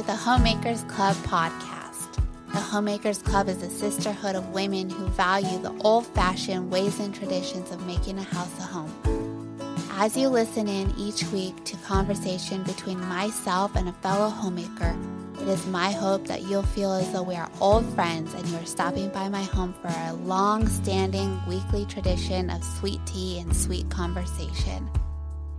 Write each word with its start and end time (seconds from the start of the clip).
to 0.00 0.06
the 0.06 0.16
Homemakers 0.16 0.82
Club 0.84 1.14
podcast. 1.16 2.14
The 2.54 2.58
Homemakers 2.58 3.18
Club 3.18 3.50
is 3.50 3.62
a 3.62 3.68
sisterhood 3.68 4.34
of 4.34 4.48
women 4.48 4.88
who 4.88 5.04
value 5.08 5.58
the 5.58 5.76
old 5.80 6.06
fashioned 6.06 6.70
ways 6.70 6.98
and 7.00 7.14
traditions 7.14 7.70
of 7.70 7.86
making 7.86 8.18
a 8.18 8.22
house 8.22 8.58
a 8.60 8.62
home. 8.62 9.58
As 9.92 10.16
you 10.16 10.28
listen 10.28 10.68
in 10.68 10.94
each 10.96 11.24
week 11.24 11.62
to 11.64 11.76
conversation 11.78 12.62
between 12.62 12.98
myself 13.08 13.76
and 13.76 13.90
a 13.90 13.92
fellow 13.92 14.30
homemaker, 14.30 14.96
it 15.42 15.48
is 15.48 15.66
my 15.66 15.90
hope 15.90 16.26
that 16.28 16.44
you'll 16.44 16.62
feel 16.62 16.92
as 16.92 17.12
though 17.12 17.22
we 17.22 17.34
are 17.34 17.50
old 17.60 17.84
friends 17.94 18.32
and 18.32 18.46
you 18.48 18.56
are 18.56 18.64
stopping 18.64 19.10
by 19.10 19.28
my 19.28 19.42
home 19.42 19.74
for 19.82 19.88
a 19.88 20.14
long 20.14 20.66
standing 20.66 21.38
weekly 21.46 21.84
tradition 21.84 22.48
of 22.48 22.64
sweet 22.64 23.04
tea 23.04 23.38
and 23.38 23.54
sweet 23.54 23.90
conversation. 23.90 24.88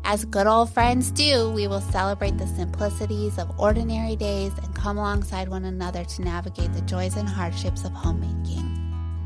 As 0.03 0.25
good 0.25 0.47
old 0.47 0.73
friends 0.73 1.11
do, 1.11 1.51
we 1.51 1.67
will 1.67 1.81
celebrate 1.81 2.37
the 2.37 2.47
simplicities 2.47 3.37
of 3.37 3.59
ordinary 3.59 4.15
days 4.15 4.51
and 4.57 4.75
come 4.75 4.97
alongside 4.97 5.47
one 5.47 5.65
another 5.65 6.03
to 6.03 6.21
navigate 6.21 6.73
the 6.73 6.81
joys 6.81 7.15
and 7.15 7.29
hardships 7.29 7.85
of 7.85 7.91
homemaking. 7.91 8.67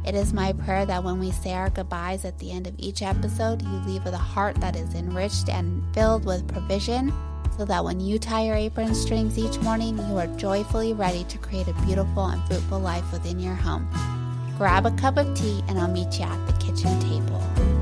It 0.06 0.14
is 0.14 0.34
my 0.34 0.54
prayer 0.54 0.86
that 0.86 1.04
when 1.04 1.20
we 1.20 1.32
say 1.32 1.54
our 1.54 1.70
goodbyes 1.70 2.26
at 2.26 2.38
the 2.38 2.52
end 2.52 2.68
of 2.68 2.76
each 2.78 3.02
episode, 3.02 3.64
you 3.64 3.70
leave 3.88 4.04
with 4.04 4.14
a 4.14 4.18
heart 4.18 4.58
that 4.58 4.76
is 4.76 4.94
enriched 4.94 5.50
and 5.50 5.84
filled 5.96 6.26
with 6.26 6.48
provision, 6.48 7.12
so 7.58 7.66
that 7.66 7.84
when 7.84 8.00
you 8.00 8.20
tie 8.20 8.46
your 8.46 8.56
apron 8.56 8.94
strings 8.94 9.40
each 9.40 9.58
morning, 9.62 9.98
you 9.98 10.18
are 10.18 10.28
joyfully 10.38 10.94
ready 10.94 11.24
to 11.24 11.38
create 11.38 11.70
a 11.70 11.74
beautiful 11.86 12.26
and 12.26 12.46
fruitful 12.48 12.80
life 12.80 13.12
within 13.12 13.40
your 13.40 13.56
home. 13.56 13.90
Grab 14.58 14.86
a 14.86 14.92
cup 14.92 15.18
of 15.18 15.36
tea, 15.36 15.64
and 15.68 15.80
I'll 15.80 15.88
meet 15.88 16.20
you 16.20 16.26
at 16.26 16.48
the 16.48 16.54
kitchen 16.64 17.00
table. 17.00 17.75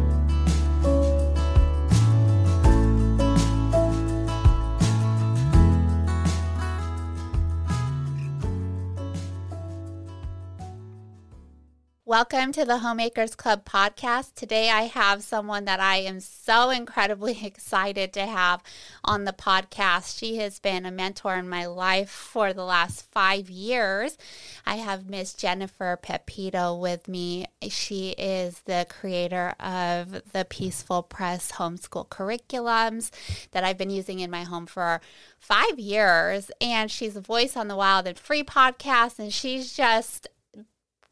Welcome 12.13 12.51
to 12.51 12.63
the 12.63 12.77
Homemakers 12.77 13.33
Club 13.33 13.65
podcast. 13.65 14.35
Today 14.35 14.69
I 14.69 14.83
have 14.83 15.23
someone 15.23 15.65
that 15.65 15.79
I 15.79 15.95
am 15.95 16.19
so 16.19 16.69
incredibly 16.69 17.43
excited 17.43 18.13
to 18.13 18.27
have 18.27 18.61
on 19.03 19.25
the 19.25 19.33
podcast. 19.33 20.19
She 20.19 20.35
has 20.37 20.59
been 20.59 20.85
a 20.85 20.91
mentor 20.91 21.33
in 21.37 21.49
my 21.49 21.65
life 21.65 22.11
for 22.11 22.53
the 22.53 22.65
last 22.65 23.11
five 23.11 23.49
years. 23.49 24.15
I 24.63 24.75
have 24.75 25.09
Miss 25.09 25.33
Jennifer 25.33 25.97
Pepito 25.99 26.75
with 26.75 27.07
me. 27.07 27.47
She 27.69 28.11
is 28.11 28.59
the 28.65 28.85
creator 28.87 29.55
of 29.59 30.21
the 30.33 30.45
Peaceful 30.47 31.01
Press 31.01 31.53
homeschool 31.53 32.09
curriculums 32.09 33.09
that 33.53 33.63
I've 33.63 33.79
been 33.79 33.89
using 33.89 34.19
in 34.19 34.29
my 34.29 34.43
home 34.43 34.67
for 34.67 35.01
five 35.39 35.79
years. 35.79 36.51
And 36.61 36.91
she's 36.91 37.15
a 37.15 37.21
voice 37.21 37.57
on 37.57 37.69
the 37.69 37.75
Wild 37.75 38.05
and 38.05 38.19
Free 38.19 38.43
podcast. 38.43 39.17
And 39.17 39.33
she's 39.33 39.73
just 39.73 40.27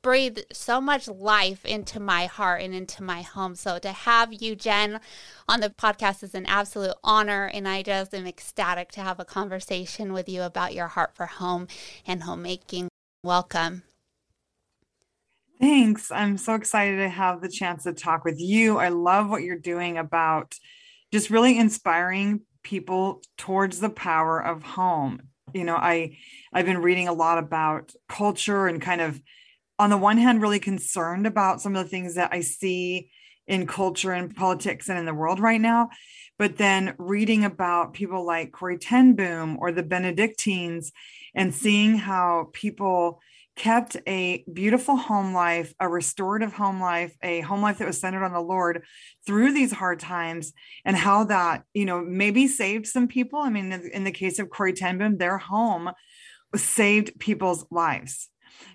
breathe 0.02 0.39
so 0.52 0.81
much 0.81 1.07
life 1.07 1.63
into 1.66 1.99
my 1.99 2.25
heart 2.25 2.61
and 2.61 2.73
into 2.73 3.03
my 3.03 3.21
home. 3.21 3.55
So 3.55 3.80
to 3.80 3.91
have 3.91 4.33
you, 4.33 4.55
Jen, 4.55 4.99
on 5.47 5.59
the 5.59 5.69
podcast 5.69 6.23
is 6.23 6.33
an 6.33 6.45
absolute 6.45 6.95
honor. 7.03 7.45
And 7.45 7.67
I 7.67 7.83
just 7.83 8.13
am 8.13 8.25
ecstatic 8.25 8.91
to 8.94 9.01
have 9.01 9.19
a 9.19 9.25
conversation 9.25 10.13
with 10.13 10.28
you 10.28 10.41
about 10.41 10.73
your 10.73 10.88
heart 10.88 11.16
for 11.16 11.28
home 11.28 11.67
and 12.06 12.23
homemaking. 12.23 12.88
Welcome. 13.23 13.84
Thanks. 15.59 16.12
I'm 16.12 16.38
so 16.38 16.56
excited 16.56 16.97
to 16.97 17.09
have 17.09 17.41
the 17.41 17.50
chance 17.50 17.83
to 17.83 17.94
talk 17.94 18.25
with 18.25 18.39
you. 18.39 18.79
I 18.79 18.89
love 18.89 19.29
what 19.29 19.44
you're 19.44 19.59
doing 19.59 20.00
about 20.00 20.56
just 21.12 21.29
really 21.29 21.57
inspiring 21.57 22.41
people 22.63 23.22
towards 23.38 23.79
the 23.79 23.89
power 23.89 24.44
of 24.44 24.63
home. 24.63 25.22
You 25.53 25.63
know, 25.66 25.75
I 25.75 26.18
I've 26.51 26.66
been 26.66 26.81
reading 26.81 27.07
a 27.07 27.13
lot 27.13 27.38
about 27.38 27.94
culture 28.09 28.66
and 28.66 28.81
kind 28.81 29.01
of 29.01 29.22
on 29.79 29.89
the 29.89 29.97
one 29.97 30.17
hand, 30.17 30.41
really 30.41 30.59
concerned 30.59 31.25
about 31.25 31.61
some 31.61 31.75
of 31.75 31.83
the 31.83 31.89
things 31.89 32.15
that 32.15 32.31
I 32.31 32.41
see 32.41 33.09
in 33.47 33.67
culture 33.67 34.11
and 34.11 34.35
politics 34.35 34.87
and 34.87 34.99
in 34.99 35.05
the 35.05 35.13
world 35.13 35.39
right 35.39 35.59
now. 35.59 35.89
But 36.37 36.57
then 36.57 36.95
reading 36.97 37.43
about 37.43 37.93
people 37.93 38.25
like 38.25 38.51
Corrie 38.51 38.77
ten 38.77 39.13
Boom 39.13 39.57
or 39.59 39.71
the 39.71 39.83
Benedictines 39.83 40.91
and 41.35 41.53
seeing 41.53 41.97
how 41.97 42.49
people 42.53 43.19
kept 43.55 43.97
a 44.07 44.43
beautiful 44.51 44.95
home 44.95 45.33
life, 45.33 45.73
a 45.79 45.88
restorative 45.88 46.53
home 46.53 46.79
life, 46.79 47.13
a 47.21 47.41
home 47.41 47.61
life 47.61 47.79
that 47.79 47.88
was 47.88 47.99
centered 47.99 48.23
on 48.23 48.31
the 48.31 48.39
Lord 48.39 48.83
through 49.27 49.53
these 49.53 49.73
hard 49.73 49.99
times, 49.99 50.53
and 50.85 50.95
how 50.95 51.25
that, 51.25 51.63
you 51.73 51.85
know, 51.85 52.01
maybe 52.01 52.47
saved 52.47 52.88
some 52.88 53.07
people. 53.07 53.39
I 53.39 53.49
mean, 53.49 53.71
in 53.71 54.03
the 54.03 54.11
case 54.11 54.39
of 54.39 54.49
Corrie 54.49 54.73
ten 54.73 54.97
Boom, 54.97 55.17
their 55.17 55.38
home 55.38 55.91
saved 56.55 57.19
people's 57.19 57.65
lives 57.69 58.29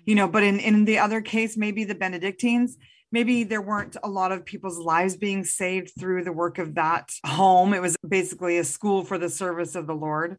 you 0.05 0.15
know 0.15 0.25
mm-hmm. 0.25 0.33
but 0.33 0.43
in 0.43 0.59
in 0.59 0.85
the 0.85 0.99
other 0.99 1.21
case 1.21 1.57
maybe 1.57 1.83
the 1.83 1.95
benedictines 1.95 2.77
maybe 3.11 3.43
there 3.43 3.61
weren't 3.61 3.97
a 4.03 4.09
lot 4.09 4.31
of 4.31 4.45
people's 4.45 4.77
lives 4.77 5.15
being 5.15 5.43
saved 5.43 5.91
through 5.97 6.23
the 6.23 6.31
work 6.31 6.59
of 6.59 6.75
that 6.75 7.09
home. 7.25 7.73
It 7.73 7.81
was 7.81 7.95
basically 8.07 8.57
a 8.57 8.63
school 8.63 9.03
for 9.03 9.17
the 9.17 9.29
service 9.29 9.75
of 9.75 9.87
the 9.87 9.95
lord. 9.95 10.37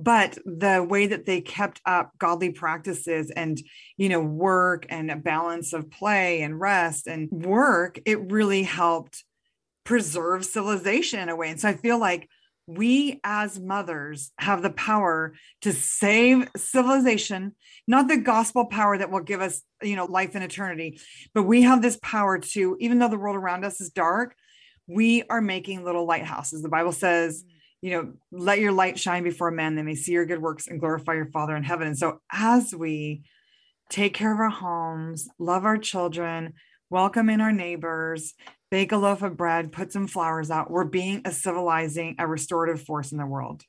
But 0.00 0.38
the 0.44 0.86
way 0.88 1.08
that 1.08 1.26
they 1.26 1.40
kept 1.40 1.80
up 1.84 2.12
godly 2.18 2.50
practices 2.50 3.32
and 3.32 3.60
you 3.96 4.08
know 4.08 4.20
work 4.20 4.86
and 4.88 5.10
a 5.10 5.16
balance 5.16 5.72
of 5.72 5.90
play 5.90 6.42
and 6.42 6.60
rest 6.60 7.08
and 7.08 7.28
work 7.30 7.98
it 8.06 8.30
really 8.30 8.62
helped 8.62 9.24
preserve 9.84 10.44
civilization 10.44 11.18
in 11.18 11.28
a 11.28 11.36
way. 11.36 11.50
And 11.50 11.60
so 11.60 11.68
i 11.68 11.72
feel 11.74 11.98
like 11.98 12.28
we 12.68 13.18
as 13.24 13.58
mothers 13.58 14.30
have 14.38 14.60
the 14.60 14.70
power 14.70 15.32
to 15.62 15.72
save 15.72 16.46
civilization 16.54 17.52
not 17.86 18.08
the 18.08 18.18
gospel 18.18 18.66
power 18.66 18.98
that 18.98 19.10
will 19.10 19.22
give 19.22 19.40
us 19.40 19.62
you 19.82 19.96
know 19.96 20.04
life 20.04 20.34
and 20.34 20.44
eternity 20.44 21.00
but 21.32 21.44
we 21.44 21.62
have 21.62 21.80
this 21.80 21.98
power 22.02 22.38
to 22.38 22.76
even 22.78 22.98
though 22.98 23.08
the 23.08 23.18
world 23.18 23.36
around 23.36 23.64
us 23.64 23.80
is 23.80 23.88
dark 23.88 24.34
we 24.86 25.22
are 25.30 25.40
making 25.40 25.82
little 25.82 26.06
lighthouses 26.06 26.60
the 26.60 26.68
bible 26.68 26.92
says 26.92 27.42
mm. 27.42 27.48
you 27.80 27.90
know 27.90 28.12
let 28.30 28.58
your 28.58 28.72
light 28.72 28.98
shine 28.98 29.24
before 29.24 29.50
men 29.50 29.74
they 29.74 29.82
may 29.82 29.94
see 29.94 30.12
your 30.12 30.26
good 30.26 30.42
works 30.42 30.68
and 30.68 30.78
glorify 30.78 31.14
your 31.14 31.30
father 31.30 31.56
in 31.56 31.62
heaven 31.62 31.86
and 31.86 31.98
so 31.98 32.20
as 32.30 32.74
we 32.74 33.22
take 33.88 34.12
care 34.12 34.34
of 34.34 34.40
our 34.40 34.50
homes 34.50 35.26
love 35.38 35.64
our 35.64 35.78
children 35.78 36.52
welcome 36.90 37.28
in 37.28 37.40
our 37.40 37.52
neighbors 37.52 38.34
bake 38.70 38.92
a 38.92 38.96
loaf 38.96 39.22
of 39.22 39.36
bread, 39.36 39.72
put 39.72 39.92
some 39.92 40.06
flowers 40.06 40.50
out. 40.50 40.70
We're 40.70 40.84
being 40.84 41.22
a 41.24 41.32
civilizing, 41.32 42.16
a 42.18 42.26
restorative 42.26 42.82
force 42.82 43.12
in 43.12 43.18
the 43.18 43.26
world. 43.26 43.64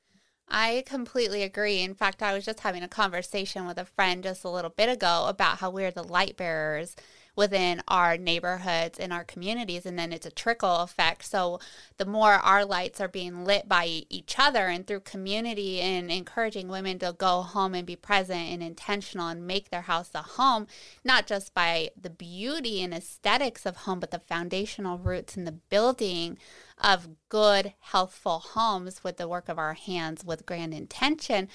I 0.49 0.83
completely 0.85 1.43
agree. 1.43 1.81
In 1.81 1.93
fact, 1.93 2.23
I 2.23 2.33
was 2.33 2.43
just 2.43 2.61
having 2.61 2.83
a 2.83 2.87
conversation 2.87 3.65
with 3.65 3.77
a 3.77 3.85
friend 3.85 4.23
just 4.23 4.43
a 4.43 4.49
little 4.49 4.71
bit 4.71 4.89
ago 4.89 5.25
about 5.27 5.59
how 5.59 5.69
we're 5.69 5.91
the 5.91 6.03
light 6.03 6.37
bearers 6.37 6.95
within 7.39 7.81
our 7.87 8.17
neighborhoods 8.17 8.99
and 8.99 9.13
our 9.13 9.23
communities 9.23 9.85
and 9.85 9.97
then 9.97 10.11
it's 10.11 10.25
a 10.25 10.29
trickle 10.29 10.79
effect. 10.81 11.23
So 11.23 11.61
the 11.95 12.05
more 12.05 12.33
our 12.33 12.65
lights 12.65 12.99
are 12.99 13.07
being 13.07 13.45
lit 13.45 13.65
by 13.65 14.03
each 14.09 14.35
other 14.37 14.67
and 14.67 14.85
through 14.85 14.99
community 14.99 15.79
and 15.79 16.11
encouraging 16.11 16.67
women 16.67 16.99
to 16.99 17.15
go 17.17 17.41
home 17.41 17.75
and 17.75 17.87
be 17.87 17.95
present 17.95 18.49
and 18.49 18.61
intentional 18.61 19.29
and 19.29 19.47
make 19.47 19.69
their 19.69 19.83
house 19.83 20.09
a 20.13 20.21
home 20.21 20.67
not 21.05 21.27
just 21.27 21.53
by 21.53 21.91
the 21.99 22.09
beauty 22.09 22.83
and 22.83 22.93
aesthetics 22.93 23.65
of 23.65 23.77
home 23.77 24.01
but 24.01 24.11
the 24.11 24.19
foundational 24.19 24.97
roots 24.97 25.37
and 25.37 25.47
the 25.47 25.53
building 25.53 26.37
of 26.77 27.07
good 27.29 27.73
healthful 27.79 28.39
homes 28.39 29.01
with 29.01 29.15
the 29.15 29.29
work 29.29 29.47
of 29.47 29.57
our 29.57 29.75
hands 29.75 30.25
with 30.25 30.45
grand 30.45 30.73
intention 30.73 31.47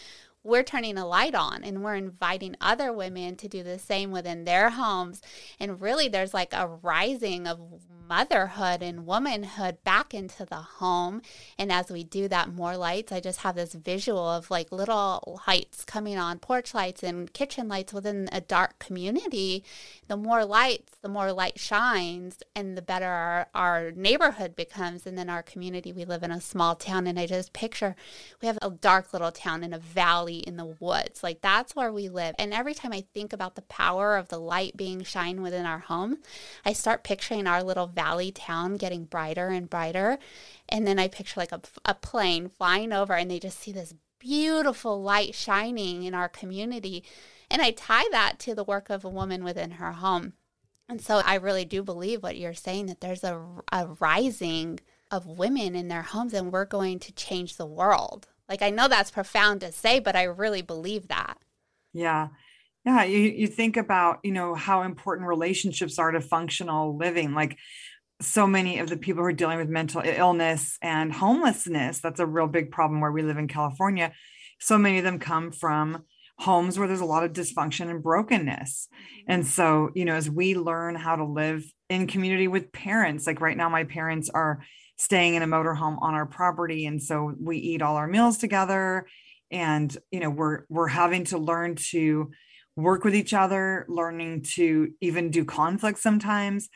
we're 0.44 0.62
turning 0.62 0.98
a 0.98 1.06
light 1.06 1.34
on 1.34 1.64
and 1.64 1.82
we're 1.82 1.94
inviting 1.94 2.54
other 2.60 2.92
women 2.92 3.34
to 3.36 3.48
do 3.48 3.62
the 3.62 3.78
same 3.78 4.12
within 4.12 4.44
their 4.44 4.70
homes. 4.70 5.22
And 5.58 5.80
really, 5.80 6.06
there's 6.08 6.34
like 6.34 6.52
a 6.52 6.68
rising 6.68 7.46
of 7.46 7.58
motherhood 8.08 8.82
and 8.82 9.06
womanhood 9.06 9.82
back 9.84 10.14
into 10.14 10.44
the 10.44 10.56
home. 10.56 11.22
And 11.58 11.72
as 11.72 11.90
we 11.90 12.04
do 12.04 12.28
that, 12.28 12.52
more 12.52 12.76
lights, 12.76 13.12
I 13.12 13.20
just 13.20 13.40
have 13.40 13.54
this 13.56 13.72
visual 13.72 14.28
of 14.28 14.50
like 14.50 14.70
little 14.70 15.40
lights 15.46 15.84
coming 15.84 16.18
on, 16.18 16.38
porch 16.38 16.74
lights 16.74 17.02
and 17.02 17.32
kitchen 17.32 17.68
lights 17.68 17.92
within 17.92 18.28
a 18.32 18.40
dark 18.40 18.78
community. 18.78 19.64
The 20.08 20.16
more 20.16 20.44
lights, 20.44 20.92
the 21.00 21.08
more 21.08 21.32
light 21.32 21.58
shines, 21.58 22.42
and 22.54 22.76
the 22.76 22.82
better 22.82 23.06
our, 23.06 23.46
our 23.54 23.90
neighborhood 23.92 24.54
becomes. 24.54 25.06
And 25.06 25.16
then 25.16 25.30
our 25.30 25.42
community, 25.42 25.92
we 25.92 26.04
live 26.04 26.22
in 26.22 26.30
a 26.30 26.40
small 26.40 26.74
town. 26.74 27.06
And 27.06 27.18
I 27.18 27.26
just 27.26 27.52
picture 27.52 27.96
we 28.42 28.46
have 28.46 28.58
a 28.60 28.70
dark 28.70 29.12
little 29.12 29.32
town 29.32 29.64
in 29.64 29.72
a 29.72 29.78
valley 29.78 30.33
in 30.38 30.56
the 30.56 30.76
woods. 30.80 31.22
Like 31.22 31.40
that's 31.40 31.74
where 31.74 31.92
we 31.92 32.08
live. 32.08 32.34
And 32.38 32.52
every 32.52 32.74
time 32.74 32.92
I 32.92 33.04
think 33.12 33.32
about 33.32 33.54
the 33.54 33.62
power 33.62 34.16
of 34.16 34.28
the 34.28 34.38
light 34.38 34.76
being 34.76 35.02
shined 35.02 35.42
within 35.42 35.66
our 35.66 35.80
home, 35.80 36.18
I 36.64 36.72
start 36.72 37.04
picturing 37.04 37.46
our 37.46 37.62
little 37.62 37.86
valley 37.86 38.32
town 38.32 38.76
getting 38.76 39.04
brighter 39.04 39.48
and 39.48 39.68
brighter. 39.68 40.18
And 40.68 40.86
then 40.86 40.98
I 40.98 41.08
picture 41.08 41.40
like 41.40 41.52
a, 41.52 41.60
a 41.84 41.94
plane 41.94 42.48
flying 42.48 42.92
over 42.92 43.14
and 43.14 43.30
they 43.30 43.38
just 43.38 43.60
see 43.60 43.72
this 43.72 43.94
beautiful 44.18 45.02
light 45.02 45.34
shining 45.34 46.04
in 46.04 46.14
our 46.14 46.28
community. 46.28 47.04
And 47.50 47.60
I 47.60 47.70
tie 47.72 48.08
that 48.10 48.38
to 48.40 48.54
the 48.54 48.64
work 48.64 48.90
of 48.90 49.04
a 49.04 49.10
woman 49.10 49.44
within 49.44 49.72
her 49.72 49.92
home. 49.92 50.32
And 50.88 51.00
so 51.00 51.22
I 51.24 51.36
really 51.36 51.64
do 51.64 51.82
believe 51.82 52.22
what 52.22 52.36
you're 52.36 52.54
saying 52.54 52.86
that 52.86 53.00
there's 53.00 53.24
a, 53.24 53.40
a 53.72 53.88
rising 54.00 54.80
of 55.10 55.26
women 55.26 55.74
in 55.74 55.88
their 55.88 56.02
homes 56.02 56.34
and 56.34 56.52
we're 56.52 56.64
going 56.64 56.98
to 56.98 57.12
change 57.12 57.56
the 57.56 57.66
world 57.66 58.28
Like 58.48 58.62
I 58.62 58.70
know 58.70 58.88
that's 58.88 59.10
profound 59.10 59.60
to 59.60 59.72
say, 59.72 59.98
but 59.98 60.16
I 60.16 60.24
really 60.24 60.62
believe 60.62 61.08
that. 61.08 61.38
Yeah. 61.92 62.28
Yeah, 62.84 63.04
you, 63.04 63.18
you 63.18 63.46
think 63.46 63.78
about, 63.78 64.18
you 64.22 64.32
know, 64.32 64.54
how 64.54 64.82
important 64.82 65.26
relationships 65.26 65.98
are 65.98 66.10
to 66.10 66.20
functional 66.20 66.98
living. 66.98 67.32
Like 67.32 67.56
so 68.20 68.46
many 68.46 68.78
of 68.78 68.88
the 68.88 68.98
people 68.98 69.22
who 69.22 69.28
are 69.28 69.32
dealing 69.32 69.58
with 69.58 69.68
mental 69.68 70.02
illness 70.04 70.78
and 70.82 71.12
homelessness, 71.12 72.00
that's 72.00 72.20
a 72.20 72.26
real 72.26 72.46
big 72.46 72.70
problem 72.70 73.00
where 73.00 73.12
we 73.12 73.22
live 73.22 73.38
in 73.38 73.48
California. 73.48 74.12
So 74.60 74.76
many 74.76 74.98
of 74.98 75.04
them 75.04 75.18
come 75.18 75.50
from 75.50 76.04
homes 76.38 76.78
where 76.78 76.88
there's 76.88 77.00
a 77.00 77.06
lot 77.06 77.24
of 77.24 77.32
dysfunction 77.32 77.88
and 77.88 78.02
brokenness. 78.02 78.88
Mm-hmm. 78.92 79.32
And 79.32 79.46
so, 79.46 79.90
you 79.94 80.04
know, 80.04 80.14
as 80.14 80.28
we 80.28 80.54
learn 80.54 80.94
how 80.94 81.16
to 81.16 81.24
live 81.24 81.64
in 81.88 82.06
community 82.06 82.48
with 82.48 82.72
parents, 82.72 83.26
like 83.26 83.40
right 83.40 83.56
now, 83.56 83.68
my 83.68 83.84
parents 83.84 84.28
are 84.28 84.62
staying 84.96 85.34
in 85.34 85.42
a 85.42 85.46
motorhome 85.46 86.00
on 86.00 86.14
our 86.14 86.26
property. 86.26 86.86
And 86.86 87.02
so 87.02 87.34
we 87.40 87.58
eat 87.58 87.82
all 87.82 87.96
our 87.96 88.06
meals 88.06 88.38
together. 88.38 89.06
And, 89.50 89.96
you 90.10 90.20
know, 90.20 90.30
we're 90.30 90.64
we're 90.68 90.88
having 90.88 91.24
to 91.24 91.38
learn 91.38 91.76
to 91.90 92.30
work 92.76 93.04
with 93.04 93.14
each 93.14 93.32
other, 93.34 93.86
learning 93.88 94.42
to 94.54 94.92
even 95.00 95.30
do 95.30 95.44
conflict 95.44 95.98
sometimes 95.98 96.68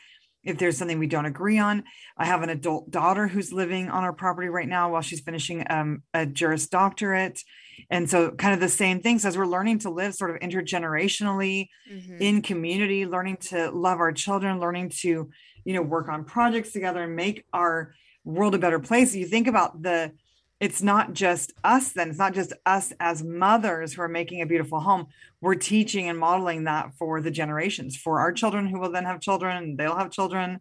if 0.43 0.57
there's 0.57 0.77
something 0.77 0.99
we 0.99 1.07
don't 1.07 1.25
agree 1.25 1.59
on. 1.59 1.83
I 2.17 2.25
have 2.25 2.41
an 2.41 2.49
adult 2.49 2.89
daughter 2.89 3.27
who's 3.27 3.51
living 3.51 3.89
on 3.89 4.03
our 4.03 4.13
property 4.13 4.47
right 4.47 4.67
now 4.67 4.91
while 4.91 5.01
she's 5.01 5.19
finishing 5.19 5.65
um, 5.69 6.03
a 6.13 6.25
Juris 6.25 6.67
Doctorate. 6.67 7.41
And 7.89 8.09
so, 8.09 8.31
kind 8.31 8.53
of 8.53 8.59
the 8.59 8.69
same 8.69 9.01
things 9.01 9.25
as 9.25 9.37
we're 9.37 9.45
learning 9.45 9.79
to 9.79 9.89
live 9.89 10.15
sort 10.15 10.31
of 10.31 10.39
intergenerationally 10.41 11.67
mm-hmm. 11.91 12.21
in 12.21 12.41
community, 12.41 13.05
learning 13.05 13.37
to 13.37 13.71
love 13.71 13.99
our 13.99 14.11
children, 14.11 14.59
learning 14.59 14.89
to, 15.01 15.29
you 15.65 15.73
know, 15.73 15.81
work 15.81 16.09
on 16.09 16.25
projects 16.25 16.71
together 16.71 17.03
and 17.03 17.15
make 17.15 17.45
our 17.53 17.93
world 18.29 18.55
a 18.55 18.59
better 18.59 18.79
place. 18.79 19.15
You 19.15 19.25
think 19.25 19.47
about 19.47 19.81
the 19.81 20.11
it's 20.59 20.81
not 20.81 21.13
just 21.13 21.53
us 21.63 21.93
then 21.93 22.09
it's 22.09 22.19
not 22.19 22.33
just 22.33 22.51
us 22.65 22.91
as 22.99 23.23
mothers 23.23 23.93
who 23.93 24.01
are 24.01 24.09
making 24.09 24.41
a 24.41 24.45
beautiful 24.45 24.79
home. 24.79 25.07
We're 25.41 25.55
teaching 25.55 26.09
and 26.09 26.19
modeling 26.19 26.65
that 26.65 26.93
for 26.97 27.21
the 27.21 27.31
generations 27.31 27.95
for 27.95 28.19
our 28.19 28.31
children 28.31 28.67
who 28.67 28.79
will 28.79 28.91
then 28.91 29.05
have 29.05 29.21
children 29.21 29.75
they'll 29.77 29.97
have 29.97 30.11
children. 30.11 30.59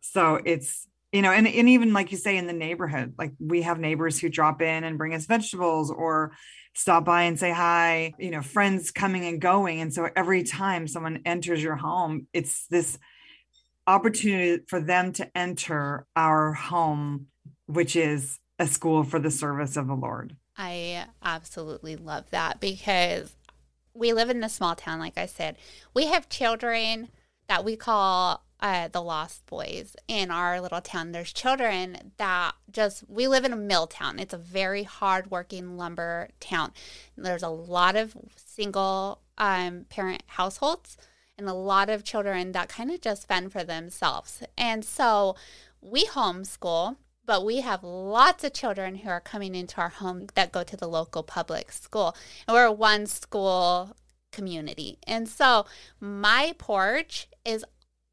So 0.00 0.40
it's 0.44 0.86
you 1.12 1.22
know 1.22 1.32
and, 1.32 1.46
and 1.46 1.68
even 1.68 1.92
like 1.92 2.12
you 2.12 2.18
say 2.18 2.36
in 2.36 2.46
the 2.46 2.52
neighborhood 2.52 3.14
like 3.18 3.32
we 3.40 3.62
have 3.62 3.78
neighbors 3.78 4.18
who 4.18 4.28
drop 4.28 4.62
in 4.62 4.84
and 4.84 4.98
bring 4.98 5.14
us 5.14 5.26
vegetables 5.26 5.90
or 5.90 6.32
stop 6.74 7.04
by 7.04 7.22
and 7.22 7.38
say 7.38 7.50
hi 7.50 8.12
you 8.18 8.30
know 8.30 8.42
friends 8.42 8.90
coming 8.90 9.24
and 9.24 9.40
going. 9.40 9.80
And 9.80 9.92
so 9.92 10.08
every 10.14 10.42
time 10.42 10.86
someone 10.86 11.22
enters 11.24 11.62
your 11.62 11.76
home 11.76 12.26
it's 12.32 12.66
this 12.66 12.98
opportunity 13.86 14.62
for 14.68 14.80
them 14.80 15.12
to 15.14 15.36
enter 15.36 16.06
our 16.14 16.52
home 16.52 17.26
which 17.70 17.94
is 17.94 18.38
a 18.58 18.66
school 18.66 19.04
for 19.04 19.18
the 19.18 19.30
service 19.30 19.76
of 19.76 19.86
the 19.86 19.94
Lord. 19.94 20.36
I 20.56 21.06
absolutely 21.22 21.96
love 21.96 22.28
that 22.30 22.60
because 22.60 23.34
we 23.94 24.12
live 24.12 24.28
in 24.28 24.42
a 24.42 24.48
small 24.48 24.74
town, 24.74 24.98
like 24.98 25.16
I 25.16 25.26
said. 25.26 25.56
We 25.94 26.06
have 26.06 26.28
children 26.28 27.08
that 27.48 27.64
we 27.64 27.76
call 27.76 28.44
uh, 28.58 28.88
the 28.88 29.00
Lost 29.00 29.46
Boys 29.46 29.96
in 30.06 30.30
our 30.30 30.60
little 30.60 30.80
town. 30.80 31.12
There's 31.12 31.32
children 31.32 32.12
that 32.18 32.52
just, 32.70 33.04
we 33.08 33.26
live 33.26 33.44
in 33.44 33.52
a 33.52 33.56
mill 33.56 33.86
town. 33.86 34.18
It's 34.18 34.34
a 34.34 34.38
very 34.38 34.82
hardworking 34.82 35.76
lumber 35.76 36.28
town. 36.40 36.72
There's 37.16 37.42
a 37.42 37.48
lot 37.48 37.96
of 37.96 38.14
single 38.36 39.20
um, 39.38 39.86
parent 39.88 40.24
households 40.26 40.98
and 41.40 41.48
a 41.48 41.54
lot 41.54 41.90
of 41.90 42.04
children 42.04 42.52
that 42.52 42.68
kind 42.68 42.90
of 42.90 43.00
just 43.00 43.26
fend 43.26 43.52
for 43.52 43.64
themselves. 43.64 44.42
And 44.56 44.84
so 44.84 45.36
we 45.80 46.04
homeschool 46.04 46.96
but 47.30 47.44
we 47.44 47.60
have 47.60 47.84
lots 47.84 48.42
of 48.42 48.52
children 48.52 48.96
who 48.96 49.08
are 49.08 49.20
coming 49.20 49.54
into 49.54 49.80
our 49.80 49.88
home 49.88 50.26
that 50.34 50.50
go 50.50 50.64
to 50.64 50.76
the 50.76 50.88
local 50.88 51.22
public 51.22 51.70
school. 51.70 52.16
And 52.48 52.56
we're 52.56 52.72
one 52.72 53.06
school 53.06 53.94
community. 54.32 54.98
And 55.06 55.28
so 55.28 55.64
my 56.00 56.54
porch 56.58 57.28
is 57.44 57.64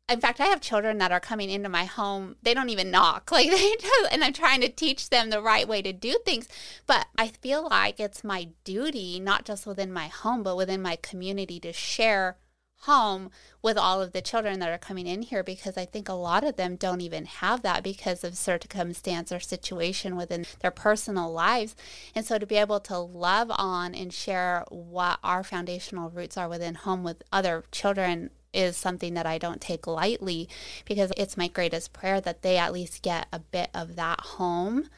in 0.07 0.21
fact, 0.21 0.39
I 0.39 0.45
have 0.45 0.62
children 0.62 1.00
that 1.00 1.12
are 1.12 1.19
coming 1.19 1.50
into 1.50 1.68
my 1.68 1.85
home. 1.85 2.35
They 2.44 2.53
don't 2.53 2.69
even 2.69 2.91
knock. 2.91 3.30
Like 3.38 3.50
they 3.50 3.75
just, 3.80 4.13
and 4.13 4.23
I'm 4.23 4.33
trying 4.33 4.62
to 4.62 4.69
teach 4.69 5.09
them 5.09 5.31
the 5.31 5.41
right 5.41 5.68
way 5.68 5.81
to 5.81 5.91
do 5.91 6.18
things. 6.23 6.47
But 6.85 7.07
I 7.18 7.30
feel 7.30 7.68
like 7.68 8.00
it's 8.00 8.23
my 8.23 8.50
duty, 8.63 9.19
not 9.19 9.45
just 9.45 9.65
within 9.65 9.91
my 9.91 10.07
home, 10.07 10.44
but 10.44 10.56
within 10.56 10.81
my 10.81 10.95
community 10.95 11.59
to 11.62 11.73
share 11.73 12.38
home 12.81 13.31
with 13.62 13.77
all 13.77 14.01
of 14.01 14.12
the 14.12 14.21
children 14.21 14.59
that 14.59 14.69
are 14.69 14.77
coming 14.77 15.07
in 15.07 15.24
here 15.24 15.44
because 15.44 15.77
I 15.77 15.85
think 15.85 16.07
a 16.07 16.13
lot 16.13 16.44
of 16.44 16.56
them 16.56 16.75
don't 16.75 17.01
even 17.01 17.25
have 17.25 17.62
that 17.63 17.83
because 17.83 18.24
of 18.24 18.38
circumstance 18.38 19.31
or 19.31 19.39
situation 19.39 20.15
within 20.15 20.45
their 20.62 20.71
personal 20.71 21.31
lives. 21.31 21.75
And 22.13 22.25
so 22.25 22.38
to 22.38 22.45
be 22.45 22.56
able 22.56 22.79
to 22.81 22.97
love 22.97 23.51
on 23.51 23.95
and 23.95 24.13
share 24.13 24.63
what 24.69 25.19
our 25.24 25.44
foundational 25.44 26.09
roots 26.09 26.38
are 26.38 26.50
within 26.50 26.75
home 26.75 27.03
with 27.03 27.24
other 27.31 27.63
children 27.71 28.29
is 28.53 28.77
something 28.77 29.13
that 29.13 29.25
I 29.25 29.38
don't 29.38 29.62
take 29.62 29.85
lightly 29.85 30.47
because 30.85 31.12
it's 31.18 31.38
my 31.38 31.47
greatest 31.47 31.94
prayer 31.94 32.21
that 32.21 32.41
they 32.41 32.57
at 32.57 32.73
least 32.73 33.03
get 33.03 33.27
a 33.31 33.39
bit 33.39 33.69
of 33.73 33.95
that 33.95 34.21
home 34.21 34.89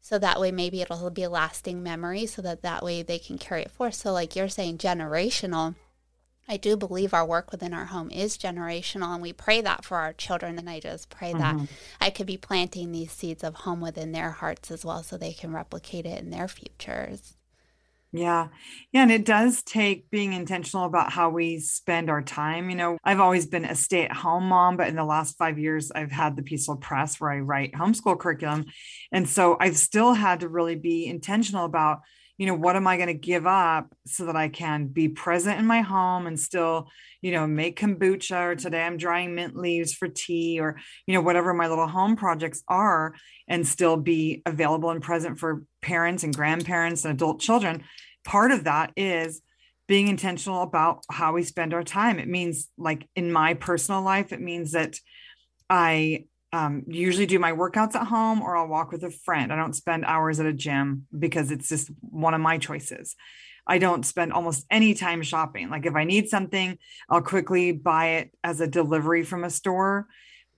so 0.00 0.18
that 0.18 0.40
way 0.40 0.52
maybe 0.52 0.82
it'll 0.82 1.10
be 1.10 1.22
a 1.22 1.30
lasting 1.30 1.82
memory 1.82 2.26
so 2.26 2.42
that 2.42 2.62
that 2.62 2.82
way 2.82 3.02
they 3.02 3.18
can 3.18 3.38
carry 3.38 3.62
it 3.62 3.70
forth 3.70 3.94
so 3.94 4.12
like 4.12 4.36
you're 4.36 4.48
saying 4.48 4.78
generational 4.78 5.74
I 6.48 6.56
do 6.56 6.76
believe 6.76 7.12
our 7.12 7.26
work 7.26 7.50
within 7.50 7.74
our 7.74 7.86
home 7.86 8.10
is 8.10 8.38
generational, 8.38 9.12
and 9.12 9.22
we 9.22 9.32
pray 9.32 9.60
that 9.60 9.84
for 9.84 9.96
our 9.96 10.12
children. 10.12 10.58
And 10.58 10.70
I 10.70 10.80
just 10.80 11.10
pray 11.10 11.32
mm-hmm. 11.32 11.58
that 11.58 11.68
I 12.00 12.10
could 12.10 12.26
be 12.26 12.36
planting 12.36 12.92
these 12.92 13.12
seeds 13.12 13.42
of 13.42 13.54
home 13.54 13.80
within 13.80 14.12
their 14.12 14.30
hearts 14.30 14.70
as 14.70 14.84
well 14.84 15.02
so 15.02 15.16
they 15.16 15.32
can 15.32 15.52
replicate 15.52 16.06
it 16.06 16.22
in 16.22 16.30
their 16.30 16.48
futures. 16.48 17.36
Yeah. 18.12 18.48
Yeah. 18.92 19.02
And 19.02 19.10
it 19.10 19.24
does 19.24 19.62
take 19.62 20.10
being 20.10 20.32
intentional 20.32 20.86
about 20.86 21.12
how 21.12 21.28
we 21.28 21.58
spend 21.58 22.08
our 22.08 22.22
time. 22.22 22.70
You 22.70 22.76
know, 22.76 22.98
I've 23.04 23.20
always 23.20 23.46
been 23.46 23.64
a 23.64 23.74
stay 23.74 24.04
at 24.04 24.12
home 24.12 24.44
mom, 24.44 24.76
but 24.76 24.88
in 24.88 24.96
the 24.96 25.04
last 25.04 25.36
five 25.36 25.58
years, 25.58 25.90
I've 25.90 26.12
had 26.12 26.36
the 26.36 26.42
Peaceful 26.42 26.76
Press 26.76 27.20
where 27.20 27.30
I 27.30 27.40
write 27.40 27.72
homeschool 27.72 28.18
curriculum. 28.18 28.66
And 29.12 29.28
so 29.28 29.56
I've 29.60 29.76
still 29.76 30.14
had 30.14 30.40
to 30.40 30.48
really 30.48 30.76
be 30.76 31.06
intentional 31.06 31.64
about 31.64 31.98
you 32.38 32.46
know 32.46 32.54
what 32.54 32.76
am 32.76 32.86
i 32.86 32.96
going 32.96 33.08
to 33.08 33.14
give 33.14 33.46
up 33.46 33.94
so 34.06 34.26
that 34.26 34.36
i 34.36 34.48
can 34.48 34.86
be 34.86 35.08
present 35.08 35.58
in 35.58 35.66
my 35.66 35.80
home 35.80 36.26
and 36.26 36.38
still 36.38 36.88
you 37.22 37.32
know 37.32 37.46
make 37.46 37.78
kombucha 37.78 38.52
or 38.52 38.54
today 38.54 38.82
i'm 38.82 38.96
drying 38.96 39.34
mint 39.34 39.56
leaves 39.56 39.92
for 39.92 40.08
tea 40.08 40.60
or 40.60 40.78
you 41.06 41.14
know 41.14 41.20
whatever 41.20 41.54
my 41.54 41.68
little 41.68 41.88
home 41.88 42.16
projects 42.16 42.62
are 42.68 43.14
and 43.48 43.66
still 43.66 43.96
be 43.96 44.42
available 44.46 44.90
and 44.90 45.02
present 45.02 45.38
for 45.38 45.62
parents 45.82 46.24
and 46.24 46.34
grandparents 46.34 47.04
and 47.04 47.14
adult 47.14 47.40
children. 47.40 47.84
Part 48.24 48.50
of 48.50 48.64
that 48.64 48.92
is 48.96 49.40
being 49.86 50.08
intentional 50.08 50.62
about 50.62 51.04
how 51.10 51.32
we 51.32 51.44
spend 51.44 51.72
our 51.72 51.84
time. 51.84 52.18
It 52.18 52.28
means 52.28 52.68
like 52.76 53.08
in 53.14 53.30
my 53.30 53.54
personal 53.54 54.02
life 54.02 54.32
it 54.32 54.40
means 54.40 54.72
that 54.72 54.98
i 55.68 56.24
um, 56.56 56.84
usually 56.86 57.26
do 57.26 57.38
my 57.38 57.52
workouts 57.52 57.94
at 57.94 58.06
home 58.06 58.40
or 58.40 58.56
I'll 58.56 58.66
walk 58.66 58.90
with 58.90 59.04
a 59.04 59.10
friend. 59.10 59.52
I 59.52 59.56
don't 59.56 59.76
spend 59.76 60.06
hours 60.06 60.40
at 60.40 60.46
a 60.46 60.54
gym 60.54 61.06
because 61.16 61.50
it's 61.50 61.68
just 61.68 61.90
one 62.00 62.32
of 62.32 62.40
my 62.40 62.56
choices. 62.56 63.14
I 63.66 63.76
don't 63.76 64.06
spend 64.06 64.32
almost 64.32 64.64
any 64.70 64.94
time 64.94 65.22
shopping. 65.22 65.68
Like 65.68 65.84
if 65.84 65.94
I 65.94 66.04
need 66.04 66.28
something, 66.28 66.78
I'll 67.10 67.20
quickly 67.20 67.72
buy 67.72 68.06
it 68.18 68.30
as 68.42 68.60
a 68.60 68.66
delivery 68.66 69.22
from 69.22 69.44
a 69.44 69.50
store. 69.50 70.06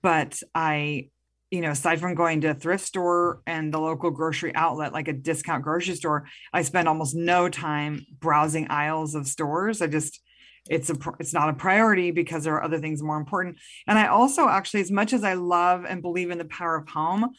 But 0.01 0.41
I, 0.55 1.09
you 1.51 1.59
know, 1.59 1.71
aside 1.71 1.99
from 1.99 2.15
going 2.15 2.41
to 2.41 2.51
a 2.51 2.53
thrift 2.53 2.85
store 2.85 3.41
and 3.45 3.73
the 3.73 3.79
local 3.79 4.11
grocery 4.11 4.55
outlet, 4.55 4.93
like 4.93 5.09
a 5.09 5.13
discount 5.13 5.63
grocery 5.63 5.95
store, 5.95 6.27
I 6.53 6.61
spend 6.61 6.87
almost 6.87 7.13
no 7.13 7.49
time 7.49 8.05
browsing 8.19 8.67
aisles 8.69 9.15
of 9.15 9.27
stores. 9.27 9.81
I 9.81 9.87
just, 9.87 10.21
it's 10.69 10.89
a 10.89 10.95
it's 11.19 11.33
not 11.33 11.49
a 11.49 11.53
priority 11.53 12.11
because 12.11 12.43
there 12.43 12.55
are 12.55 12.63
other 12.63 12.79
things 12.79 13.03
more 13.03 13.17
important. 13.17 13.57
And 13.87 13.97
i 13.97 14.07
also 14.07 14.47
actually 14.47 14.81
as 14.81 14.91
much 14.91 15.13
as 15.13 15.23
i 15.23 15.33
love 15.33 15.85
and 15.85 16.01
believe 16.01 16.31
in 16.31 16.37
the 16.37 16.45
power 16.45 16.75
of 16.75 16.87
home 16.87 17.29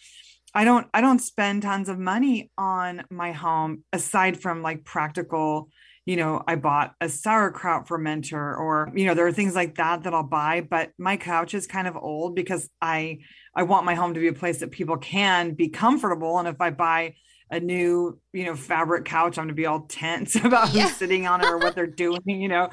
i 0.54 0.64
don't 0.64 0.86
i 0.94 1.00
don't 1.00 1.20
spend 1.20 1.62
tons 1.62 1.88
of 1.88 1.98
money 1.98 2.50
on 2.58 3.04
my 3.10 3.32
home 3.32 3.84
aside 3.92 4.40
from 4.40 4.62
like 4.62 4.84
practical 4.84 5.70
you 6.06 6.16
know 6.16 6.42
i 6.46 6.56
bought 6.56 6.94
a 7.00 7.08
sauerkraut 7.08 7.86
fermenter 7.86 8.58
or 8.58 8.90
you 8.94 9.06
know 9.06 9.14
there 9.14 9.26
are 9.26 9.32
things 9.32 9.54
like 9.54 9.76
that 9.76 10.02
that 10.02 10.14
i'll 10.14 10.22
buy 10.22 10.60
but 10.60 10.90
my 10.98 11.16
couch 11.16 11.54
is 11.54 11.66
kind 11.66 11.86
of 11.86 11.96
old 11.96 12.34
because 12.34 12.68
i 12.80 13.18
i 13.54 13.62
want 13.62 13.86
my 13.86 13.94
home 13.94 14.14
to 14.14 14.20
be 14.20 14.28
a 14.28 14.32
place 14.32 14.58
that 14.58 14.70
people 14.70 14.96
can 14.96 15.54
be 15.54 15.68
comfortable. 15.68 16.38
And 16.38 16.48
if 16.48 16.60
i 16.60 16.70
buy 16.70 17.14
a 17.50 17.58
new, 17.58 18.18
you 18.32 18.44
know, 18.44 18.54
fabric 18.54 19.04
couch, 19.04 19.38
I'm 19.38 19.44
going 19.44 19.48
to 19.48 19.54
be 19.54 19.66
all 19.66 19.80
tense 19.80 20.36
about 20.44 20.72
yeah. 20.72 20.84
who's 20.84 20.96
sitting 20.96 21.26
on 21.26 21.40
it 21.40 21.46
or 21.46 21.58
what 21.58 21.74
they're 21.74 21.86
doing, 21.86 22.20
you 22.26 22.48
know. 22.48 22.68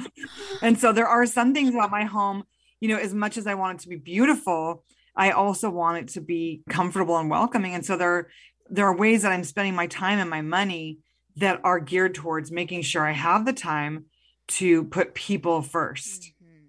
And 0.61 0.79
so 0.79 0.93
there 0.93 1.07
are 1.07 1.25
some 1.25 1.53
things 1.53 1.69
about 1.69 1.91
my 1.91 2.03
home, 2.03 2.43
you 2.79 2.89
know, 2.89 2.97
as 2.97 3.13
much 3.13 3.37
as 3.37 3.47
I 3.47 3.55
want 3.55 3.79
it 3.79 3.83
to 3.83 3.89
be 3.89 3.95
beautiful, 3.95 4.83
I 5.15 5.31
also 5.31 5.69
want 5.69 5.97
it 5.97 6.07
to 6.13 6.21
be 6.21 6.61
comfortable 6.69 7.17
and 7.17 7.29
welcoming. 7.29 7.73
And 7.73 7.85
so 7.85 7.97
there 7.97 8.29
there 8.69 8.85
are 8.85 8.95
ways 8.95 9.21
that 9.21 9.31
I'm 9.31 9.45
spending 9.45 9.75
my 9.75 9.87
time 9.87 10.19
and 10.19 10.29
my 10.29 10.41
money 10.41 10.99
that 11.37 11.61
are 11.63 11.79
geared 11.79 12.13
towards 12.13 12.51
making 12.51 12.81
sure 12.81 13.07
I 13.07 13.13
have 13.13 13.45
the 13.45 13.53
time 13.53 14.05
to 14.47 14.83
put 14.85 15.13
people 15.13 15.61
1st 15.61 16.33
mm-hmm. 16.43 16.65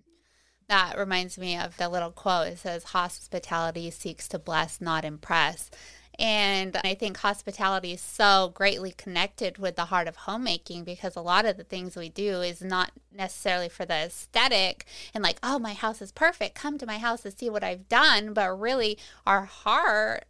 That 0.69 0.99
reminds 0.99 1.39
me 1.39 1.59
of 1.59 1.77
the 1.77 1.89
little 1.89 2.13
quote. 2.13 2.49
It 2.49 2.59
says, 2.59 2.85
Hospitality 2.85 3.91
seeks 3.91 4.29
to 4.29 4.39
bless, 4.39 4.81
not 4.81 5.05
impress. 5.05 5.71
And 6.19 6.77
I 6.83 6.95
think 6.95 7.19
hospitality 7.19 7.93
is 7.93 8.01
so 8.01 8.51
greatly 8.53 8.91
connected 8.91 9.59
with 9.59 9.77
the 9.77 9.85
heart 9.87 10.09
of 10.09 10.17
homemaking 10.17 10.83
because 10.83 11.15
a 11.15 11.21
lot 11.21 11.47
of 11.47 11.57
the 11.57 11.65
things 11.65 11.95
we 11.95 12.09
do 12.09 12.41
is 12.41 12.61
not 12.61 12.91
necessarily 13.13 13.69
for 13.69 13.85
the 13.85 13.95
aesthetic 13.95 14.85
and 15.15 15.23
like, 15.23 15.39
oh, 15.43 15.61
my 15.61 15.75
house 15.75 16.03
is 16.03 16.11
perfect. 16.11 16.57
Come 16.57 16.77
to 16.79 16.87
my 16.87 16.99
house 16.99 17.23
to 17.23 17.31
see 17.31 17.49
what 17.49 17.63
I've 17.63 17.89
done. 17.89 18.33
But 18.33 18.59
really, 18.59 18.99
our 19.27 19.45
heart 19.45 20.25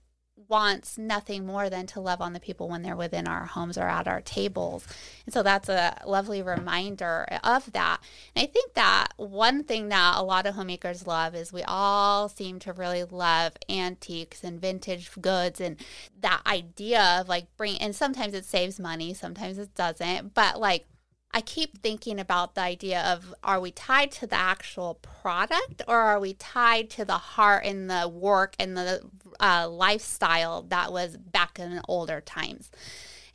wants 0.47 0.97
nothing 0.97 1.45
more 1.45 1.69
than 1.69 1.87
to 1.89 2.01
love 2.01 2.21
on 2.21 2.33
the 2.33 2.41
people 2.41 2.69
when 2.69 2.83
they're 2.83 2.97
within 2.97 3.27
our 3.27 3.47
homes 3.47 3.77
or 3.77 3.89
at 3.89 4.07
our 4.07 4.21
tables. 4.21 4.87
And 5.27 5.33
so 5.33 5.43
that's 5.43 5.69
a 5.69 6.01
lovely 6.07 6.43
reminder 6.43 7.27
of 7.43 7.73
that. 7.73 8.01
And 8.37 8.45
I 8.45 8.47
think 8.47 8.75
that 8.75 9.09
one 9.17 9.65
thing 9.65 9.89
that 9.89 10.17
a 10.17 10.23
lot 10.23 10.47
of 10.47 10.55
homemakers 10.55 11.07
love 11.07 11.35
is 11.35 11.53
we 11.53 11.63
all 11.65 12.29
seem 12.29 12.59
to 12.61 12.73
really 12.73 13.05
love 13.05 13.55
antiques 13.69 14.45
and 14.45 14.61
vintage 14.61 15.11
goods 15.21 15.61
and 15.61 15.77
that 16.21 16.43
idea 16.47 17.19
of 17.21 17.29
like 17.29 17.47
bring 17.57 17.79
and 17.79 17.95
sometimes 17.95 18.35
it 18.35 18.45
saves 18.45 18.79
money, 18.79 19.15
sometimes 19.15 19.59
it 19.59 19.75
doesn't, 19.75 20.35
but 20.35 20.61
like 20.61 20.87
I 21.33 21.41
keep 21.43 21.79
thinking 21.79 22.19
about 22.19 22.55
the 22.55 22.63
idea 22.63 23.03
of 23.03 23.35
are 23.45 23.61
we 23.61 23.71
tied 23.71 24.11
to 24.13 24.27
the 24.27 24.39
actual 24.39 24.95
product 24.95 25.83
or 25.87 25.97
are 25.97 26.19
we 26.19 26.33
tied 26.35 26.89
to 26.91 27.05
the 27.05 27.19
heart 27.19 27.65
and 27.65 27.91
the 27.91 28.09
work 28.09 28.55
and 28.59 28.77
the 28.77 29.03
uh, 29.39 29.69
lifestyle 29.69 30.63
that 30.63 30.91
was 30.93 31.17
back 31.17 31.59
in 31.59 31.81
older 31.87 32.21
times? 32.21 32.71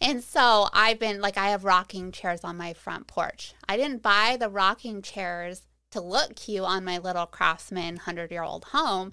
And 0.02 0.24
so 0.24 0.68
I've 0.74 1.00
been 1.00 1.22
like, 1.22 1.38
I 1.38 1.50
have 1.50 1.64
rocking 1.64 2.12
chairs 2.12 2.42
on 2.44 2.58
my 2.58 2.74
front 2.74 3.08
porch. 3.08 3.54
I 3.70 3.78
didn't 3.78 4.02
buy 4.02 4.38
the 4.40 4.50
rocking 4.50 5.02
chairs 5.02 5.62
to 5.92 6.02
look 6.02 6.36
cute 6.36 6.64
on 6.64 6.84
my 6.84 6.98
little 6.98 7.28
craftsman 7.28 7.96
100 7.96 8.32
year 8.32 8.44
old 8.44 8.66
home. 8.66 9.12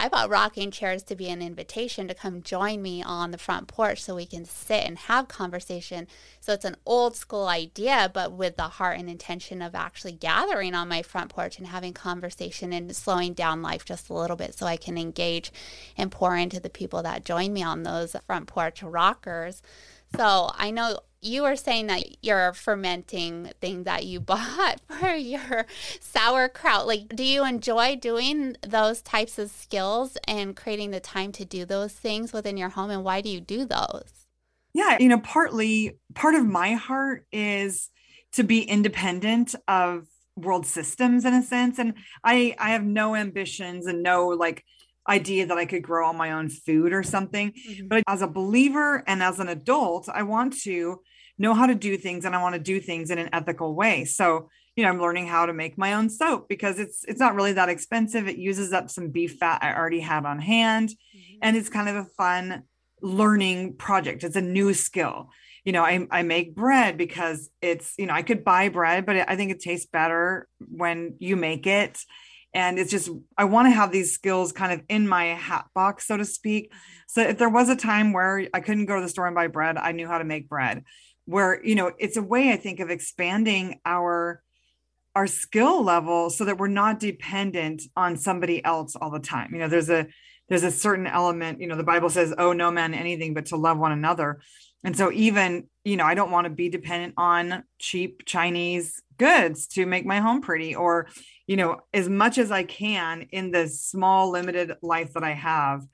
I 0.00 0.08
bought 0.08 0.30
rocking 0.30 0.70
chairs 0.70 1.02
to 1.04 1.16
be 1.16 1.28
an 1.28 1.42
invitation 1.42 2.06
to 2.06 2.14
come 2.14 2.40
join 2.42 2.80
me 2.80 3.02
on 3.02 3.32
the 3.32 3.38
front 3.38 3.66
porch 3.66 4.00
so 4.00 4.14
we 4.14 4.26
can 4.26 4.44
sit 4.44 4.84
and 4.84 4.96
have 4.96 5.26
conversation. 5.26 6.06
So 6.40 6.52
it's 6.52 6.64
an 6.64 6.76
old 6.86 7.16
school 7.16 7.48
idea, 7.48 8.08
but 8.14 8.30
with 8.30 8.56
the 8.56 8.68
heart 8.68 8.98
and 8.98 9.10
intention 9.10 9.60
of 9.60 9.74
actually 9.74 10.12
gathering 10.12 10.72
on 10.72 10.88
my 10.88 11.02
front 11.02 11.30
porch 11.30 11.58
and 11.58 11.66
having 11.66 11.94
conversation 11.94 12.72
and 12.72 12.94
slowing 12.94 13.34
down 13.34 13.60
life 13.60 13.84
just 13.84 14.08
a 14.08 14.14
little 14.14 14.36
bit 14.36 14.54
so 14.54 14.66
I 14.66 14.76
can 14.76 14.96
engage 14.96 15.50
and 15.96 16.12
pour 16.12 16.36
into 16.36 16.60
the 16.60 16.70
people 16.70 17.02
that 17.02 17.24
join 17.24 17.52
me 17.52 17.64
on 17.64 17.82
those 17.82 18.14
front 18.24 18.46
porch 18.46 18.84
rockers. 18.84 19.62
So 20.14 20.52
I 20.54 20.70
know 20.70 21.00
you 21.20 21.42
were 21.42 21.56
saying 21.56 21.86
that 21.88 22.22
your 22.22 22.52
fermenting 22.52 23.50
thing 23.60 23.84
that 23.84 24.06
you 24.06 24.20
bought 24.32 24.80
for 24.88 25.10
your 25.10 25.66
sauerkraut. 26.00 26.86
Like 26.86 27.08
do 27.14 27.24
you 27.24 27.44
enjoy 27.44 27.96
doing 27.96 28.56
those 28.66 29.02
types 29.02 29.38
of 29.38 29.50
skills 29.50 30.16
and 30.26 30.56
creating 30.56 30.90
the 30.90 31.00
time 31.00 31.32
to 31.32 31.44
do 31.44 31.64
those 31.64 31.92
things 31.92 32.32
within 32.32 32.56
your 32.56 32.70
home? 32.70 32.90
And 32.90 33.04
why 33.04 33.20
do 33.20 33.28
you 33.28 33.40
do 33.40 33.64
those? 33.64 34.26
Yeah 34.74 34.96
you 35.00 35.08
know 35.08 35.20
partly 35.20 35.98
part 36.14 36.34
of 36.34 36.46
my 36.46 36.74
heart 36.74 37.26
is 37.32 37.90
to 38.32 38.44
be 38.44 38.62
independent 38.62 39.54
of 39.66 40.06
world 40.36 40.66
systems 40.66 41.24
in 41.24 41.34
a 41.34 41.42
sense. 41.42 41.78
And 41.78 41.94
i 42.22 42.54
i 42.58 42.70
have 42.70 42.84
no 42.84 43.16
ambitions 43.16 43.86
and 43.86 44.02
no 44.02 44.28
like 44.28 44.64
idea 45.08 45.46
that 45.46 45.58
I 45.58 45.64
could 45.64 45.82
grow 45.82 46.06
all 46.06 46.12
my 46.12 46.32
own 46.32 46.48
food 46.48 46.92
or 46.92 47.02
something. 47.02 47.52
Mm-hmm. 47.52 47.88
But 47.88 48.04
as 48.06 48.22
a 48.22 48.28
believer 48.28 49.02
and 49.06 49.22
as 49.22 49.40
an 49.40 49.48
adult, 49.48 50.08
I 50.08 50.22
want 50.22 50.60
to 50.62 51.00
know 51.38 51.54
how 51.54 51.66
to 51.66 51.74
do 51.74 51.96
things 51.96 52.24
and 52.24 52.34
I 52.34 52.42
want 52.42 52.54
to 52.54 52.60
do 52.60 52.80
things 52.80 53.10
in 53.10 53.18
an 53.18 53.30
ethical 53.32 53.74
way. 53.74 54.04
So, 54.04 54.50
you 54.76 54.82
know, 54.82 54.90
I'm 54.90 55.00
learning 55.00 55.26
how 55.26 55.46
to 55.46 55.52
make 55.52 55.78
my 55.78 55.94
own 55.94 56.10
soap 56.10 56.48
because 56.48 56.78
it's 56.78 57.04
it's 57.06 57.20
not 57.20 57.34
really 57.34 57.52
that 57.54 57.68
expensive. 57.68 58.28
It 58.28 58.38
uses 58.38 58.72
up 58.72 58.90
some 58.90 59.10
beef 59.10 59.36
fat 59.38 59.62
I 59.62 59.74
already 59.74 60.00
had 60.00 60.24
on 60.24 60.40
hand 60.40 60.90
mm-hmm. 60.90 61.38
and 61.42 61.56
it's 61.56 61.68
kind 61.68 61.88
of 61.88 61.96
a 61.96 62.04
fun 62.16 62.64
learning 63.00 63.76
project. 63.76 64.24
It's 64.24 64.36
a 64.36 64.40
new 64.40 64.74
skill. 64.74 65.30
You 65.64 65.72
know, 65.72 65.84
I, 65.84 66.06
I 66.10 66.22
make 66.22 66.54
bread 66.54 66.96
because 66.96 67.50
it's, 67.60 67.94
you 67.98 68.06
know, 68.06 68.14
I 68.14 68.22
could 68.22 68.42
buy 68.42 68.68
bread, 68.68 69.04
but 69.04 69.28
I 69.28 69.36
think 69.36 69.50
it 69.50 69.60
tastes 69.60 69.86
better 69.86 70.48
when 70.60 71.16
you 71.18 71.36
make 71.36 71.66
it 71.66 71.98
and 72.58 72.76
it's 72.76 72.90
just 72.90 73.08
i 73.36 73.44
want 73.44 73.66
to 73.66 73.70
have 73.70 73.92
these 73.92 74.12
skills 74.12 74.50
kind 74.50 74.72
of 74.72 74.80
in 74.88 75.06
my 75.06 75.26
hat 75.26 75.66
box 75.74 76.06
so 76.06 76.16
to 76.16 76.24
speak. 76.24 76.72
So 77.06 77.22
if 77.22 77.38
there 77.38 77.48
was 77.48 77.68
a 77.68 77.76
time 77.76 78.12
where 78.12 78.48
i 78.52 78.60
couldn't 78.60 78.86
go 78.86 78.96
to 78.96 79.02
the 79.02 79.08
store 79.08 79.26
and 79.26 79.34
buy 79.34 79.46
bread 79.46 79.76
i 79.78 79.92
knew 79.92 80.08
how 80.08 80.18
to 80.18 80.24
make 80.24 80.48
bread. 80.48 80.82
Where 81.24 81.64
you 81.64 81.76
know 81.76 81.92
it's 81.98 82.16
a 82.16 82.22
way 82.22 82.52
i 82.52 82.56
think 82.56 82.80
of 82.80 82.90
expanding 82.90 83.80
our 83.84 84.42
our 85.14 85.26
skill 85.26 85.82
level 85.82 86.30
so 86.30 86.44
that 86.44 86.58
we're 86.58 86.68
not 86.82 87.00
dependent 87.00 87.82
on 87.96 88.16
somebody 88.16 88.64
else 88.64 88.94
all 88.94 89.10
the 89.10 89.18
time. 89.34 89.50
You 89.52 89.60
know 89.60 89.68
there's 89.68 89.90
a 89.90 90.08
there's 90.48 90.64
a 90.64 90.70
certain 90.70 91.06
element 91.06 91.60
you 91.60 91.68
know 91.68 91.76
the 91.76 91.90
bible 91.92 92.10
says 92.10 92.34
oh 92.38 92.52
no 92.52 92.70
man 92.70 92.92
anything 92.92 93.34
but 93.34 93.46
to 93.46 93.56
love 93.56 93.78
one 93.78 93.92
another. 93.92 94.40
And 94.84 94.96
so 94.96 95.12
even 95.12 95.68
you 95.84 95.96
know 95.96 96.04
i 96.04 96.14
don't 96.14 96.32
want 96.32 96.46
to 96.46 96.50
be 96.62 96.68
dependent 96.68 97.14
on 97.16 97.62
cheap 97.78 98.24
chinese 98.26 99.02
goods 99.16 99.66
to 99.74 99.86
make 99.86 100.06
my 100.06 100.20
home 100.20 100.40
pretty 100.40 100.74
or 100.74 101.08
you 101.48 101.56
know, 101.56 101.80
as 101.92 102.08
much 102.08 102.38
as 102.38 102.52
I 102.52 102.62
can 102.62 103.22
in 103.32 103.50
the 103.50 103.66
small, 103.66 104.30
limited 104.30 104.74
life 104.82 105.14
that 105.14 105.24
I 105.24 105.32
have, 105.32 105.84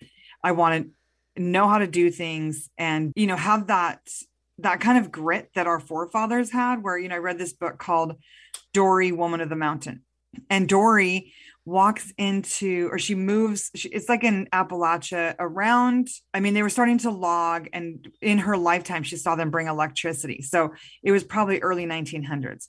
I 0.42 0.52
want 0.52 0.92
to 1.36 1.42
know 1.42 1.66
how 1.68 1.78
to 1.78 1.86
do 1.86 2.10
things 2.10 2.68
and, 2.76 3.12
you 3.16 3.26
know, 3.26 3.36
have 3.36 3.68
that 3.68 4.00
that 4.58 4.80
kind 4.80 4.98
of 4.98 5.10
grit 5.10 5.50
that 5.54 5.66
our 5.66 5.80
forefathers 5.80 6.52
had 6.52 6.82
where 6.82 6.96
you 6.96 7.08
know 7.08 7.16
i 7.16 7.18
read 7.18 7.38
this 7.38 7.52
book 7.52 7.78
called 7.78 8.14
dorie 8.72 9.10
woman 9.12 9.40
of 9.40 9.48
the 9.48 9.56
mountain. 9.56 10.02
And 10.48 10.68
dorie 10.68 11.32
walks 11.64 12.12
into 12.18 12.88
or 12.92 12.98
she 12.98 13.14
moves 13.14 13.70
she, 13.74 13.88
it's 13.88 14.08
like 14.08 14.22
in 14.22 14.46
appalachia 14.52 15.34
around 15.38 16.08
i 16.34 16.40
mean 16.40 16.52
they 16.52 16.62
were 16.62 16.68
starting 16.68 16.98
to 16.98 17.10
log 17.10 17.68
and 17.72 18.06
in 18.20 18.38
her 18.38 18.56
lifetime 18.56 19.02
she 19.02 19.16
saw 19.16 19.34
them 19.34 19.50
bring 19.50 19.66
electricity. 19.66 20.42
So 20.42 20.74
it 21.02 21.10
was 21.10 21.24
probably 21.24 21.60
early 21.60 21.86
1900s 21.86 22.66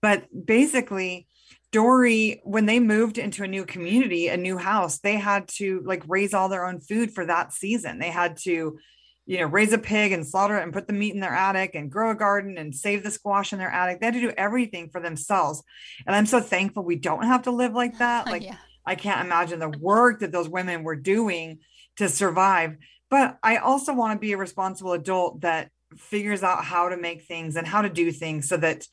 but 0.00 0.24
basically 0.46 1.26
Dorie, 1.70 2.40
when 2.44 2.66
they 2.66 2.80
moved 2.80 3.18
into 3.18 3.42
a 3.42 3.48
new 3.48 3.64
community, 3.64 4.28
a 4.28 4.36
new 4.36 4.56
house, 4.56 4.98
they 4.98 5.16
had 5.16 5.48
to 5.48 5.82
like 5.84 6.02
raise 6.08 6.32
all 6.32 6.48
their 6.48 6.66
own 6.66 6.80
food 6.80 7.12
for 7.12 7.26
that 7.26 7.52
season. 7.52 7.98
They 7.98 8.10
had 8.10 8.38
to, 8.38 8.78
you 9.26 9.38
know, 9.38 9.46
raise 9.46 9.74
a 9.74 9.78
pig 9.78 10.12
and 10.12 10.26
slaughter 10.26 10.56
it 10.56 10.62
and 10.62 10.72
put 10.72 10.86
the 10.86 10.94
meat 10.94 11.12
in 11.12 11.20
their 11.20 11.34
attic 11.34 11.74
and 11.74 11.90
grow 11.90 12.10
a 12.10 12.14
garden 12.14 12.56
and 12.56 12.74
save 12.74 13.02
the 13.02 13.10
squash 13.10 13.52
in 13.52 13.58
their 13.58 13.70
attic. 13.70 14.00
They 14.00 14.06
had 14.06 14.14
to 14.14 14.20
do 14.20 14.32
everything 14.36 14.88
for 14.88 15.00
themselves. 15.00 15.62
And 16.06 16.16
I'm 16.16 16.26
so 16.26 16.40
thankful 16.40 16.84
we 16.84 16.96
don't 16.96 17.24
have 17.24 17.42
to 17.42 17.50
live 17.50 17.74
like 17.74 17.98
that. 17.98 18.26
Like, 18.28 18.44
yeah. 18.44 18.56
I 18.84 18.94
can't 18.94 19.24
imagine 19.24 19.58
the 19.58 19.68
work 19.68 20.20
that 20.20 20.32
those 20.32 20.48
women 20.48 20.82
were 20.82 20.96
doing 20.96 21.58
to 21.96 22.08
survive. 22.08 22.76
But 23.10 23.38
I 23.42 23.56
also 23.56 23.94
want 23.94 24.14
to 24.14 24.18
be 24.18 24.32
a 24.32 24.38
responsible 24.38 24.94
adult 24.94 25.42
that 25.42 25.70
figures 25.96 26.42
out 26.42 26.64
how 26.64 26.88
to 26.88 26.96
make 26.96 27.22
things 27.22 27.56
and 27.56 27.66
how 27.66 27.82
to 27.82 27.88
do 27.88 28.10
things 28.12 28.48
so 28.48 28.56
that 28.56 28.86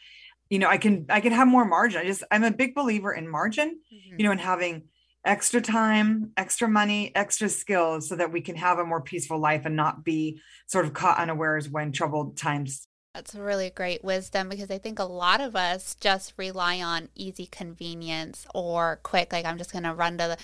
you 0.50 0.60
know 0.60 0.68
i 0.68 0.78
can 0.78 1.06
i 1.10 1.20
can 1.20 1.32
have 1.32 1.48
more 1.48 1.66
margin 1.66 2.02
i 2.02 2.06
just 2.06 2.24
i'm 2.32 2.44
a 2.44 2.52
big 2.52 2.76
believer 2.76 3.14
in 3.14 3.28
margin 3.28 3.80
mm-hmm. 3.94 4.16
you 4.18 4.26
know 4.26 4.32
and 4.32 4.42
having 4.42 4.84
extra 5.26 5.62
time 5.62 6.32
extra 6.38 6.68
money 6.68 7.12
extra 7.16 7.50
skills 7.50 8.08
so 8.08 8.16
that 8.16 8.32
we 8.32 8.42
can 8.42 8.56
have 8.56 8.78
a 8.78 8.86
more 8.86 9.02
peaceful 9.02 9.40
life 9.40 9.66
and 9.66 9.76
not 9.76 10.04
be 10.04 10.40
sort 10.68 10.86
of 10.86 10.94
caught 10.94 11.18
unawares 11.18 11.70
when 11.70 11.92
troubled 11.92 12.38
times 12.38 12.88
that's 13.16 13.34
really 13.34 13.70
great 13.70 14.04
wisdom 14.04 14.50
because 14.50 14.70
I 14.70 14.78
think 14.78 15.00
a 15.00 15.06
lot 15.06 15.40
of 15.40 15.56
us 15.56 15.96
just 15.96 16.34
rely 16.36 16.82
on 16.82 17.08
easy 17.16 17.46
convenience 17.46 18.46
or 18.54 19.00
quick, 19.04 19.32
like 19.32 19.46
I'm 19.46 19.58
just 19.58 19.72
going 19.72 19.86
to 19.86 19.94
run 19.94 20.18
to 20.18 20.28
the 20.28 20.38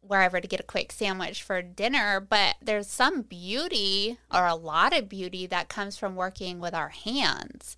wherever 0.00 0.40
to 0.40 0.48
get 0.48 0.58
a 0.58 0.64
quick 0.64 0.90
sandwich 0.90 1.44
for 1.44 1.62
dinner. 1.62 2.18
But 2.18 2.56
there's 2.60 2.88
some 2.88 3.22
beauty 3.22 4.18
or 4.34 4.46
a 4.46 4.56
lot 4.56 4.96
of 4.96 5.08
beauty 5.08 5.46
that 5.46 5.68
comes 5.68 5.96
from 5.96 6.16
working 6.16 6.58
with 6.58 6.74
our 6.74 6.88
hands. 6.88 7.76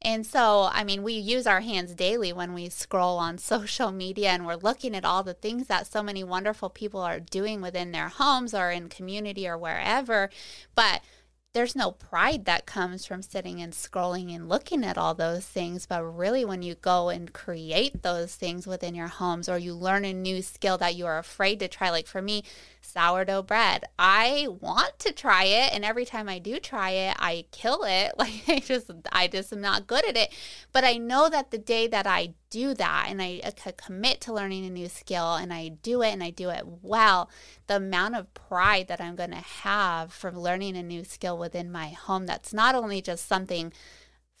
And 0.00 0.24
so, 0.24 0.68
I 0.72 0.84
mean, 0.84 1.02
we 1.02 1.14
use 1.14 1.46
our 1.46 1.60
hands 1.60 1.94
daily 1.94 2.32
when 2.32 2.54
we 2.54 2.68
scroll 2.68 3.18
on 3.18 3.38
social 3.38 3.90
media 3.90 4.30
and 4.30 4.46
we're 4.46 4.54
looking 4.54 4.94
at 4.94 5.04
all 5.04 5.22
the 5.22 5.34
things 5.34 5.66
that 5.66 5.86
so 5.86 6.02
many 6.02 6.22
wonderful 6.22 6.70
people 6.70 7.00
are 7.00 7.20
doing 7.20 7.60
within 7.60 7.92
their 7.92 8.08
homes 8.08 8.54
or 8.54 8.70
in 8.70 8.88
community 8.88 9.46
or 9.48 9.58
wherever. 9.58 10.30
But 10.74 11.02
there's 11.54 11.74
no 11.74 11.90
pride 11.90 12.44
that 12.44 12.66
comes 12.66 13.04
from 13.06 13.22
sitting 13.22 13.60
and 13.60 13.72
scrolling 13.72 14.34
and 14.34 14.48
looking 14.48 14.84
at 14.84 14.98
all 14.98 15.14
those 15.14 15.44
things. 15.46 15.86
But 15.86 16.04
really, 16.04 16.44
when 16.44 16.62
you 16.62 16.74
go 16.76 17.08
and 17.08 17.32
create 17.32 18.02
those 18.02 18.34
things 18.34 18.66
within 18.66 18.94
your 18.94 19.08
homes 19.08 19.48
or 19.48 19.58
you 19.58 19.74
learn 19.74 20.04
a 20.04 20.12
new 20.12 20.42
skill 20.42 20.78
that 20.78 20.94
you 20.94 21.06
are 21.06 21.18
afraid 21.18 21.58
to 21.60 21.68
try, 21.68 21.90
like 21.90 22.06
for 22.06 22.22
me, 22.22 22.44
sourdough 22.88 23.42
bread. 23.42 23.84
I 23.98 24.48
want 24.48 24.98
to 25.00 25.12
try 25.12 25.44
it 25.44 25.72
and 25.72 25.84
every 25.84 26.04
time 26.04 26.28
I 26.28 26.38
do 26.38 26.58
try 26.58 26.90
it, 26.90 27.16
I 27.18 27.46
kill 27.50 27.84
it. 27.84 28.12
Like 28.18 28.42
I 28.48 28.58
just 28.58 28.90
I 29.12 29.28
just 29.28 29.52
am 29.52 29.60
not 29.60 29.86
good 29.86 30.04
at 30.04 30.16
it. 30.16 30.32
But 30.72 30.84
I 30.84 30.94
know 30.94 31.28
that 31.28 31.50
the 31.50 31.58
day 31.58 31.86
that 31.86 32.06
I 32.06 32.34
do 32.50 32.74
that 32.74 33.06
and 33.08 33.22
I 33.22 33.40
uh, 33.44 33.70
commit 33.76 34.20
to 34.22 34.32
learning 34.32 34.66
a 34.66 34.70
new 34.70 34.88
skill 34.88 35.34
and 35.34 35.52
I 35.52 35.68
do 35.68 36.02
it 36.02 36.12
and 36.12 36.22
I 36.22 36.30
do 36.30 36.50
it 36.50 36.64
well, 36.66 37.30
the 37.68 37.76
amount 37.76 38.16
of 38.16 38.32
pride 38.34 38.88
that 38.88 39.00
I'm 39.00 39.16
going 39.16 39.30
to 39.30 39.36
have 39.36 40.12
from 40.12 40.38
learning 40.38 40.76
a 40.76 40.82
new 40.82 41.04
skill 41.04 41.38
within 41.38 41.70
my 41.70 41.90
home 41.90 42.26
that's 42.26 42.52
not 42.52 42.74
only 42.74 43.00
just 43.00 43.28
something 43.28 43.72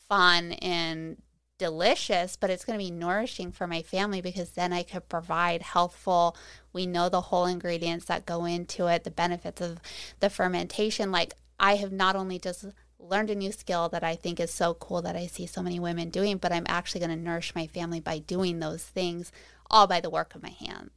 fun 0.08 0.52
and 0.52 1.18
delicious, 1.58 2.36
but 2.36 2.50
it's 2.50 2.64
going 2.64 2.78
to 2.78 2.84
be 2.84 2.90
nourishing 2.90 3.52
for 3.52 3.66
my 3.66 3.82
family 3.82 4.20
because 4.20 4.50
then 4.50 4.72
I 4.72 4.84
could 4.84 5.08
provide 5.08 5.62
healthful. 5.62 6.36
We 6.72 6.86
know 6.86 7.08
the 7.08 7.22
whole 7.22 7.46
ingredients 7.46 8.06
that 8.06 8.26
go 8.26 8.44
into 8.44 8.86
it, 8.86 9.04
the 9.04 9.10
benefits 9.10 9.60
of 9.60 9.80
the 10.20 10.30
fermentation. 10.30 11.10
Like 11.10 11.34
I 11.58 11.76
have 11.76 11.92
not 11.92 12.16
only 12.16 12.38
just 12.38 12.64
learned 12.98 13.30
a 13.30 13.34
new 13.34 13.52
skill 13.52 13.88
that 13.88 14.04
I 14.04 14.16
think 14.16 14.40
is 14.40 14.52
so 14.52 14.74
cool 14.74 15.02
that 15.02 15.16
I 15.16 15.26
see 15.26 15.46
so 15.46 15.62
many 15.62 15.80
women 15.80 16.10
doing, 16.10 16.38
but 16.38 16.52
I'm 16.52 16.66
actually 16.68 17.00
going 17.00 17.16
to 17.16 17.24
nourish 17.24 17.54
my 17.54 17.66
family 17.66 18.00
by 18.00 18.18
doing 18.18 18.60
those 18.60 18.84
things 18.84 19.32
all 19.70 19.86
by 19.86 20.00
the 20.00 20.10
work 20.10 20.34
of 20.34 20.42
my 20.42 20.50
hands. 20.50 20.90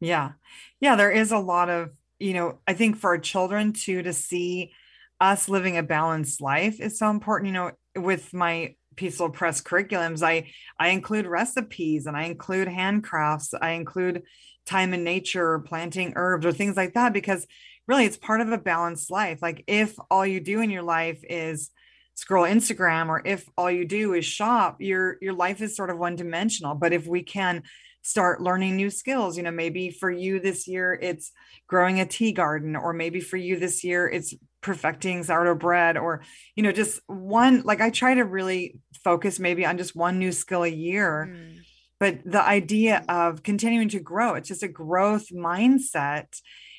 Yeah. 0.00 0.32
Yeah, 0.80 0.96
there 0.96 1.10
is 1.10 1.32
a 1.32 1.38
lot 1.38 1.68
of, 1.68 1.90
you 2.18 2.34
know, 2.34 2.58
I 2.66 2.74
think 2.74 2.96
for 2.96 3.10
our 3.10 3.18
children 3.18 3.72
too 3.72 4.02
to 4.02 4.12
see 4.12 4.72
us 5.20 5.48
living 5.48 5.76
a 5.76 5.82
balanced 5.82 6.40
life 6.40 6.80
is 6.80 6.98
so 6.98 7.10
important. 7.10 7.48
You 7.48 7.52
know, 7.54 7.70
with 7.96 8.34
my 8.34 8.74
peaceful 8.96 9.30
press 9.30 9.60
curriculums, 9.60 10.22
I 10.22 10.50
I 10.78 10.88
include 10.88 11.26
recipes 11.26 12.06
and 12.06 12.16
I 12.16 12.24
include 12.24 12.68
handcrafts, 12.68 13.54
I 13.60 13.70
include 13.70 14.22
time 14.66 14.92
in 14.92 15.04
nature, 15.04 15.60
planting 15.60 16.12
herbs 16.16 16.44
or 16.44 16.52
things 16.52 16.76
like 16.76 16.94
that 16.94 17.12
because 17.12 17.46
really 17.86 18.04
it's 18.04 18.16
part 18.16 18.40
of 18.40 18.50
a 18.50 18.58
balanced 18.58 19.10
life. 19.10 19.40
Like 19.40 19.64
if 19.66 19.94
all 20.10 20.26
you 20.26 20.40
do 20.40 20.60
in 20.60 20.70
your 20.70 20.82
life 20.82 21.20
is 21.28 21.70
scroll 22.14 22.44
Instagram 22.44 23.08
or 23.08 23.22
if 23.24 23.48
all 23.56 23.70
you 23.70 23.84
do 23.84 24.14
is 24.14 24.24
shop, 24.24 24.76
your 24.80 25.18
your 25.20 25.34
life 25.34 25.60
is 25.60 25.76
sort 25.76 25.90
of 25.90 25.98
one 25.98 26.16
dimensional. 26.16 26.74
But 26.74 26.92
if 26.92 27.06
we 27.06 27.22
can 27.22 27.62
start 28.02 28.40
learning 28.40 28.76
new 28.76 28.90
skills, 28.90 29.36
you 29.36 29.42
know, 29.42 29.50
maybe 29.50 29.90
for 29.90 30.10
you 30.10 30.40
this 30.40 30.66
year 30.66 30.98
it's 31.00 31.32
growing 31.68 32.00
a 32.00 32.06
tea 32.06 32.32
garden 32.32 32.76
or 32.76 32.92
maybe 32.92 33.20
for 33.20 33.36
you 33.36 33.58
this 33.58 33.84
year 33.84 34.08
it's 34.08 34.34
perfecting 34.66 35.22
sourdough 35.22 35.54
bread 35.54 35.96
or 35.96 36.22
you 36.56 36.62
know 36.64 36.72
just 36.72 37.00
one 37.06 37.62
like 37.62 37.80
I 37.80 37.90
try 37.90 38.14
to 38.14 38.24
really 38.24 38.80
focus 39.04 39.38
maybe 39.38 39.64
on 39.64 39.78
just 39.78 39.94
one 39.94 40.18
new 40.18 40.32
skill 40.32 40.64
a 40.64 40.68
year. 40.68 41.30
Mm. 41.30 41.60
But 42.00 42.18
the 42.26 42.42
idea 42.42 43.04
of 43.08 43.44
continuing 43.44 43.88
to 43.90 44.00
grow, 44.00 44.34
it's 44.34 44.48
just 44.48 44.64
a 44.64 44.68
growth 44.68 45.28
mindset 45.32 46.26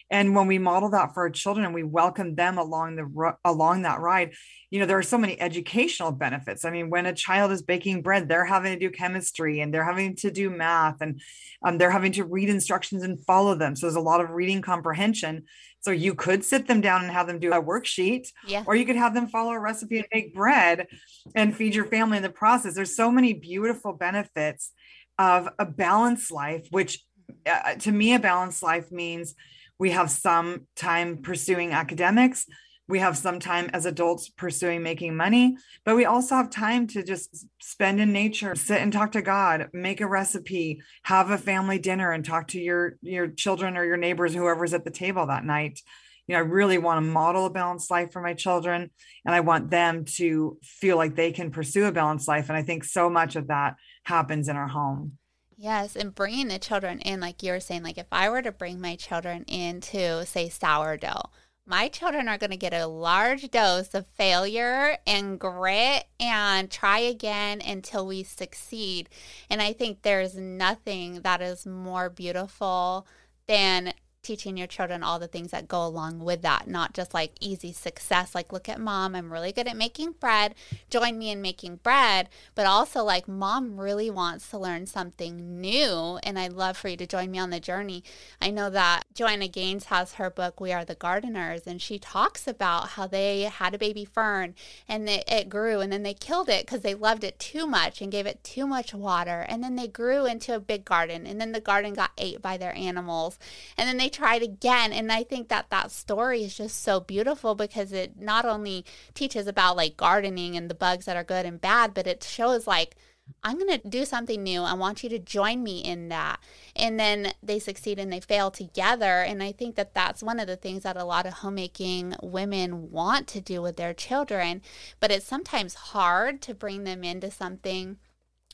and 0.10 0.36
when 0.36 0.48
we 0.48 0.58
model 0.58 0.90
that 0.92 1.14
for 1.14 1.24
our 1.24 1.30
children 1.30 1.66
and 1.66 1.74
we 1.74 1.84
welcome 1.84 2.36
them 2.36 2.58
along 2.58 2.96
the 2.96 3.34
along 3.44 3.82
that 3.82 4.00
ride 4.00 4.34
you 4.70 4.80
know 4.80 4.86
there 4.86 4.98
are 4.98 5.04
so 5.04 5.18
many 5.18 5.40
educational 5.40 6.12
benefits 6.12 6.66
i 6.66 6.70
mean 6.70 6.90
when 6.90 7.06
a 7.06 7.14
child 7.14 7.52
is 7.52 7.62
baking 7.62 8.02
bread 8.02 8.28
they're 8.28 8.46
having 8.46 8.74
to 8.74 8.80
do 8.80 8.90
chemistry 8.90 9.60
and 9.60 9.74
they're 9.74 9.84
having 9.84 10.16
to 10.16 10.32
do 10.32 10.50
math 10.50 11.02
and 11.02 11.22
um, 11.66 11.78
they're 11.78 11.92
having 11.92 12.12
to 12.12 12.24
read 12.24 12.50
instructions 12.50 13.04
and 13.04 13.24
follow 13.26 13.56
them 13.56 13.76
so 13.76 13.86
there's 13.86 13.96
a 13.96 14.02
lot 14.02 14.22
of 14.22 14.30
reading 14.32 14.62
comprehension 14.62 15.44
so 15.88 15.92
you 15.92 16.14
could 16.14 16.44
sit 16.44 16.68
them 16.68 16.82
down 16.82 17.02
and 17.02 17.12
have 17.12 17.28
them 17.28 17.40
do 17.40 17.54
a 17.54 17.64
worksheet 17.64 18.28
yeah. 18.46 18.62
or 18.68 18.76
you 18.76 18.86
could 18.86 18.98
have 18.98 19.14
them 19.14 19.26
follow 19.26 19.54
a 19.54 19.60
recipe 19.60 20.00
and 20.00 20.08
make 20.14 20.36
bread 20.36 20.86
and 21.34 21.56
feed 21.56 21.74
your 21.74 21.86
family 21.86 22.18
in 22.18 22.24
the 22.24 22.30
process 22.30 22.76
there's 22.76 22.94
so 22.94 23.10
many 23.10 23.32
beautiful 23.32 23.94
benefits 23.94 24.74
of 25.18 25.48
a 25.60 25.66
balanced 25.66 26.30
life 26.30 26.68
which 26.72 27.06
uh, 27.50 27.76
to 27.76 27.94
me 27.94 28.14
a 28.14 28.20
balanced 28.20 28.62
life 28.62 28.92
means 28.92 29.34
we 29.80 29.92
have 29.92 30.12
some 30.12 30.68
time 30.76 31.20
pursuing 31.22 31.72
academics 31.72 32.46
we 32.88 33.00
have 33.00 33.18
some 33.18 33.40
time 33.40 33.70
as 33.74 33.86
adults 33.86 34.30
pursuing 34.30 34.82
making 34.82 35.16
money 35.16 35.58
but 35.84 35.96
we 35.96 36.06
also 36.06 36.36
have 36.36 36.50
time 36.50 36.88
to 36.88 37.04
just 37.04 37.48
spend 37.62 38.00
in 38.00 38.12
nature 38.12 38.56
sit 38.56 38.82
and 38.82 38.94
talk 38.94 39.12
to 39.12 39.22
god 39.22 39.70
make 39.74 40.02
a 40.02 40.08
recipe 40.08 40.82
have 41.04 41.30
a 41.30 41.38
family 41.38 41.80
dinner 41.80 42.12
and 42.12 42.26
talk 42.26 42.48
to 42.48 42.60
your 42.60 42.98
your 43.02 43.28
children 43.28 43.78
or 43.78 43.84
your 43.84 43.98
neighbors 43.98 44.34
whoever's 44.34 44.74
at 44.74 44.84
the 44.84 44.92
table 44.92 45.28
that 45.28 45.46
night. 45.46 45.80
You 46.28 46.34
know 46.34 46.40
i 46.40 46.44
really 46.44 46.78
want 46.78 46.98
to 46.98 47.12
model 47.12 47.46
a 47.46 47.50
balanced 47.50 47.90
life 47.90 48.12
for 48.12 48.22
my 48.22 48.34
children 48.34 48.92
and 49.26 49.36
i 49.36 49.40
want 49.40 49.70
them 49.70 50.04
to 50.18 50.58
feel 50.62 50.98
like 50.98 51.16
they 51.16 51.32
can 51.32 51.52
pursue 51.52 51.86
a 51.86 51.92
balanced 51.92 52.28
life 52.28 52.50
and 52.50 52.58
i 52.58 52.64
think 52.64 52.84
so 52.84 53.10
much 53.10 53.36
of 53.36 53.48
that 53.48 53.76
happens 54.08 54.48
in 54.50 54.56
our 54.56 54.68
home. 54.68 55.18
Yes, 55.58 55.96
and 55.96 56.14
bringing 56.14 56.50
the 56.50 56.60
children 56.60 57.00
in, 57.00 57.20
like 57.20 57.42
you 57.42 57.52
were 57.52 57.60
saying, 57.60 57.84
like 57.84 57.98
if 57.98 58.08
I 58.12 58.30
were 58.30 58.44
to 58.44 58.52
bring 58.52 58.80
my 58.80 58.96
children 58.96 59.44
into, 59.48 60.24
say, 60.26 60.50
sourdough, 60.50 61.32
my 61.68 61.90
children 61.90 62.30
are 62.30 62.38
going 62.38 62.52
to 62.52 62.58
get 62.58 62.74
a 62.74 62.88
large 62.88 63.52
dose 63.52 63.94
of 63.94 64.08
failure 64.08 64.98
and 65.06 65.38
grit 65.38 66.06
and 66.18 66.72
try 66.72 67.00
again 67.00 67.62
until 67.62 68.08
we 68.08 68.24
succeed. 68.24 69.10
And 69.50 69.62
I 69.62 69.74
think 69.74 70.02
there's 70.02 70.36
nothing 70.36 71.22
that 71.22 71.42
is 71.42 71.66
more 71.66 72.10
beautiful 72.10 73.06
than 73.48 73.94
teaching 74.24 74.58
your 74.58 74.68
children 74.68 75.04
all 75.04 75.20
the 75.20 75.28
things 75.28 75.52
that 75.52 75.68
go 75.68 75.86
along 75.86 76.20
with 76.20 76.42
that, 76.42 76.68
not 76.68 76.94
just 76.94 77.14
like 77.14 77.32
easy 77.40 77.72
success. 77.72 78.36
Like, 78.36 78.52
look 78.52 78.68
at 78.68 78.80
mom, 78.80 79.16
I'm 79.16 79.32
really 79.32 79.52
good 79.52 79.68
at 79.68 79.78
making 79.78 80.14
bread. 80.14 80.56
Join 80.90 81.18
me 81.18 81.32
in 81.32 81.42
making 81.42 81.78
bread. 81.78 82.30
But 82.56 82.66
also, 82.66 83.04
like, 83.04 83.28
mom 83.28 83.80
really 83.80 84.10
wants 84.10 84.50
to 84.50 84.58
learn 84.58 84.86
something 84.86 85.62
new. 85.62 86.20
And 86.24 86.38
I'd 86.38 86.54
love 86.54 86.78
for 86.78 86.90
you 86.90 86.98
to 86.98 87.08
join 87.08 87.32
me 87.32 87.40
on 87.40 87.50
the 87.50 87.60
journey. 87.60 88.04
I 88.42 88.52
know 88.52 88.70
that 88.70 89.06
Joanna 89.14 89.48
Gaines 89.48 89.86
has 89.86 90.14
her 90.14 90.30
book, 90.30 90.60
We 90.60 90.74
Are 90.74 90.86
the 90.86 90.96
Gardeners, 90.96 91.66
and 91.66 91.82
she 91.82 92.00
talks 92.00 92.48
about 92.48 92.90
how 92.90 93.08
they 93.08 93.44
had 93.44 93.74
a 93.74 93.78
baby 93.78 94.06
fern 94.06 94.56
and 94.88 95.08
it, 95.10 95.24
it 95.28 95.50
grew 95.50 95.80
and 95.80 95.92
then 95.92 96.04
they 96.04 96.14
killed 96.14 96.50
it 96.50 96.66
because 96.66 96.82
they 96.82 96.94
loved 96.94 97.24
it 97.24 97.40
too 97.40 97.68
much 97.68 98.02
and 98.02 98.12
gave 98.12 98.26
it 98.26 98.44
too 98.44 98.68
much 98.68 98.94
water. 98.94 99.46
And 99.48 99.64
then 99.64 99.76
they 99.76 99.88
grew 99.88 100.26
into 100.26 100.56
a 100.56 100.60
big 100.60 100.86
garden 100.86 101.26
and 101.26 101.40
then 101.40 101.52
the 101.52 101.62
garden 101.62 101.94
got 101.94 102.12
ate 102.18 102.42
by 102.42 102.58
their 102.58 102.76
animals. 102.76 103.38
And 103.78 103.88
then 103.88 103.98
they 103.98 104.10
tried 104.18 104.42
again. 104.42 104.92
And 104.92 105.12
I 105.12 105.24
think 105.24 105.48
that 105.50 105.70
that 105.70 105.92
story 105.92 106.44
is 106.44 106.58
just 106.58 106.84
so 106.84 107.00
beautiful 107.00 107.54
because 107.54 107.94
it 107.94 108.20
not 108.20 108.46
only 108.46 108.84
teaches 109.14 109.46
about 109.46 109.78
like 109.78 109.96
gardening 109.96 110.58
and 110.58 110.70
the 110.70 110.76
bugs 110.76 111.06
that 111.06 111.16
are 111.16 111.24
good 111.24 111.46
and 111.46 111.62
bad, 111.62 111.94
but 111.94 112.08
it 112.08 112.24
shows 112.24 112.66
like, 112.66 112.96
I'm 113.44 113.60
going 113.60 113.80
to 113.80 113.90
do 113.90 114.06
something 114.06 114.42
new. 114.42 114.62
I 114.62 114.74
want 114.74 115.04
you 115.04 115.10
to 115.10 115.20
join 115.20 115.62
me 115.62 115.80
in 115.80 116.10
that. 116.10 116.40
And 116.76 117.00
then 117.00 117.34
they 117.44 117.60
succeed 117.60 118.00
and 118.00 118.12
they 118.12 118.22
fail 118.22 118.50
together. 118.50 119.22
And 119.22 119.44
I 119.44 119.52
think 119.52 119.76
that 119.76 119.94
that's 119.94 120.24
one 120.24 120.40
of 120.40 120.48
the 120.48 120.56
things 120.56 120.84
that 120.84 120.98
a 120.98 121.04
lot 121.04 121.28
of 121.28 121.34
homemaking 121.34 122.16
women 122.24 122.90
want 122.90 123.28
to 123.28 123.42
do 123.42 123.62
with 123.62 123.78
their 123.78 123.94
children. 123.94 124.62
But 125.00 125.12
it's 125.12 125.26
sometimes 125.28 125.76
hard 125.76 126.42
to 126.44 126.56
bring 126.56 126.86
them 126.86 127.04
into 127.04 127.30
something 127.30 127.98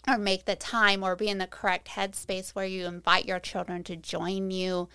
or 0.08 0.17
make 0.17 0.43
the 0.43 0.56
time 0.56 1.04
or 1.04 1.15
be 1.15 1.30
in 1.30 1.38
the 1.38 1.47
correct 1.47 1.89
headspace 1.89 2.49
where 2.49 2.65
you 2.65 2.86
invite 2.86 3.26
your 3.26 3.39
children 3.39 3.84
to 3.86 3.95
join 3.95 4.52
you 4.52 4.89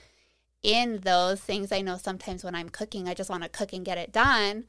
in 0.62 1.00
those 1.00 1.40
things. 1.40 1.72
I 1.72 1.80
know 1.80 1.96
sometimes 1.96 2.44
when 2.44 2.54
I'm 2.54 2.68
cooking, 2.68 3.08
I 3.08 3.14
just 3.14 3.30
want 3.30 3.42
to 3.42 3.48
cook 3.48 3.72
and 3.72 3.84
get 3.84 3.98
it 3.98 4.12
done. 4.12 4.64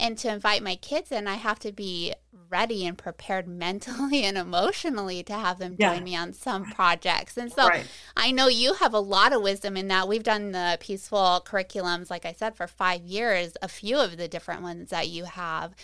And 0.00 0.18
to 0.18 0.32
invite 0.32 0.62
my 0.62 0.76
kids 0.76 1.12
in, 1.12 1.28
I 1.28 1.34
have 1.34 1.58
to 1.60 1.72
be 1.72 2.14
ready 2.50 2.86
and 2.86 2.96
prepared 2.96 3.48
mentally 3.64 4.22
and 4.22 4.38
emotionally 4.38 5.22
to 5.24 5.32
have 5.32 5.58
them 5.58 5.76
join 5.76 5.98
yeah. 5.98 6.00
me 6.00 6.16
on 6.16 6.32
some 6.32 6.64
projects. 6.64 7.36
And 7.36 7.52
so 7.52 7.68
right. 7.68 7.86
I 8.16 8.30
know 8.30 8.48
you 8.48 8.74
have 8.74 8.94
a 8.94 9.00
lot 9.00 9.32
of 9.32 9.42
wisdom 9.42 9.76
in 9.76 9.88
that. 9.88 10.08
We've 10.08 10.22
done 10.22 10.52
the 10.52 10.78
peaceful 10.80 11.44
curriculums, 11.44 12.10
like 12.10 12.24
I 12.24 12.32
said, 12.32 12.56
for 12.56 12.66
five 12.66 13.02
years, 13.02 13.56
a 13.62 13.68
few 13.68 13.98
of 13.98 14.16
the 14.16 14.28
different 14.28 14.62
ones 14.62 14.90
that 14.90 15.08
you 15.08 15.24
have. 15.24 15.74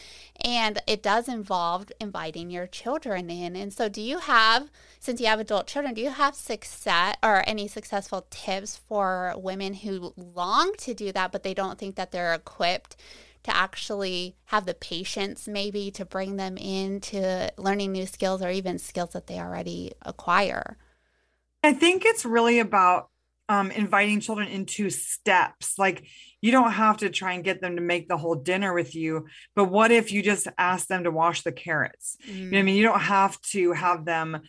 And 0.42 0.80
it 0.86 1.02
does 1.02 1.28
involve 1.28 1.90
inviting 2.00 2.50
your 2.50 2.66
children 2.66 3.30
in. 3.30 3.56
And 3.56 3.72
so, 3.72 3.88
do 3.88 4.00
you 4.00 4.18
have, 4.18 4.70
since 4.98 5.20
you 5.20 5.26
have 5.26 5.40
adult 5.40 5.66
children, 5.66 5.92
do 5.92 6.00
you 6.00 6.10
have 6.10 6.34
success 6.34 7.16
or 7.22 7.44
any 7.46 7.68
successful 7.68 8.26
tips 8.30 8.76
for 8.76 9.34
women 9.36 9.74
who 9.74 10.14
long 10.16 10.72
to 10.78 10.94
do 10.94 11.12
that, 11.12 11.30
but 11.30 11.42
they 11.42 11.52
don't 11.52 11.78
think 11.78 11.96
that 11.96 12.10
they're 12.10 12.32
equipped? 12.32 12.96
To 13.44 13.56
actually 13.56 14.36
have 14.46 14.66
the 14.66 14.74
patience 14.74 15.48
maybe 15.48 15.90
to 15.92 16.04
bring 16.04 16.36
them 16.36 16.56
into 16.56 17.50
learning 17.56 17.92
new 17.92 18.06
skills 18.06 18.42
or 18.42 18.50
even 18.50 18.78
skills 18.78 19.10
that 19.10 19.26
they 19.26 19.38
already 19.38 19.92
acquire? 20.02 20.76
I 21.62 21.72
think 21.72 22.04
it's 22.04 22.24
really 22.24 22.58
about 22.58 23.10
um, 23.50 23.72
inviting 23.72 24.20
children 24.20 24.48
into 24.48 24.90
steps. 24.90 25.78
Like 25.78 26.04
you 26.40 26.52
don't 26.52 26.72
have 26.72 26.98
to 26.98 27.10
try 27.10 27.32
and 27.32 27.44
get 27.44 27.60
them 27.60 27.76
to 27.76 27.82
make 27.82 28.08
the 28.08 28.16
whole 28.16 28.36
dinner 28.36 28.72
with 28.72 28.94
you, 28.94 29.26
but 29.56 29.64
what 29.64 29.90
if 29.90 30.12
you 30.12 30.22
just 30.22 30.46
ask 30.56 30.86
them 30.86 31.04
to 31.04 31.10
wash 31.10 31.42
the 31.42 31.52
carrots? 31.52 32.16
Mm. 32.28 32.36
You 32.36 32.50
know 32.52 32.58
I 32.60 32.62
mean? 32.62 32.76
You 32.76 32.84
don't 32.84 33.00
have 33.00 33.40
to 33.52 33.72
have 33.72 34.04
them 34.04 34.42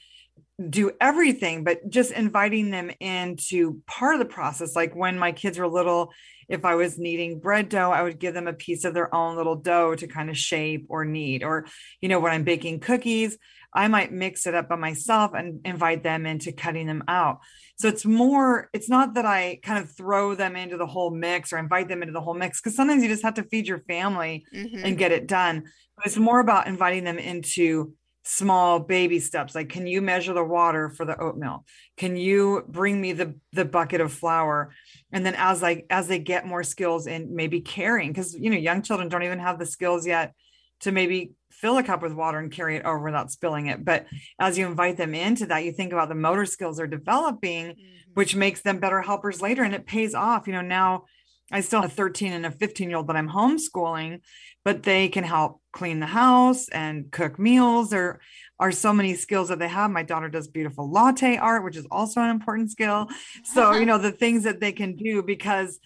do 0.69 0.91
everything, 0.99 1.63
but 1.63 1.89
just 1.89 2.11
inviting 2.11 2.69
them 2.69 2.91
into 2.99 3.81
part 3.87 4.15
of 4.15 4.19
the 4.19 4.25
process. 4.25 4.75
Like 4.75 4.95
when 4.95 5.17
my 5.17 5.31
kids 5.31 5.57
were 5.57 5.67
little, 5.67 6.11
if 6.49 6.65
I 6.65 6.75
was 6.75 6.99
kneading 6.99 7.39
bread 7.39 7.69
dough, 7.69 7.91
I 7.91 8.03
would 8.03 8.19
give 8.19 8.33
them 8.33 8.47
a 8.47 8.53
piece 8.53 8.83
of 8.83 8.93
their 8.93 9.13
own 9.15 9.37
little 9.37 9.55
dough 9.55 9.95
to 9.95 10.07
kind 10.07 10.29
of 10.29 10.37
shape 10.37 10.85
or 10.89 11.05
knead. 11.05 11.43
Or, 11.43 11.65
you 12.01 12.09
know, 12.09 12.19
when 12.19 12.33
I'm 12.33 12.43
baking 12.43 12.81
cookies, 12.81 13.37
I 13.73 13.87
might 13.87 14.11
mix 14.11 14.45
it 14.45 14.53
up 14.53 14.67
by 14.67 14.75
myself 14.75 15.31
and 15.33 15.61
invite 15.65 16.03
them 16.03 16.25
into 16.25 16.51
cutting 16.51 16.87
them 16.87 17.05
out. 17.07 17.39
So 17.77 17.87
it's 17.87 18.03
more, 18.03 18.69
it's 18.73 18.89
not 18.89 19.13
that 19.13 19.25
I 19.25 19.59
kind 19.63 19.81
of 19.81 19.89
throw 19.95 20.35
them 20.35 20.57
into 20.57 20.75
the 20.75 20.85
whole 20.85 21.09
mix 21.09 21.53
or 21.53 21.57
invite 21.57 21.87
them 21.87 22.03
into 22.03 22.11
the 22.11 22.21
whole 22.21 22.33
mix, 22.33 22.59
because 22.59 22.75
sometimes 22.75 23.01
you 23.01 23.07
just 23.07 23.23
have 23.23 23.35
to 23.35 23.43
feed 23.43 23.67
your 23.67 23.79
family 23.79 24.45
mm-hmm. 24.53 24.83
and 24.83 24.97
get 24.97 25.13
it 25.13 25.25
done. 25.25 25.63
But 25.95 26.05
it's 26.05 26.17
more 26.17 26.41
about 26.41 26.67
inviting 26.67 27.05
them 27.05 27.17
into 27.17 27.93
small 28.23 28.79
baby 28.79 29.19
steps 29.19 29.55
like 29.55 29.67
can 29.67 29.87
you 29.87 29.99
measure 29.99 30.33
the 30.33 30.43
water 30.43 30.89
for 30.89 31.05
the 31.05 31.19
oatmeal 31.19 31.65
can 31.97 32.15
you 32.15 32.63
bring 32.67 33.01
me 33.01 33.13
the 33.13 33.35
the 33.51 33.65
bucket 33.65 33.99
of 33.99 34.13
flour 34.13 34.71
and 35.11 35.25
then 35.25 35.33
as 35.35 35.59
like 35.61 35.87
as 35.89 36.07
they 36.07 36.19
get 36.19 36.45
more 36.45 36.63
skills 36.63 37.07
in 37.07 37.35
maybe 37.35 37.61
caring 37.61 38.09
because 38.09 38.35
you 38.35 38.51
know 38.51 38.57
young 38.57 38.83
children 38.83 39.09
don't 39.09 39.23
even 39.23 39.39
have 39.39 39.57
the 39.57 39.65
skills 39.65 40.05
yet 40.05 40.33
to 40.81 40.91
maybe 40.91 41.31
fill 41.51 41.77
a 41.77 41.83
cup 41.83 42.01
with 42.01 42.13
water 42.13 42.39
and 42.39 42.51
carry 42.51 42.75
it 42.75 42.85
over 42.85 43.05
without 43.05 43.31
spilling 43.31 43.67
it. 43.67 43.85
But 43.85 44.07
as 44.39 44.57
you 44.57 44.65
invite 44.65 44.97
them 44.97 45.13
into 45.13 45.45
that, 45.47 45.63
you 45.63 45.71
think 45.71 45.93
about 45.93 46.09
the 46.09 46.15
motor 46.15 46.45
skills 46.45 46.77
they're 46.77 46.87
developing, 46.87 47.67
mm-hmm. 47.67 48.11
which 48.15 48.35
makes 48.35 48.61
them 48.61 48.79
better 48.79 49.01
helpers 49.01 49.41
later. 49.41 49.63
And 49.63 49.75
it 49.75 49.85
pays 49.85 50.15
off. 50.15 50.47
You 50.47 50.53
know, 50.53 50.61
now 50.61 51.05
I 51.51 51.61
still 51.61 51.81
have 51.81 51.91
a 51.91 51.93
13 51.93 52.33
and 52.33 52.45
a 52.45 52.51
15 52.51 52.89
year 52.89 52.97
old 52.97 53.07
that 53.07 53.15
I'm 53.15 53.29
homeschooling, 53.29 54.21
but 54.63 54.83
they 54.83 55.09
can 55.09 55.23
help 55.23 55.61
clean 55.71 55.99
the 55.99 56.05
house 56.05 56.69
and 56.69 57.11
cook 57.11 57.39
meals. 57.39 57.89
There 57.89 58.19
are 58.59 58.71
so 58.71 58.93
many 58.93 59.15
skills 59.15 59.49
that 59.49 59.59
they 59.59 59.67
have. 59.67 59.89
My 59.89 60.03
daughter 60.03 60.29
does 60.29 60.47
beautiful 60.47 60.89
latte 60.89 61.37
art, 61.37 61.63
which 61.63 61.77
is 61.77 61.87
also 61.89 62.21
an 62.21 62.29
important 62.29 62.71
skill. 62.71 63.07
So, 63.43 63.71
you 63.79 63.85
know, 63.85 63.97
the 63.97 64.11
things 64.11 64.43
that 64.43 64.59
they 64.59 64.71
can 64.71 64.95
do 64.95 65.23
because 65.23 65.79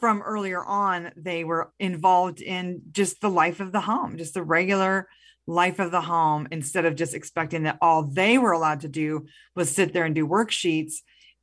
from 0.00 0.22
earlier 0.22 0.64
on, 0.64 1.12
they 1.16 1.44
were 1.44 1.72
involved 1.78 2.40
in 2.40 2.82
just 2.90 3.20
the 3.20 3.30
life 3.30 3.60
of 3.60 3.70
the 3.70 3.80
home, 3.80 4.16
just 4.16 4.34
the 4.34 4.42
regular 4.42 5.08
life 5.46 5.78
of 5.78 5.90
the 5.90 6.00
home, 6.00 6.48
instead 6.50 6.84
of 6.84 6.96
just 6.96 7.14
expecting 7.14 7.64
that 7.64 7.78
all 7.80 8.04
they 8.04 8.38
were 8.38 8.52
allowed 8.52 8.80
to 8.80 8.88
do 8.88 9.26
was 9.54 9.70
sit 9.70 9.92
there 9.92 10.04
and 10.04 10.14
do 10.14 10.26
worksheets 10.26 10.94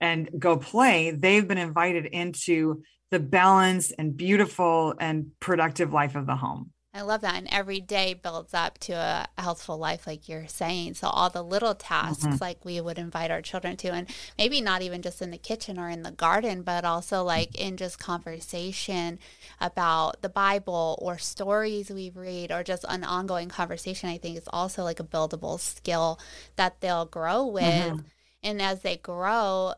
and 0.02 0.30
go 0.38 0.58
play. 0.58 1.12
They've 1.12 1.48
been 1.48 1.58
invited 1.58 2.06
into 2.06 2.84
the 3.12 3.20
balanced 3.20 3.94
and 3.98 4.16
beautiful 4.16 4.94
and 5.00 5.32
productive 5.40 5.94
life 5.94 6.16
of 6.16 6.26
the 6.26 6.36
home. 6.36 6.72
I 6.92 7.02
love 7.02 7.22
that. 7.22 7.36
And 7.36 7.48
every 7.52 7.80
day 7.80 8.16
builds 8.16 8.52
up 8.52 8.80
to 8.80 8.94
a 8.94 9.28
healthful 9.38 9.78
life, 9.78 10.08
like 10.08 10.28
you're 10.28 10.48
saying. 10.48 10.96
So, 10.96 11.08
all 11.08 11.30
the 11.30 11.44
little 11.44 11.76
tasks, 11.76 12.26
mm-hmm. 12.26 12.38
like 12.42 12.66
we 12.66 12.82
would 12.82 12.98
invite 12.98 13.30
our 13.30 13.44
children 13.44 13.78
to, 13.78 13.90
and 13.90 14.08
maybe 14.40 14.60
not 14.60 14.82
even 14.82 15.04
just 15.04 15.22
in 15.22 15.30
the 15.30 15.38
kitchen 15.38 15.78
or 15.78 15.88
in 15.88 16.02
the 16.02 16.12
garden, 16.12 16.64
but 16.64 16.86
also 16.86 17.24
like 17.24 17.56
in 17.56 17.78
just 17.78 18.00
conversation 18.00 19.20
about 19.62 20.24
the 20.24 20.30
Bible 20.30 20.98
or 21.00 21.20
stories 21.20 21.92
we 21.92 22.10
read 22.10 22.52
or 22.52 22.64
just 22.64 22.86
an 22.90 23.04
ongoing 23.04 23.50
conversation, 23.50 24.10
I 24.10 24.18
think 24.18 24.38
is 24.38 24.50
also 24.52 24.84
like 24.84 25.00
a 25.00 25.04
buildable 25.04 25.60
skill 25.60 26.20
that 26.56 26.82
they'll 26.82 27.06
grow 27.06 27.46
with. 27.46 27.64
Mm-hmm. 27.66 28.00
And 28.42 28.62
as 28.62 28.82
they 28.82 28.98
grow, 28.98 29.74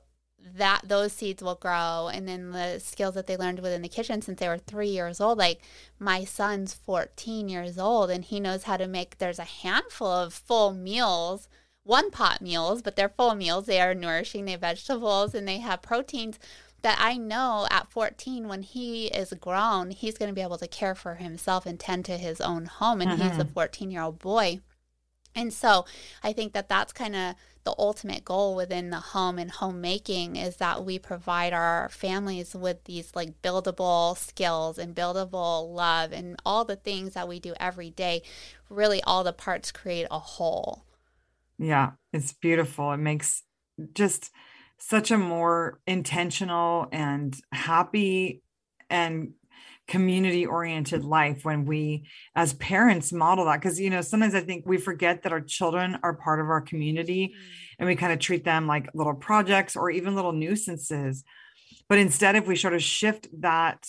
that 0.55 0.81
those 0.83 1.13
seeds 1.13 1.41
will 1.41 1.55
grow 1.55 2.09
and 2.13 2.27
then 2.27 2.51
the 2.51 2.79
skills 2.79 3.15
that 3.15 3.27
they 3.27 3.37
learned 3.37 3.59
within 3.59 3.81
the 3.81 3.89
kitchen 3.89 4.21
since 4.21 4.39
they 4.39 4.47
were 4.47 4.57
three 4.57 4.89
years 4.89 5.21
old 5.21 5.37
like 5.37 5.61
my 5.99 6.23
son's 6.23 6.73
14 6.73 7.47
years 7.47 7.77
old 7.77 8.09
and 8.09 8.25
he 8.25 8.39
knows 8.39 8.63
how 8.63 8.77
to 8.77 8.87
make 8.87 9.17
there's 9.17 9.39
a 9.39 9.43
handful 9.43 10.07
of 10.07 10.33
full 10.33 10.73
meals 10.73 11.47
one 11.83 12.11
pot 12.11 12.41
meals 12.41 12.81
but 12.81 12.95
they're 12.95 13.09
full 13.09 13.35
meals 13.35 13.65
they 13.65 13.79
are 13.79 13.93
nourishing 13.93 14.45
they 14.45 14.51
have 14.51 14.61
vegetables 14.61 15.33
and 15.33 15.47
they 15.47 15.59
have 15.59 15.81
proteins 15.81 16.39
that 16.81 16.97
I 16.99 17.15
know 17.15 17.67
at 17.69 17.91
14 17.91 18.47
when 18.47 18.63
he 18.63 19.07
is 19.07 19.33
grown 19.39 19.91
he's 19.91 20.17
going 20.17 20.29
to 20.29 20.35
be 20.35 20.41
able 20.41 20.57
to 20.57 20.67
care 20.67 20.95
for 20.95 21.15
himself 21.15 21.65
and 21.65 21.79
tend 21.79 22.05
to 22.05 22.17
his 22.17 22.41
own 22.41 22.65
home 22.65 23.01
and 23.01 23.11
mm-hmm. 23.11 23.29
he's 23.29 23.39
a 23.39 23.45
14 23.45 23.91
year 23.91 24.01
old 24.01 24.19
boy 24.19 24.59
and 25.35 25.53
so 25.53 25.85
I 26.23 26.33
think 26.33 26.53
that 26.53 26.69
that's 26.69 26.91
kind 26.91 27.15
of 27.15 27.35
the 27.63 27.75
ultimate 27.77 28.25
goal 28.25 28.55
within 28.55 28.89
the 28.89 28.99
home 28.99 29.37
and 29.37 29.51
homemaking 29.51 30.35
is 30.35 30.57
that 30.57 30.83
we 30.83 30.97
provide 30.97 31.53
our 31.53 31.89
families 31.89 32.55
with 32.55 32.83
these 32.85 33.11
like 33.15 33.41
buildable 33.41 34.17
skills 34.17 34.77
and 34.77 34.95
buildable 34.95 35.73
love 35.73 36.11
and 36.11 36.37
all 36.45 36.65
the 36.65 36.75
things 36.75 37.13
that 37.13 37.27
we 37.27 37.39
do 37.39 37.53
every 37.59 37.89
day. 37.89 38.23
Really, 38.69 39.01
all 39.03 39.23
the 39.23 39.33
parts 39.33 39.71
create 39.71 40.07
a 40.09 40.19
whole. 40.19 40.85
Yeah, 41.57 41.91
it's 42.11 42.33
beautiful. 42.33 42.91
It 42.91 42.97
makes 42.97 43.43
just 43.93 44.31
such 44.77 45.11
a 45.11 45.17
more 45.17 45.79
intentional 45.85 46.87
and 46.91 47.39
happy 47.51 48.41
and 48.89 49.33
community 49.91 50.45
oriented 50.45 51.03
life 51.03 51.43
when 51.43 51.65
we 51.65 52.07
as 52.33 52.53
parents 52.53 53.11
model 53.11 53.43
that. 53.43 53.59
Because 53.59 53.77
you 53.77 53.89
know 53.89 53.99
sometimes 53.99 54.33
i 54.33 54.39
think 54.39 54.63
we 54.65 54.77
forget 54.77 55.23
that 55.23 55.33
our 55.33 55.41
children 55.41 55.99
are 56.01 56.13
part 56.13 56.39
of 56.39 56.47
our 56.47 56.61
community 56.61 57.27
mm. 57.27 57.75
and 57.77 57.89
we 57.89 57.97
kind 57.97 58.13
of 58.13 58.19
treat 58.19 58.45
them 58.45 58.67
like 58.67 58.89
little 58.93 59.13
projects 59.13 59.75
or 59.75 59.91
even 59.91 60.15
little 60.15 60.31
nuisances. 60.31 61.25
But 61.89 61.97
instead 61.97 62.37
if 62.37 62.47
we 62.47 62.55
sort 62.55 62.73
of 62.73 62.81
shift 62.81 63.27
that 63.41 63.85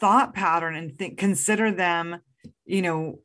thought 0.00 0.32
pattern 0.32 0.76
and 0.76 0.96
think 0.96 1.18
consider 1.18 1.72
them 1.72 2.20
you 2.64 2.82
know 2.82 3.18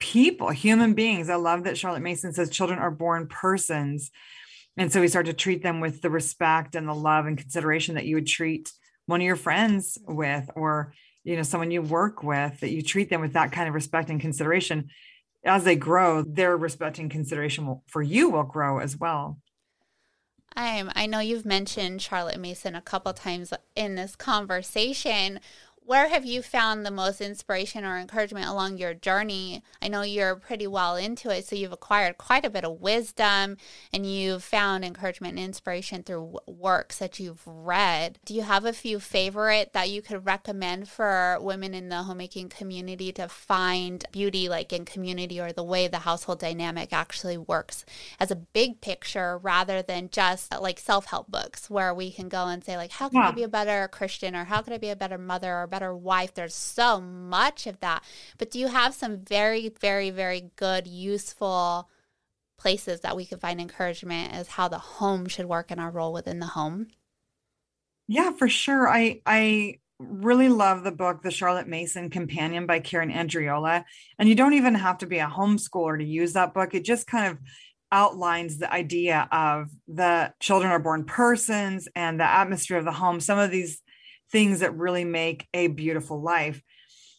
people 0.00 0.48
human 0.48 0.94
beings. 0.94 1.28
I 1.28 1.34
love 1.34 1.64
that 1.64 1.76
charlotte 1.76 2.02
mason 2.02 2.32
says 2.32 2.48
children 2.48 2.78
are 2.78 2.90
born 2.90 3.26
persons. 3.26 4.10
And 4.78 4.90
so 4.90 5.02
we 5.02 5.08
start 5.08 5.26
to 5.26 5.34
treat 5.34 5.62
them 5.62 5.80
with 5.80 6.00
the 6.00 6.10
respect 6.10 6.74
and 6.74 6.88
the 6.88 6.94
love 6.94 7.26
and 7.26 7.36
consideration 7.36 7.94
that 7.94 8.06
you 8.06 8.16
would 8.16 8.26
treat 8.26 8.72
one 9.06 9.20
of 9.20 9.26
your 9.26 9.36
friends 9.36 9.98
with 10.06 10.48
or 10.54 10.94
you 11.24 11.36
know 11.36 11.42
someone 11.42 11.70
you 11.70 11.82
work 11.82 12.22
with 12.22 12.60
that 12.60 12.70
you 12.70 12.82
treat 12.82 13.10
them 13.10 13.20
with 13.20 13.32
that 13.34 13.52
kind 13.52 13.68
of 13.68 13.74
respect 13.74 14.10
and 14.10 14.20
consideration. 14.20 14.88
As 15.44 15.64
they 15.64 15.76
grow 15.76 16.22
their 16.22 16.56
respect 16.56 16.98
and 16.98 17.10
consideration 17.10 17.66
will, 17.66 17.84
for 17.86 18.02
you 18.02 18.30
will 18.30 18.44
grow 18.44 18.78
as 18.78 18.96
well. 18.96 19.38
Um, 20.56 20.90
I 20.94 21.06
know 21.06 21.18
you've 21.18 21.44
mentioned 21.44 22.00
Charlotte 22.00 22.38
Mason 22.38 22.74
a 22.74 22.80
couple 22.80 23.12
times 23.12 23.52
in 23.74 23.96
this 23.96 24.14
conversation 24.14 25.40
where 25.86 26.08
have 26.08 26.24
you 26.24 26.40
found 26.40 26.84
the 26.84 26.90
most 26.90 27.20
inspiration 27.20 27.84
or 27.84 27.98
encouragement 27.98 28.46
along 28.46 28.78
your 28.78 28.94
journey? 28.94 29.62
I 29.82 29.88
know 29.88 30.00
you're 30.00 30.34
pretty 30.34 30.66
well 30.66 30.96
into 30.96 31.28
it, 31.28 31.46
so 31.46 31.56
you've 31.56 31.72
acquired 31.72 32.16
quite 32.16 32.46
a 32.46 32.50
bit 32.50 32.64
of 32.64 32.80
wisdom 32.80 33.58
and 33.92 34.06
you've 34.06 34.42
found 34.42 34.82
encouragement 34.84 35.36
and 35.36 35.44
inspiration 35.44 36.02
through 36.02 36.38
works 36.46 36.98
that 36.98 37.20
you've 37.20 37.42
read. 37.46 38.18
Do 38.24 38.34
you 38.34 38.42
have 38.42 38.64
a 38.64 38.72
few 38.72 38.98
favorite 38.98 39.74
that 39.74 39.90
you 39.90 40.00
could 40.00 40.24
recommend 40.24 40.88
for 40.88 41.36
women 41.40 41.74
in 41.74 41.90
the 41.90 42.04
homemaking 42.04 42.48
community 42.48 43.12
to 43.12 43.28
find 43.28 44.06
beauty 44.10 44.48
like 44.48 44.72
in 44.72 44.86
community 44.86 45.38
or 45.38 45.52
the 45.52 45.62
way 45.62 45.86
the 45.86 45.98
household 45.98 46.38
dynamic 46.38 46.94
actually 46.94 47.36
works 47.36 47.84
as 48.18 48.30
a 48.30 48.36
big 48.36 48.80
picture 48.80 49.36
rather 49.38 49.82
than 49.82 50.08
just 50.10 50.50
like 50.60 50.78
self-help 50.78 51.30
books 51.30 51.68
where 51.68 51.92
we 51.92 52.10
can 52.10 52.30
go 52.30 52.46
and 52.46 52.64
say 52.64 52.76
like 52.78 52.92
how 52.92 53.10
can 53.10 53.20
yeah. 53.20 53.28
I 53.28 53.32
be 53.32 53.42
a 53.42 53.48
better 53.48 53.86
Christian 53.88 54.34
or 54.34 54.44
how 54.44 54.62
can 54.62 54.72
I 54.72 54.78
be 54.78 54.88
a 54.88 54.96
better 54.96 55.18
mother 55.18 55.54
or 55.54 55.66
better 55.74 55.92
wife. 55.92 56.34
There's 56.34 56.54
so 56.54 57.00
much 57.00 57.66
of 57.66 57.80
that. 57.80 58.04
But 58.38 58.52
do 58.52 58.60
you 58.60 58.68
have 58.68 58.94
some 58.94 59.16
very, 59.16 59.70
very, 59.80 60.10
very 60.10 60.52
good, 60.54 60.86
useful 60.86 61.90
places 62.56 63.00
that 63.00 63.16
we 63.16 63.26
can 63.26 63.40
find 63.40 63.60
encouragement 63.60 64.32
as 64.32 64.46
how 64.46 64.68
the 64.68 64.78
home 64.78 65.26
should 65.26 65.46
work 65.46 65.72
in 65.72 65.80
our 65.80 65.90
role 65.90 66.12
within 66.12 66.38
the 66.38 66.46
home? 66.46 66.86
Yeah, 68.06 68.30
for 68.30 68.48
sure. 68.48 68.88
I 68.88 69.20
I 69.26 69.80
really 69.98 70.48
love 70.48 70.84
the 70.84 70.92
book 70.92 71.22
The 71.22 71.32
Charlotte 71.32 71.66
Mason 71.66 72.08
Companion 72.08 72.66
by 72.66 72.78
Karen 72.78 73.10
Andreola. 73.10 73.82
And 74.20 74.28
you 74.28 74.36
don't 74.36 74.54
even 74.54 74.76
have 74.76 74.98
to 74.98 75.06
be 75.06 75.18
a 75.18 75.26
homeschooler 75.26 75.98
to 75.98 76.04
use 76.04 76.34
that 76.34 76.54
book. 76.54 76.72
It 76.74 76.84
just 76.84 77.08
kind 77.08 77.32
of 77.32 77.38
outlines 77.90 78.58
the 78.58 78.72
idea 78.72 79.28
of 79.32 79.70
the 79.88 80.32
children 80.40 80.70
are 80.70 80.78
born 80.78 81.04
persons 81.04 81.88
and 81.96 82.20
the 82.20 82.30
atmosphere 82.30 82.78
of 82.78 82.84
the 82.84 82.92
home. 82.92 83.18
Some 83.18 83.38
of 83.38 83.50
these 83.50 83.82
things 84.30 84.60
that 84.60 84.76
really 84.76 85.04
make 85.04 85.46
a 85.54 85.68
beautiful 85.68 86.20
life. 86.20 86.62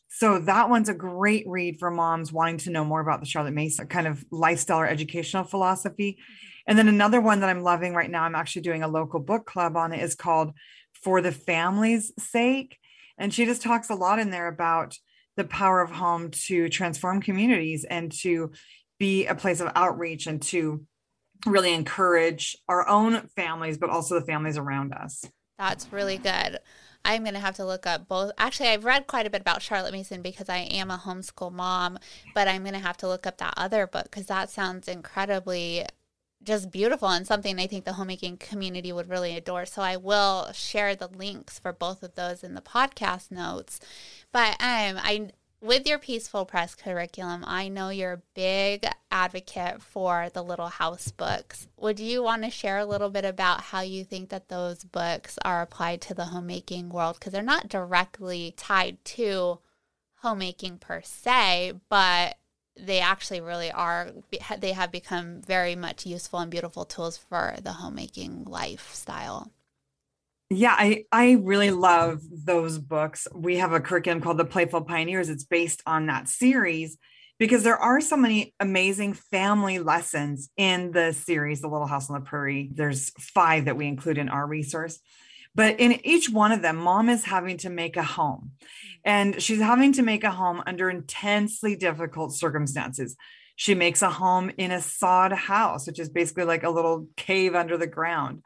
So 0.10 0.40
that 0.40 0.70
one's 0.70 0.90
a 0.90 0.94
great 0.94 1.46
read 1.48 1.78
for 1.78 1.92
moms 1.92 2.32
wanting 2.32 2.60
to 2.60 2.70
know 2.70 2.86
more 2.86 3.02
about 3.02 3.20
the 3.20 3.26
Charlotte 3.26 3.54
Mason 3.54 3.88
kind 3.88 4.08
of 4.08 4.24
lifestyle 4.32 4.80
or 4.80 4.88
educational 4.88 5.44
philosophy. 5.44 6.14
Mm-hmm. 6.14 6.46
And 6.68 6.80
then 6.80 6.88
another 6.88 7.22
one 7.22 7.42
that 7.42 7.50
I'm 7.50 7.64
loving 7.64 7.94
right 7.94 8.10
now, 8.10 8.24
I'm 8.24 8.36
actually 8.36 8.64
doing 8.64 8.82
a 8.82 8.88
local 8.88 9.20
book 9.20 9.46
club 9.46 9.76
on 9.76 9.92
it, 9.92 10.02
is 10.02 10.16
called 10.16 10.54
For 10.94 11.22
the 11.22 11.32
Family's 11.32 12.12
Sake. 12.18 12.78
And 13.18 13.34
she 13.34 13.46
just 13.46 13.62
talks 13.62 13.90
a 13.90 13.96
lot 13.96 14.20
in 14.20 14.30
there 14.30 14.48
about 14.48 14.96
the 15.38 15.44
power 15.44 15.82
of 15.82 15.92
home 15.92 16.32
to 16.32 16.70
transform 16.70 17.22
communities 17.22 17.84
and 17.84 18.12
to 18.22 18.52
be 19.00 19.26
a 19.26 19.36
place 19.36 19.60
of 19.60 19.72
outreach 19.76 20.28
and 20.28 20.42
to 20.42 20.86
really 21.46 21.74
encourage 21.74 22.56
our 22.68 22.88
own 22.88 23.28
families, 23.36 23.78
but 23.78 23.90
also 23.90 24.20
the 24.20 24.26
families 24.26 24.58
around 24.58 24.94
us. 24.94 25.26
That's 25.58 25.92
really 25.92 26.18
good. 26.18 26.60
I'm 27.06 27.24
going 27.24 27.36
to 27.36 27.40
have 27.40 27.56
to 27.56 27.66
look 27.66 27.86
up 27.86 28.08
both. 28.08 28.32
Actually, 28.38 28.70
I've 28.70 28.84
read 28.84 29.08
quite 29.08 29.28
a 29.28 29.30
bit 29.30 29.42
about 29.42 29.62
Charlotte 29.62 29.94
Mason 29.94 30.22
because 30.22 30.50
I 30.50 30.58
am 30.58 30.92
a 30.92 30.98
homeschool 30.98 31.54
mom, 31.54 32.00
but 32.34 32.48
I'm 32.48 32.64
going 32.64 32.74
to 32.74 32.80
have 32.80 32.98
to 32.98 33.08
look 33.08 33.26
up 33.26 33.38
that 33.38 33.54
other 33.56 33.88
book 33.88 34.06
because 34.06 34.26
that 34.26 34.50
sounds 34.50 34.88
incredibly 34.88 35.86
just 36.44 36.72
beautiful 36.72 37.10
and 37.10 37.26
something 37.26 37.60
I 37.60 37.68
think 37.68 37.86
the 37.86 37.94
homemaking 37.94 38.38
community 38.38 38.92
would 38.92 39.10
really 39.10 39.36
adore. 39.36 39.66
So 39.66 39.82
I 39.82 39.98
will 39.98 40.52
share 40.54 40.96
the 40.96 41.08
links 41.08 41.60
for 41.60 41.74
both 41.74 42.04
of 42.04 42.16
those 42.16 42.44
in 42.44 42.54
the 42.54 42.62
podcast 42.62 43.32
notes. 43.32 43.80
But 44.32 44.52
um, 44.60 45.00
I 45.02 45.30
with 45.62 45.88
your 45.88 46.00
peaceful 46.00 46.46
press 46.46 46.76
curriculum, 46.76 47.44
I 47.48 47.70
know 47.70 47.90
you're 47.90 48.14
a 48.14 48.22
big 48.34 48.86
advocate 49.10 49.82
for 49.82 50.30
the 50.34 50.44
Little 50.44 50.68
House 50.68 51.12
books. 51.12 51.68
Would 51.78 52.00
you 52.00 52.22
want 52.22 52.44
to 52.44 52.50
share 52.50 52.78
a 52.78 52.86
little 52.86 53.10
bit 53.10 53.26
about 53.26 53.62
how 53.62 53.82
you 53.82 54.04
think 54.04 54.30
that 54.30 54.50
those 54.50 54.84
books 54.84 55.38
are 55.44 55.62
applied 55.62 56.02
to 56.02 56.14
the 56.14 56.26
homemaking 56.26 56.90
world? 56.90 57.18
Because 57.20 57.34
they're 57.34 57.42
not 57.42 57.70
directly 57.70 58.54
tied 58.58 59.04
to 59.06 59.60
homemaking 60.18 60.78
per 60.78 61.02
se, 61.04 61.74
but 61.90 62.38
they 62.78 63.00
actually 63.00 63.42
really 63.42 63.72
are, 63.72 64.12
they 64.60 64.74
have 64.74 64.92
become 64.92 65.42
very 65.42 65.76
much 65.76 66.06
useful 66.06 66.40
and 66.40 66.52
beautiful 66.52 66.86
tools 66.86 67.18
for 67.18 67.56
the 67.64 67.74
homemaking 67.74 68.44
lifestyle 68.46 69.52
yeah 70.50 70.76
i 70.78 71.04
i 71.12 71.34
really 71.34 71.72
love 71.72 72.22
those 72.32 72.78
books 72.78 73.28
we 73.34 73.58
have 73.58 73.74
a 73.74 73.80
curriculum 73.80 74.22
called 74.22 74.38
the 74.38 74.46
playful 74.46 74.82
pioneers 74.82 75.30
it's 75.30 75.44
based 75.44 75.82
on 75.86 76.06
that 76.06 76.28
series 76.28 76.98
because 77.38 77.64
there 77.64 77.78
are 77.78 78.00
so 78.00 78.16
many 78.16 78.54
amazing 78.60 79.14
family 79.14 79.80
lessons 79.80 80.50
in 80.56 80.92
the 80.92 81.12
series, 81.12 81.62
The 81.62 81.68
Little 81.68 81.88
House 81.88 82.10
on 82.10 82.20
the 82.20 82.26
Prairie. 82.26 82.70
There's 82.74 83.10
five 83.20 83.66
that 83.66 83.76
we 83.76 83.88
include 83.88 84.18
in 84.18 84.30
our 84.30 84.48
resource. 84.48 85.00
But 85.54 85.80
in 85.80 86.06
each 86.06 86.30
one 86.30 86.52
of 86.52 86.62
them, 86.62 86.76
mom 86.76 87.10
is 87.10 87.26
having 87.26 87.58
to 87.60 87.70
make 87.70 87.96
a 87.96 88.04
home 88.04 88.52
and 89.06 89.42
she's 89.42 89.62
having 89.62 89.94
to 89.94 90.04
make 90.04 90.26
a 90.26 90.32
home 90.32 90.62
under 90.66 90.90
intensely 90.90 91.76
difficult 91.76 92.34
circumstances. 92.34 93.16
She 93.56 93.74
makes 93.74 94.02
a 94.02 94.10
home 94.10 94.52
in 94.58 94.72
a 94.72 94.82
sod 94.82 95.32
house, 95.32 95.88
which 95.88 96.00
is 96.00 96.10
basically 96.10 96.44
like 96.44 96.64
a 96.64 96.70
little 96.70 97.08
cave 97.16 97.56
under 97.56 97.78
the 97.78 97.88
ground. 97.88 98.42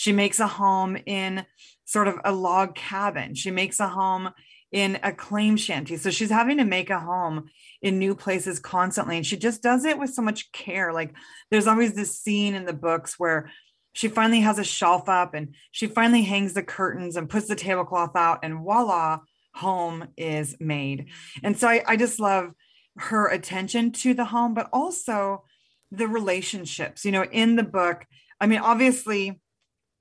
She 0.00 0.12
makes 0.12 0.40
a 0.40 0.46
home 0.46 0.96
in 1.04 1.44
sort 1.84 2.08
of 2.08 2.14
a 2.24 2.32
log 2.32 2.74
cabin. 2.74 3.34
She 3.34 3.50
makes 3.50 3.80
a 3.80 3.86
home 3.86 4.30
in 4.72 4.98
a 5.02 5.12
claim 5.12 5.58
shanty. 5.58 5.98
So 5.98 6.10
she's 6.10 6.30
having 6.30 6.56
to 6.56 6.64
make 6.64 6.88
a 6.88 6.98
home 6.98 7.50
in 7.82 7.98
new 7.98 8.14
places 8.14 8.58
constantly. 8.58 9.18
And 9.18 9.26
she 9.26 9.36
just 9.36 9.62
does 9.62 9.84
it 9.84 9.98
with 9.98 10.14
so 10.14 10.22
much 10.22 10.52
care. 10.52 10.94
Like 10.94 11.14
there's 11.50 11.66
always 11.66 11.92
this 11.92 12.18
scene 12.18 12.54
in 12.54 12.64
the 12.64 12.72
books 12.72 13.16
where 13.18 13.50
she 13.92 14.08
finally 14.08 14.40
has 14.40 14.58
a 14.58 14.64
shelf 14.64 15.06
up 15.06 15.34
and 15.34 15.54
she 15.70 15.86
finally 15.86 16.22
hangs 16.22 16.54
the 16.54 16.62
curtains 16.62 17.14
and 17.14 17.28
puts 17.28 17.48
the 17.48 17.54
tablecloth 17.54 18.16
out, 18.16 18.38
and 18.42 18.60
voila, 18.60 19.18
home 19.54 20.08
is 20.16 20.56
made. 20.58 21.08
And 21.42 21.58
so 21.58 21.68
I, 21.68 21.82
I 21.86 21.96
just 21.98 22.18
love 22.18 22.52
her 22.96 23.28
attention 23.28 23.92
to 23.92 24.14
the 24.14 24.24
home, 24.24 24.54
but 24.54 24.70
also 24.72 25.44
the 25.90 26.08
relationships. 26.08 27.04
You 27.04 27.12
know, 27.12 27.24
in 27.24 27.56
the 27.56 27.64
book, 27.64 28.06
I 28.40 28.46
mean, 28.46 28.60
obviously, 28.60 29.42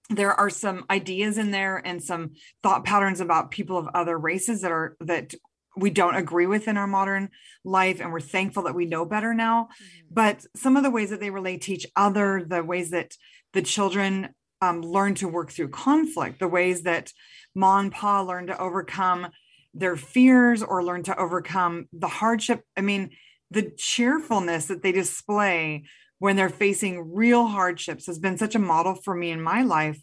there 0.10 0.34
are 0.34 0.50
some 0.50 0.86
ideas 0.90 1.38
in 1.38 1.52
there 1.52 1.78
and 1.78 2.02
some 2.04 2.32
thought 2.64 2.84
patterns 2.84 3.20
about 3.20 3.52
people 3.52 3.78
of 3.78 3.88
other 3.94 4.18
races 4.18 4.62
that 4.62 4.72
are 4.72 4.98
that 5.00 5.34
we 5.78 5.90
don't 5.90 6.16
agree 6.16 6.48
with 6.48 6.68
in 6.68 6.78
our 6.78 6.88
modern 6.88 7.30
life 7.64 8.02
and 8.02 8.12
we're 8.12 8.20
thankful 8.20 8.64
that 8.64 8.76
we 8.76 8.86
know 8.86 9.06
better 9.06 9.34
now 9.34 9.66
mm-hmm. 9.66 10.08
but 10.12 10.46
some 10.56 10.76
of 10.76 10.84
the 10.84 10.90
ways 10.90 11.12
that 11.12 11.20
they 11.20 11.30
relate 11.30 11.62
to 11.62 11.74
each 11.74 11.86
other 11.96 12.44
the 12.48 12.64
ways 12.64 12.90
that 12.90 13.16
the 13.54 13.62
children 13.62 14.30
um, 14.62 14.82
learn 14.82 15.16
to 15.16 15.28
work 15.28 15.52
through 15.52 15.70
conflict 15.70 16.40
the 16.40 16.48
ways 16.48 16.82
that 16.84 17.14
ma 17.54 17.80
and 17.80 17.92
pa 17.92 18.22
learn 18.22 18.48
to 18.48 18.60
overcome 18.60 19.28
their 19.74 19.96
fears 19.96 20.64
or 20.64 20.84
learn 20.84 21.04
to 21.04 21.16
overcome 21.18 21.88
the 21.94 22.08
hardship 22.08 22.64
i 22.76 22.82
mean 22.82 23.12
the 23.52 23.72
cheerfulness 23.78 24.66
that 24.66 24.82
they 24.82 24.92
display 24.92 25.84
when 26.20 26.36
they're 26.36 26.50
facing 26.50 27.14
real 27.14 27.48
hardships 27.48 28.06
has 28.06 28.20
been 28.20 28.38
such 28.38 28.56
a 28.56 28.60
model 28.60 28.96
for 28.96 29.16
me 29.16 29.32
in 29.32 29.42
my 29.42 29.64
life 29.64 30.00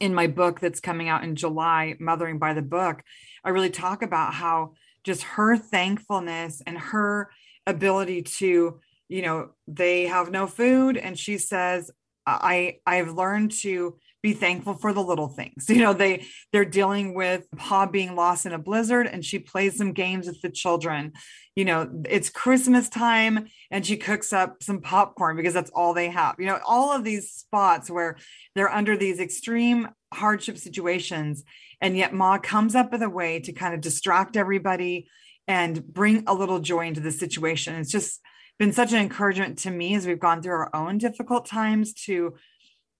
in 0.00 0.14
my 0.14 0.26
book 0.26 0.60
that's 0.60 0.80
coming 0.80 1.08
out 1.08 1.24
in 1.24 1.36
July, 1.36 1.96
Mothering 2.00 2.38
by 2.38 2.54
the 2.54 2.62
Book, 2.62 3.02
I 3.44 3.50
really 3.50 3.70
talk 3.70 4.02
about 4.02 4.34
how 4.34 4.74
just 5.04 5.22
her 5.22 5.56
thankfulness 5.56 6.62
and 6.66 6.78
her 6.78 7.30
ability 7.66 8.22
to, 8.22 8.80
you 9.08 9.22
know, 9.22 9.50
they 9.68 10.06
have 10.06 10.30
no 10.30 10.46
food. 10.46 10.96
And 10.96 11.18
she 11.18 11.38
says, 11.38 11.90
I 12.26 12.78
I've 12.86 13.12
learned 13.12 13.52
to 13.62 13.98
be 14.24 14.32
thankful 14.32 14.72
for 14.72 14.94
the 14.94 15.02
little 15.02 15.28
things. 15.28 15.66
You 15.74 15.82
know, 15.82 15.92
they 15.92 16.24
they're 16.50 16.64
dealing 16.64 17.14
with 17.14 17.46
Pa 17.56 17.84
being 17.84 18.14
lost 18.14 18.46
in 18.46 18.52
a 18.52 18.58
blizzard 18.58 19.06
and 19.06 19.24
she 19.24 19.38
plays 19.38 19.76
some 19.76 19.92
games 19.92 20.26
with 20.26 20.40
the 20.40 20.48
children. 20.48 21.12
You 21.54 21.66
know, 21.66 21.90
it's 22.08 22.30
Christmas 22.30 22.88
time 22.88 23.48
and 23.70 23.84
she 23.84 23.96
cooks 23.98 24.32
up 24.32 24.62
some 24.62 24.80
popcorn 24.80 25.36
because 25.36 25.52
that's 25.52 25.70
all 25.74 25.92
they 25.92 26.08
have. 26.08 26.36
You 26.38 26.46
know, 26.46 26.58
all 26.66 26.92
of 26.92 27.04
these 27.04 27.32
spots 27.32 27.90
where 27.90 28.16
they're 28.54 28.72
under 28.72 28.96
these 28.96 29.20
extreme 29.20 29.88
hardship 30.12 30.56
situations 30.56 31.44
and 31.82 31.96
yet 31.96 32.14
Ma 32.14 32.38
comes 32.38 32.74
up 32.74 32.92
with 32.92 33.02
a 33.02 33.10
way 33.10 33.40
to 33.40 33.52
kind 33.52 33.74
of 33.74 33.82
distract 33.82 34.36
everybody 34.36 35.06
and 35.46 35.84
bring 35.86 36.24
a 36.26 36.34
little 36.34 36.60
joy 36.60 36.86
into 36.86 37.00
the 37.00 37.12
situation. 37.12 37.74
It's 37.74 37.90
just 37.90 38.20
been 38.58 38.72
such 38.72 38.92
an 38.92 39.00
encouragement 39.00 39.58
to 39.58 39.70
me 39.70 39.96
as 39.96 40.06
we've 40.06 40.20
gone 40.20 40.40
through 40.40 40.54
our 40.54 40.74
own 40.74 40.96
difficult 40.96 41.44
times 41.44 41.92
to 42.06 42.34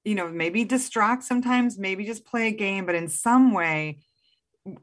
you 0.04 0.14
know 0.14 0.28
maybe 0.28 0.64
distract 0.64 1.24
sometimes 1.24 1.78
maybe 1.78 2.04
just 2.04 2.26
play 2.26 2.48
a 2.48 2.52
game 2.52 2.86
but 2.86 2.94
in 2.94 3.08
some 3.08 3.52
way 3.52 3.98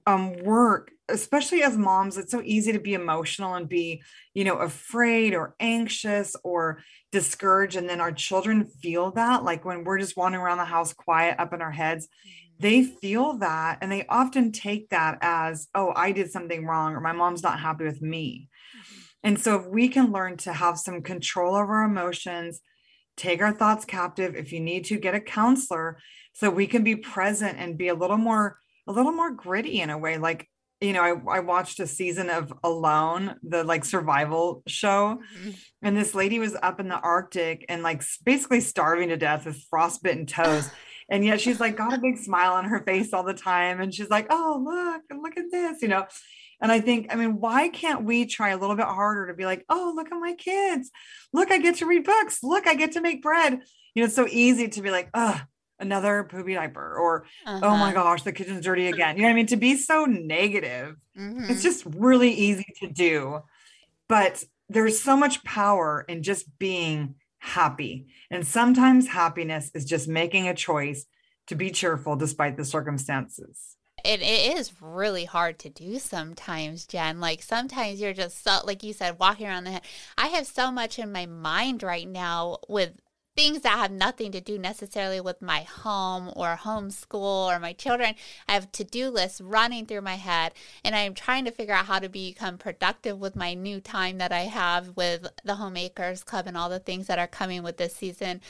um 0.05 0.33
work 0.43 0.91
especially 1.09 1.63
as 1.63 1.77
moms 1.77 2.17
it's 2.17 2.31
so 2.31 2.41
easy 2.43 2.71
to 2.71 2.79
be 2.79 2.93
emotional 2.93 3.55
and 3.55 3.67
be 3.69 4.01
you 4.33 4.43
know 4.43 4.57
afraid 4.57 5.33
or 5.33 5.55
anxious 5.59 6.35
or 6.43 6.81
discouraged 7.11 7.75
and 7.75 7.89
then 7.89 8.01
our 8.01 8.11
children 8.11 8.65
feel 8.65 9.11
that 9.11 9.43
like 9.43 9.65
when 9.65 9.83
we're 9.83 9.99
just 9.99 10.17
wandering 10.17 10.43
around 10.43 10.57
the 10.57 10.65
house 10.65 10.93
quiet 10.93 11.35
up 11.39 11.53
in 11.53 11.61
our 11.61 11.71
heads 11.71 12.07
mm-hmm. 12.07 12.55
they 12.59 12.83
feel 12.83 13.37
that 13.37 13.77
and 13.81 13.91
they 13.91 14.05
often 14.07 14.51
take 14.51 14.89
that 14.89 15.17
as 15.21 15.67
oh 15.73 15.91
i 15.95 16.11
did 16.11 16.31
something 16.31 16.65
wrong 16.65 16.93
or 16.93 17.01
my 17.01 17.11
mom's 17.11 17.43
not 17.43 17.59
happy 17.59 17.83
with 17.83 18.01
me 18.01 18.47
mm-hmm. 18.77 19.01
and 19.23 19.39
so 19.39 19.59
if 19.59 19.65
we 19.65 19.87
can 19.87 20.11
learn 20.11 20.37
to 20.37 20.53
have 20.53 20.77
some 20.77 21.01
control 21.01 21.55
over 21.55 21.75
our 21.77 21.85
emotions 21.85 22.61
take 23.21 23.41
our 23.41 23.53
thoughts 23.53 23.85
captive. 23.85 24.35
If 24.35 24.51
you 24.51 24.59
need 24.59 24.85
to 24.85 24.97
get 24.97 25.15
a 25.15 25.19
counselor 25.19 25.99
so 26.33 26.49
we 26.49 26.65
can 26.65 26.83
be 26.83 26.95
present 26.95 27.59
and 27.59 27.77
be 27.77 27.87
a 27.89 27.93
little 27.93 28.17
more 28.17 28.57
a 28.87 28.91
little 28.91 29.11
more 29.11 29.31
gritty 29.31 29.79
in 29.79 29.89
a 29.89 29.97
way. 29.97 30.17
Like 30.17 30.49
you 30.79 30.93
know 30.93 31.03
I, 31.03 31.37
I 31.37 31.39
watched 31.41 31.79
a 31.79 31.87
season 31.87 32.29
of 32.29 32.51
alone 32.63 33.35
the 33.43 33.63
like 33.63 33.85
survival 33.85 34.63
show 34.65 35.19
mm-hmm. 35.37 35.51
and 35.83 35.95
this 35.95 36.15
lady 36.15 36.39
was 36.39 36.57
up 36.63 36.79
in 36.79 36.87
the 36.87 36.99
arctic 36.99 37.65
and 37.69 37.83
like 37.83 38.01
basically 38.25 38.61
starving 38.61 39.09
to 39.09 39.17
death 39.17 39.45
with 39.45 39.63
frostbitten 39.69 40.25
toes. 40.25 40.69
And 41.09 41.25
yet 41.25 41.41
she's 41.41 41.59
like 41.59 41.75
got 41.75 41.93
a 41.93 41.99
big 41.99 42.17
smile 42.17 42.53
on 42.53 42.63
her 42.63 42.85
face 42.85 43.11
all 43.11 43.23
the 43.23 43.33
time. 43.33 43.81
And 43.81 43.93
she's 43.93 44.09
like 44.09 44.27
oh 44.29 44.61
look 44.63 45.21
look 45.21 45.37
at 45.37 45.51
this 45.51 45.81
you 45.81 45.89
know 45.89 46.05
and 46.61 46.71
I 46.71 46.79
think, 46.79 47.07
I 47.11 47.15
mean, 47.15 47.39
why 47.39 47.69
can't 47.69 48.03
we 48.03 48.25
try 48.25 48.49
a 48.49 48.57
little 48.57 48.75
bit 48.75 48.85
harder 48.85 49.27
to 49.27 49.33
be 49.33 49.45
like, 49.45 49.65
oh, 49.67 49.93
look 49.95 50.11
at 50.11 50.19
my 50.19 50.33
kids. 50.35 50.91
Look, 51.33 51.51
I 51.51 51.57
get 51.57 51.75
to 51.77 51.87
read 51.87 52.03
books. 52.03 52.43
Look, 52.43 52.67
I 52.67 52.75
get 52.75 52.93
to 52.93 53.01
make 53.01 53.23
bread. 53.23 53.61
You 53.95 54.01
know, 54.01 54.05
it's 54.05 54.15
so 54.15 54.27
easy 54.29 54.67
to 54.67 54.81
be 54.81 54.91
like, 54.91 55.09
oh, 55.13 55.41
another 55.81 56.23
poopy 56.23 56.53
diaper 56.53 56.95
or 56.95 57.25
uh-huh. 57.45 57.59
oh 57.63 57.71
my 57.71 57.85
uh-huh. 57.85 57.93
gosh 57.93 58.21
the 58.21 58.31
kitchen's 58.31 58.63
dirty 58.63 58.87
again 58.87 59.15
you 59.15 59.23
know 59.23 59.27
what 59.27 59.33
i 59.33 59.35
mean 59.35 59.47
to 59.47 59.57
be 59.57 59.75
so 59.75 60.05
negative 60.05 60.95
mm-hmm. 61.17 61.49
it's 61.49 61.63
just 61.63 61.83
really 61.97 62.31
easy 62.31 62.67
to 62.79 62.87
do 62.87 63.39
but 64.07 64.43
there's 64.69 65.01
so 65.01 65.17
much 65.17 65.43
power 65.43 66.05
in 66.07 66.21
just 66.21 66.45
being 66.59 67.15
happy 67.39 68.05
and 68.29 68.47
sometimes 68.47 69.07
happiness 69.07 69.71
is 69.73 69.83
just 69.83 70.07
making 70.07 70.47
a 70.47 70.53
choice 70.53 71.07
to 71.47 71.55
be 71.55 71.71
cheerful 71.71 72.15
despite 72.15 72.55
the 72.55 72.63
circumstances 72.63 73.75
it, 74.03 74.21
it 74.21 74.57
is 74.57 74.73
really 74.81 75.25
hard 75.25 75.59
to 75.59 75.69
do 75.69 75.99
sometimes, 75.99 76.85
Jen. 76.85 77.19
Like 77.19 77.41
sometimes 77.41 77.99
you're 77.99 78.13
just 78.13 78.43
so, 78.43 78.59
like 78.65 78.83
you 78.83 78.93
said, 78.93 79.19
walking 79.19 79.47
around 79.47 79.65
the 79.65 79.71
head. 79.71 79.81
I 80.17 80.27
have 80.27 80.47
so 80.47 80.71
much 80.71 80.99
in 80.99 81.11
my 81.11 81.25
mind 81.25 81.83
right 81.83 82.07
now 82.07 82.57
with 82.67 82.93
things 83.41 83.61
that 83.61 83.79
have 83.79 83.89
nothing 83.89 84.31
to 84.31 84.39
do 84.39 84.59
necessarily 84.59 85.19
with 85.19 85.41
my 85.41 85.61
home 85.61 86.31
or 86.35 86.59
homeschool 86.61 87.47
or 87.47 87.59
my 87.59 87.73
children. 87.73 88.13
I 88.47 88.53
have 88.53 88.71
to 88.73 88.83
do 88.83 89.09
lists 89.09 89.41
running 89.41 89.87
through 89.87 90.01
my 90.01 90.13
head, 90.13 90.53
and 90.85 90.95
I'm 90.95 91.15
trying 91.15 91.45
to 91.45 91.51
figure 91.51 91.73
out 91.73 91.87
how 91.87 91.97
to 91.97 92.07
become 92.07 92.59
productive 92.59 93.19
with 93.19 93.35
my 93.35 93.55
new 93.55 93.81
time 93.81 94.19
that 94.19 94.31
I 94.31 94.41
have 94.41 94.95
with 94.95 95.25
the 95.43 95.55
Homemakers 95.55 96.23
Club 96.23 96.45
and 96.45 96.55
all 96.55 96.69
the 96.69 96.77
things 96.77 97.07
that 97.07 97.17
are 97.17 97.25
coming 97.25 97.63
with 97.63 97.77
this 97.77 97.95
season. 97.95 98.41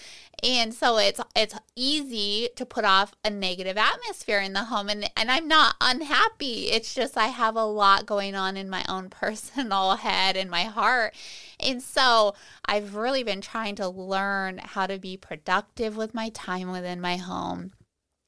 And 0.44 0.74
so 0.74 0.98
it's 0.98 1.22
it's 1.38 1.56
easy 1.74 2.50
to 2.58 2.66
put 2.66 2.84
off 2.84 3.14
a 3.24 3.30
negative 3.30 3.78
atmosphere 3.78 4.42
in 4.42 4.52
the 4.52 4.66
home, 4.66 4.90
and 4.90 5.10
and 5.16 5.32
I'm 5.32 5.48
not 5.48 5.76
unhappy. 5.80 6.70
It's 6.70 6.94
just 6.94 7.18
I 7.18 7.28
have 7.28 7.56
a 7.56 7.64
lot 7.64 8.06
going 8.06 8.36
on 8.36 8.58
in 8.58 8.70
my 8.70 8.84
own 8.90 9.10
personal 9.22 9.96
head 9.96 10.36
and 10.36 10.52
my 10.52 10.64
heart 10.64 11.14
and 11.62 11.82
so 11.82 12.34
I've 12.66 12.96
really 12.96 13.24
been 13.24 13.42
trying 13.42 13.76
to 13.76 13.88
learn 13.88 14.60
how 14.60 14.81
to 14.88 14.98
be 14.98 15.18
productive 15.18 15.96
with 15.98 16.14
my 16.14 16.30
time 16.30 16.72
within 16.72 17.02
my 17.02 17.18
home. 17.18 17.72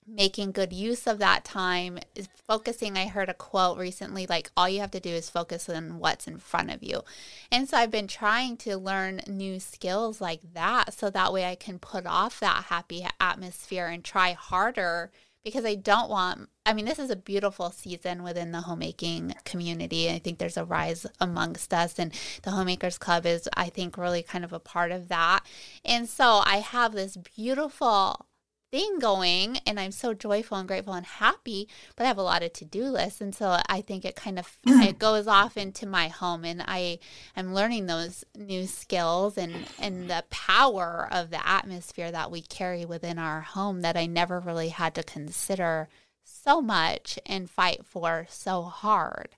Making 0.06 0.52
good 0.52 0.74
use 0.74 1.08
of 1.08 1.20
that 1.20 1.46
time 1.46 2.00
is 2.13 2.28
focusing. 2.46 2.98
I 2.98 3.08
heard 3.08 3.30
a 3.30 3.34
quote 3.34 3.78
recently 3.78 4.28
like 4.28 4.52
all 4.58 4.68
you 4.68 4.82
have 4.82 4.92
to 4.92 5.00
do 5.00 5.10
is 5.10 5.30
focus 5.30 5.70
on 5.70 6.00
what's 6.00 6.28
in 6.28 6.38
front 6.39 6.72
of 6.72 6.84
you. 6.84 7.04
And 7.52 7.70
so 7.70 7.78
i've 7.78 7.92
been 7.92 8.08
trying 8.08 8.58
to 8.58 8.78
learn 8.78 9.22
new 9.28 9.60
skills 9.60 10.20
like 10.20 10.42
that 10.54 10.94
so 10.94 11.10
that 11.10 11.32
way 11.32 11.46
i 11.46 11.56
can 11.56 11.80
put 11.80 12.06
off 12.06 12.42
that 12.42 12.66
happy 12.66 13.06
atmosphere 13.22 13.88
and 13.88 14.04
try 14.04 14.34
harder 14.34 15.12
because 15.44 15.66
I 15.66 15.76
don't 15.76 16.10
want, 16.10 16.50
I 16.65 16.73
mean, 16.73 16.86
this 16.86 16.99
is 16.99 17.10
a 17.10 17.15
beautiful 17.17 17.71
season 17.71 18.23
within 18.23 18.52
the 18.52 18.62
homemaking 18.62 19.36
community. 19.43 20.10
I 20.10 20.19
think 20.19 20.38
there's 20.38 20.56
a 20.56 20.63
rise 20.63 21.06
amongst 21.19 21.73
us, 21.73 21.99
and 21.99 22.13
the 22.43 22.52
Homemakers 22.52 22.97
Club 22.97 23.26
is, 23.26 23.49
I 23.54 23.69
think, 23.69 23.97
really 23.97 24.23
kind 24.23 24.45
of 24.45 24.54
a 24.54 24.60
part 24.60 24.91
of 24.91 25.10
that. 25.10 25.41
And 25.84 26.08
so 26.08 26.41
I 26.45 26.58
have 26.58 26.93
this 26.93 27.17
beautiful 27.17 28.26
thing 28.73 28.97
going 28.97 29.60
and 29.67 29.80
I'm 29.80 29.91
so 29.91 30.15
joyful 30.15 30.58
and 30.58 30.67
grateful 30.67 30.95
and 30.95 31.06
happy, 31.06 31.69
but 31.95 32.06
I 32.06 32.08
have 32.08 32.17
a 32.17 32.23
lot 32.23 32.41
of 32.41 32.54
to-do 32.54 32.86
lists. 32.86 33.21
And 33.21 33.36
so 33.36 33.60
I 33.69 33.82
think 33.82 34.04
it 34.04 34.15
kind 34.15 34.39
of 34.39 34.58
it 34.65 34.97
goes 34.97 35.28
off 35.28 35.58
into 35.58 35.86
my 35.86 36.08
home 36.08 36.43
and 36.43 36.60
I 36.65 36.97
am 37.38 37.54
learning 37.54 37.86
those 37.86 38.23
new 38.36 38.65
skills 38.65 39.38
and, 39.38 39.54
and 39.78 40.10
the 40.10 40.23
power 40.32 41.08
of 41.12 41.30
the 41.30 41.47
atmosphere 41.47 42.12
that 42.12 42.32
we 42.32 42.41
carry 42.41 42.84
within 42.84 43.19
our 43.19 43.41
home 43.41 43.82
that 43.82 43.95
I 43.95 44.08
never 44.08 44.39
really 44.39 44.69
had 44.69 44.95
to 44.95 45.04
consider 45.04 45.88
so 46.23 46.62
much 46.62 47.19
and 47.25 47.49
fight 47.49 47.86
for 47.86 48.25
so 48.29 48.63
hard. 48.63 49.29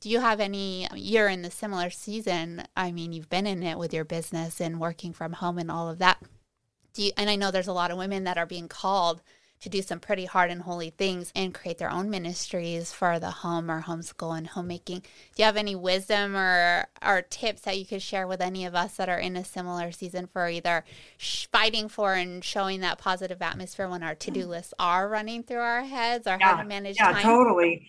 Do 0.00 0.10
you 0.10 0.20
have 0.20 0.40
any, 0.40 0.86
um, 0.90 0.98
you're 0.98 1.28
in 1.28 1.42
the 1.42 1.50
similar 1.50 1.88
season. 1.90 2.64
I 2.76 2.92
mean, 2.92 3.12
you've 3.12 3.30
been 3.30 3.46
in 3.46 3.62
it 3.62 3.78
with 3.78 3.94
your 3.94 4.04
business 4.04 4.60
and 4.60 4.80
working 4.80 5.12
from 5.12 5.32
home 5.32 5.58
and 5.58 5.70
all 5.70 5.88
of 5.88 5.98
that. 5.98 6.22
Do 6.92 7.02
you, 7.02 7.12
and 7.16 7.30
I 7.30 7.36
know 7.36 7.50
there's 7.50 7.68
a 7.68 7.72
lot 7.72 7.90
of 7.90 7.98
women 7.98 8.24
that 8.24 8.38
are 8.38 8.46
being 8.46 8.68
called 8.68 9.22
to 9.60 9.68
do 9.68 9.80
some 9.80 9.98
pretty 9.98 10.26
hard 10.26 10.50
and 10.50 10.62
holy 10.62 10.90
things 10.90 11.32
and 11.34 11.54
create 11.54 11.78
their 11.78 11.90
own 11.90 12.10
ministries 12.10 12.92
for 12.92 13.18
the 13.18 13.30
home 13.30 13.70
or 13.70 13.82
homeschool 13.82 14.36
and 14.36 14.48
homemaking. 14.48 15.00
Do 15.00 15.42
you 15.42 15.44
have 15.44 15.56
any 15.56 15.74
wisdom 15.74 16.36
or 16.36 16.86
or 17.02 17.22
tips 17.22 17.62
that 17.62 17.78
you 17.78 17.86
could 17.86 18.02
share 18.02 18.26
with 18.26 18.40
any 18.40 18.66
of 18.66 18.74
us 18.74 18.96
that 18.96 19.08
are 19.08 19.18
in 19.18 19.36
a 19.36 19.44
similar 19.44 19.90
season 19.90 20.26
for 20.26 20.48
either 20.48 20.84
fighting 21.18 21.88
for 21.88 22.14
and 22.14 22.44
showing 22.44 22.80
that 22.80 22.98
positive 22.98 23.40
atmosphere 23.40 23.88
when 23.88 24.02
our 24.02 24.14
to-do 24.14 24.46
lists 24.46 24.74
are 24.78 25.08
running 25.08 25.42
through 25.42 25.58
our 25.58 25.84
heads 25.84 26.26
or 26.26 26.36
yeah, 26.38 26.56
how 26.56 26.62
to 26.62 26.68
manage 26.68 26.96
yeah, 26.98 27.12
time? 27.12 27.22
totally. 27.22 27.88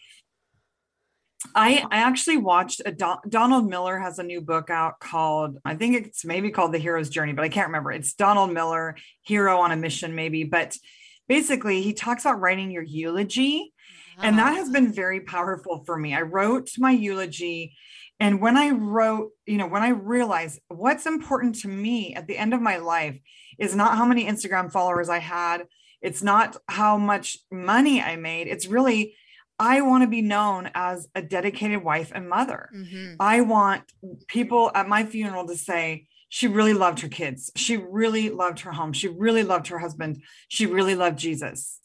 I, 1.54 1.86
I 1.92 1.98
actually 1.98 2.38
watched 2.38 2.82
a 2.86 2.92
Don, 2.92 3.18
Donald 3.28 3.70
Miller 3.70 4.00
has 4.00 4.18
a 4.18 4.24
new 4.24 4.42
book 4.42 4.70
out 4.70 5.00
called 5.00 5.60
I 5.66 5.76
think 5.76 5.98
it's 5.98 6.26
maybe 6.26 6.50
called 6.50 6.72
The 6.72 6.80
Hero's 6.80 7.10
Journey, 7.10 7.34
but 7.34 7.44
I 7.44 7.50
can't 7.50 7.68
remember. 7.68 7.92
It's 7.92 8.14
Donald 8.14 8.54
Miller, 8.54 8.96
Hero 9.24 9.60
on 9.60 9.72
a 9.72 9.76
Mission, 9.76 10.16
maybe. 10.16 10.44
But 10.44 10.78
basically 11.28 11.82
he 11.82 11.94
talks 11.94 12.24
about 12.26 12.40
writing 12.40 12.72
your 12.72 12.84
eulogy 12.84 13.74
and 14.22 14.40
that 14.40 14.56
has 14.56 14.70
been 14.70 14.94
very 14.94 15.20
powerful 15.20 15.84
for 15.86 15.98
me. 15.98 16.16
I 16.16 16.22
wrote 16.22 16.70
my 16.78 16.92
eulogy 16.92 17.76
and 18.20 18.42
when 18.42 18.58
i 18.58 18.70
wrote 18.70 19.32
you 19.46 19.58
know 19.58 19.68
when 19.68 19.84
i 19.84 19.90
realized 19.90 20.60
what's 20.68 21.06
important 21.06 21.56
to 21.56 21.68
me 21.68 22.16
at 22.16 22.28
the 22.28 22.38
end 22.38 22.54
of 22.54 22.62
my 22.62 22.78
life 22.78 23.20
is 23.58 23.76
not 23.76 23.98
how 23.98 24.06
many 24.06 24.26
instagram 24.26 24.72
followers 24.72 25.10
i 25.10 25.20
had 25.20 25.66
it's 26.02 26.24
not 26.24 26.58
how 26.68 26.98
much 26.98 27.38
money 27.52 28.02
i 28.02 28.16
made 28.16 28.48
it's 28.48 28.68
really 28.68 29.16
i 29.60 29.82
want 29.82 30.04
to 30.04 30.10
be 30.10 30.22
known 30.22 30.70
as 30.74 31.08
a 31.16 31.22
dedicated 31.22 31.84
wife 31.84 32.12
and 32.14 32.30
mother. 32.30 32.70
Mm-hmm. 32.76 33.16
i 33.20 33.42
want 33.42 33.84
people 34.28 34.72
at 34.74 34.88
my 34.88 35.06
funeral 35.06 35.48
to 35.48 35.58
say 35.58 36.08
she 36.30 36.48
really 36.48 36.74
loved 36.74 37.00
her 37.02 37.08
kids. 37.08 37.52
She 37.56 37.78
really 37.78 38.30
loved 38.30 38.62
her 38.62 38.72
home. 38.72 38.94
She 38.94 39.08
really 39.08 39.44
loved 39.44 39.68
her 39.68 39.80
husband. 39.80 40.24
She 40.48 40.66
really 40.66 40.96
loved 40.96 41.20
Jesus. 41.20 41.80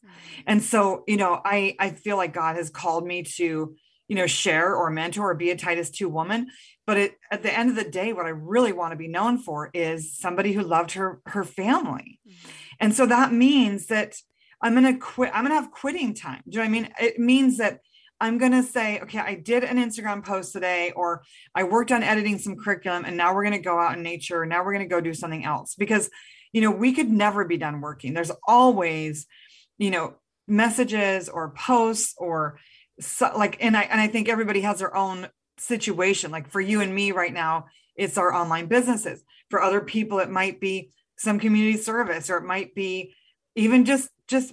And 0.46 0.62
so, 0.62 1.04
you 1.06 1.16
know, 1.16 1.40
I 1.44 1.76
I 1.78 1.90
feel 1.90 2.16
like 2.16 2.32
God 2.32 2.56
has 2.56 2.70
called 2.70 3.06
me 3.06 3.22
to, 3.22 3.74
you 4.08 4.16
know, 4.16 4.26
share 4.26 4.74
or 4.74 4.90
mentor 4.90 5.30
or 5.30 5.34
be 5.34 5.50
a 5.50 5.56
Titus 5.56 5.90
2 5.90 6.08
woman. 6.08 6.48
But 6.86 6.96
it, 6.96 7.14
at 7.30 7.42
the 7.42 7.56
end 7.56 7.70
of 7.70 7.76
the 7.76 7.88
day, 7.88 8.12
what 8.12 8.26
I 8.26 8.30
really 8.30 8.72
want 8.72 8.92
to 8.92 8.96
be 8.96 9.08
known 9.08 9.38
for 9.38 9.70
is 9.72 10.16
somebody 10.16 10.52
who 10.52 10.62
loved 10.62 10.92
her 10.92 11.20
her 11.26 11.44
family. 11.44 12.18
Mm-hmm. 12.26 12.48
And 12.80 12.94
so 12.94 13.06
that 13.06 13.32
means 13.32 13.86
that 13.86 14.16
I'm 14.62 14.74
gonna 14.74 14.98
quit, 14.98 15.30
I'm 15.34 15.44
gonna 15.44 15.54
have 15.54 15.70
quitting 15.70 16.14
time. 16.14 16.42
Do 16.48 16.58
you 16.58 16.58
know 16.58 16.62
what 16.62 16.68
I 16.68 16.80
mean? 16.80 16.88
It 17.00 17.18
means 17.18 17.58
that 17.58 17.80
I'm 18.20 18.38
going 18.38 18.52
to 18.52 18.62
say, 18.62 19.00
okay, 19.00 19.18
I 19.18 19.34
did 19.34 19.64
an 19.64 19.78
Instagram 19.78 20.24
post 20.24 20.52
today, 20.52 20.92
or 20.94 21.22
I 21.54 21.64
worked 21.64 21.90
on 21.90 22.02
editing 22.02 22.38
some 22.38 22.56
curriculum, 22.56 23.04
and 23.04 23.16
now 23.16 23.34
we're 23.34 23.44
going 23.44 23.56
to 23.56 23.64
go 23.64 23.78
out 23.78 23.96
in 23.96 24.02
nature. 24.02 24.44
Now 24.44 24.64
we're 24.64 24.74
going 24.74 24.88
to 24.88 24.94
go 24.94 25.00
do 25.00 25.14
something 25.14 25.44
else 25.44 25.74
because, 25.74 26.10
you 26.52 26.60
know, 26.60 26.70
we 26.70 26.92
could 26.92 27.10
never 27.10 27.44
be 27.44 27.56
done 27.56 27.80
working. 27.80 28.12
There's 28.12 28.32
always, 28.46 29.26
you 29.78 29.90
know, 29.90 30.16
messages 30.46 31.28
or 31.28 31.50
posts 31.50 32.14
or 32.18 32.58
so, 33.00 33.32
like, 33.36 33.56
and 33.60 33.76
I 33.76 33.82
and 33.82 34.00
I 34.00 34.08
think 34.08 34.28
everybody 34.28 34.60
has 34.60 34.80
their 34.80 34.94
own 34.94 35.28
situation. 35.58 36.30
Like 36.30 36.50
for 36.50 36.60
you 36.60 36.82
and 36.82 36.94
me 36.94 37.12
right 37.12 37.32
now, 37.32 37.66
it's 37.96 38.18
our 38.18 38.34
online 38.34 38.66
businesses. 38.66 39.22
For 39.48 39.62
other 39.62 39.80
people, 39.80 40.18
it 40.18 40.30
might 40.30 40.60
be 40.60 40.90
some 41.16 41.38
community 41.38 41.78
service, 41.78 42.28
or 42.28 42.36
it 42.36 42.44
might 42.44 42.74
be 42.74 43.14
even 43.56 43.84
just 43.84 44.10
just 44.28 44.52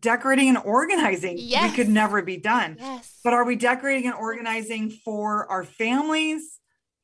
decorating 0.00 0.48
and 0.48 0.58
organizing 0.58 1.36
yes. 1.38 1.70
we 1.70 1.76
could 1.76 1.88
never 1.88 2.22
be 2.22 2.36
done. 2.36 2.76
Yes. 2.78 3.18
but 3.24 3.32
are 3.32 3.44
we 3.44 3.56
decorating 3.56 4.06
and 4.06 4.14
organizing 4.14 4.90
for 4.90 5.50
our 5.50 5.64
families? 5.64 6.58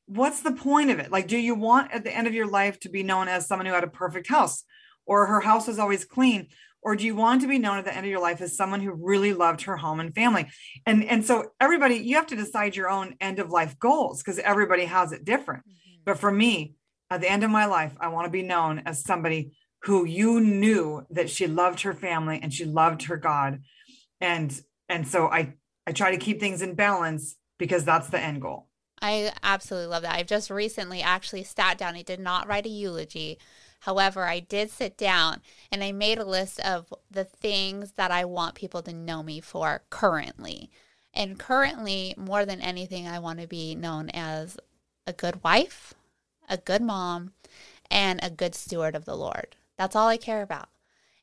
What's 0.07 0.43
the 0.43 0.53
point 0.53 0.91
of 0.91 0.99
it? 0.99 1.11
Like 1.11 1.29
do 1.29 1.39
you 1.39 1.55
want 1.55 1.93
at 1.93 2.05
the 2.05 2.15
end 2.15 2.27
of 2.27 2.35
your 2.35 2.47
life 2.47 2.79
to 2.81 2.89
be 2.89 3.03
known 3.03 3.29
as 3.29 3.47
someone 3.47 3.67
who 3.67 3.73
had 3.73 3.85
a 3.85 3.89
perfect 3.89 4.29
house 4.29 4.65
or 5.07 5.27
her 5.27 5.41
house 5.41 5.67
was 5.67 5.79
always 5.79 6.05
clean? 6.05 6.49
Or 6.81 6.95
do 6.95 7.05
you 7.05 7.17
want 7.17 7.41
to 7.41 7.49
be 7.49 7.59
known 7.59 7.79
at 7.79 7.85
the 7.85 7.95
end 7.95 8.07
of 8.07 8.11
your 8.11 8.21
life 8.21 8.41
as 8.41 8.57
someone 8.57 8.81
who 8.81 8.93
really 8.93 9.35
loved 9.35 9.63
her 9.63 9.77
home 9.77 9.99
and 9.99 10.15
family? 10.15 10.47
And 10.87 11.05
and 11.05 11.25
so 11.25 11.51
everybody 11.61 11.97
you 11.97 12.17
have 12.17 12.29
to 12.29 12.37
decide 12.37 12.77
your 12.77 12.89
own 12.89 13.17
end 13.21 13.39
of 13.41 13.51
life 13.51 13.79
goals 13.79 14.23
because 14.23 14.39
everybody 14.39 14.85
has 14.85 15.13
it 15.13 15.25
different. 15.25 15.65
Mm-hmm. 15.65 16.03
but 16.05 16.19
for 16.19 16.31
me 16.31 16.75
at 17.11 17.21
the 17.21 17.31
end 17.31 17.43
of 17.43 17.51
my 17.51 17.65
life 17.65 17.97
i 18.01 18.09
want 18.09 18.27
to 18.27 18.31
be 18.31 18.43
known 18.43 18.83
as 18.85 19.03
somebody 19.03 19.53
who 19.83 20.05
you 20.05 20.41
knew 20.41 21.07
that 21.11 21.31
she 21.31 21.47
loved 21.47 21.83
her 21.83 21.95
family 21.95 22.41
and 22.43 22.53
she 22.53 22.64
loved 22.64 23.05
her 23.05 23.17
God. 23.17 23.62
And 24.21 24.59
and 24.88 25.07
so 25.07 25.29
I 25.29 25.55
I 25.87 25.93
try 25.93 26.11
to 26.11 26.19
keep 26.19 26.41
things 26.41 26.62
in 26.62 26.75
balance 26.75 27.37
because 27.59 27.85
that's 27.85 28.09
the 28.09 28.21
end 28.21 28.43
goal. 28.43 28.69
I 29.01 29.33
absolutely 29.43 29.88
love 29.88 30.03
that. 30.03 30.17
I've 30.17 30.27
just 30.27 30.51
recently 30.51 31.03
actually 31.03 31.45
sat 31.45 31.79
down. 31.79 31.95
I 31.95 32.03
did 32.03 32.21
not 32.21 32.49
write 32.49 32.67
a 32.67 32.71
eulogy. 32.71 33.38
However, 33.81 34.25
I 34.25 34.41
did 34.41 34.71
sit 34.71 34.99
down 34.99 35.41
and 35.71 35.85
I 35.85 35.93
made 35.93 36.19
a 36.19 36.25
list 36.25 36.59
of 36.61 36.93
the 37.11 37.25
things 37.25 37.93
that 37.93 38.11
I 38.11 38.25
want 38.25 38.57
people 38.57 38.83
to 38.83 38.93
know 38.93 39.23
me 39.23 39.41
for 39.41 39.83
currently. 39.88 40.71
And 41.14 41.38
currently, 41.38 42.14
more 42.17 42.45
than 42.45 42.61
anything, 42.61 43.07
I 43.07 43.19
want 43.19 43.41
to 43.41 43.47
be 43.47 43.75
known 43.75 44.11
as 44.11 44.57
a 45.07 45.12
good 45.12 45.43
wife, 45.43 45.95
a 46.49 46.57
good 46.57 46.83
mom, 46.83 47.33
and 47.91 48.21
a 48.23 48.31
good 48.31 48.55
steward 48.55 48.95
of 48.95 49.05
the 49.05 49.17
Lord. 49.17 49.57
That's 49.79 49.97
all 49.97 50.09
I 50.09 50.19
care 50.19 50.43
about. 50.43 50.69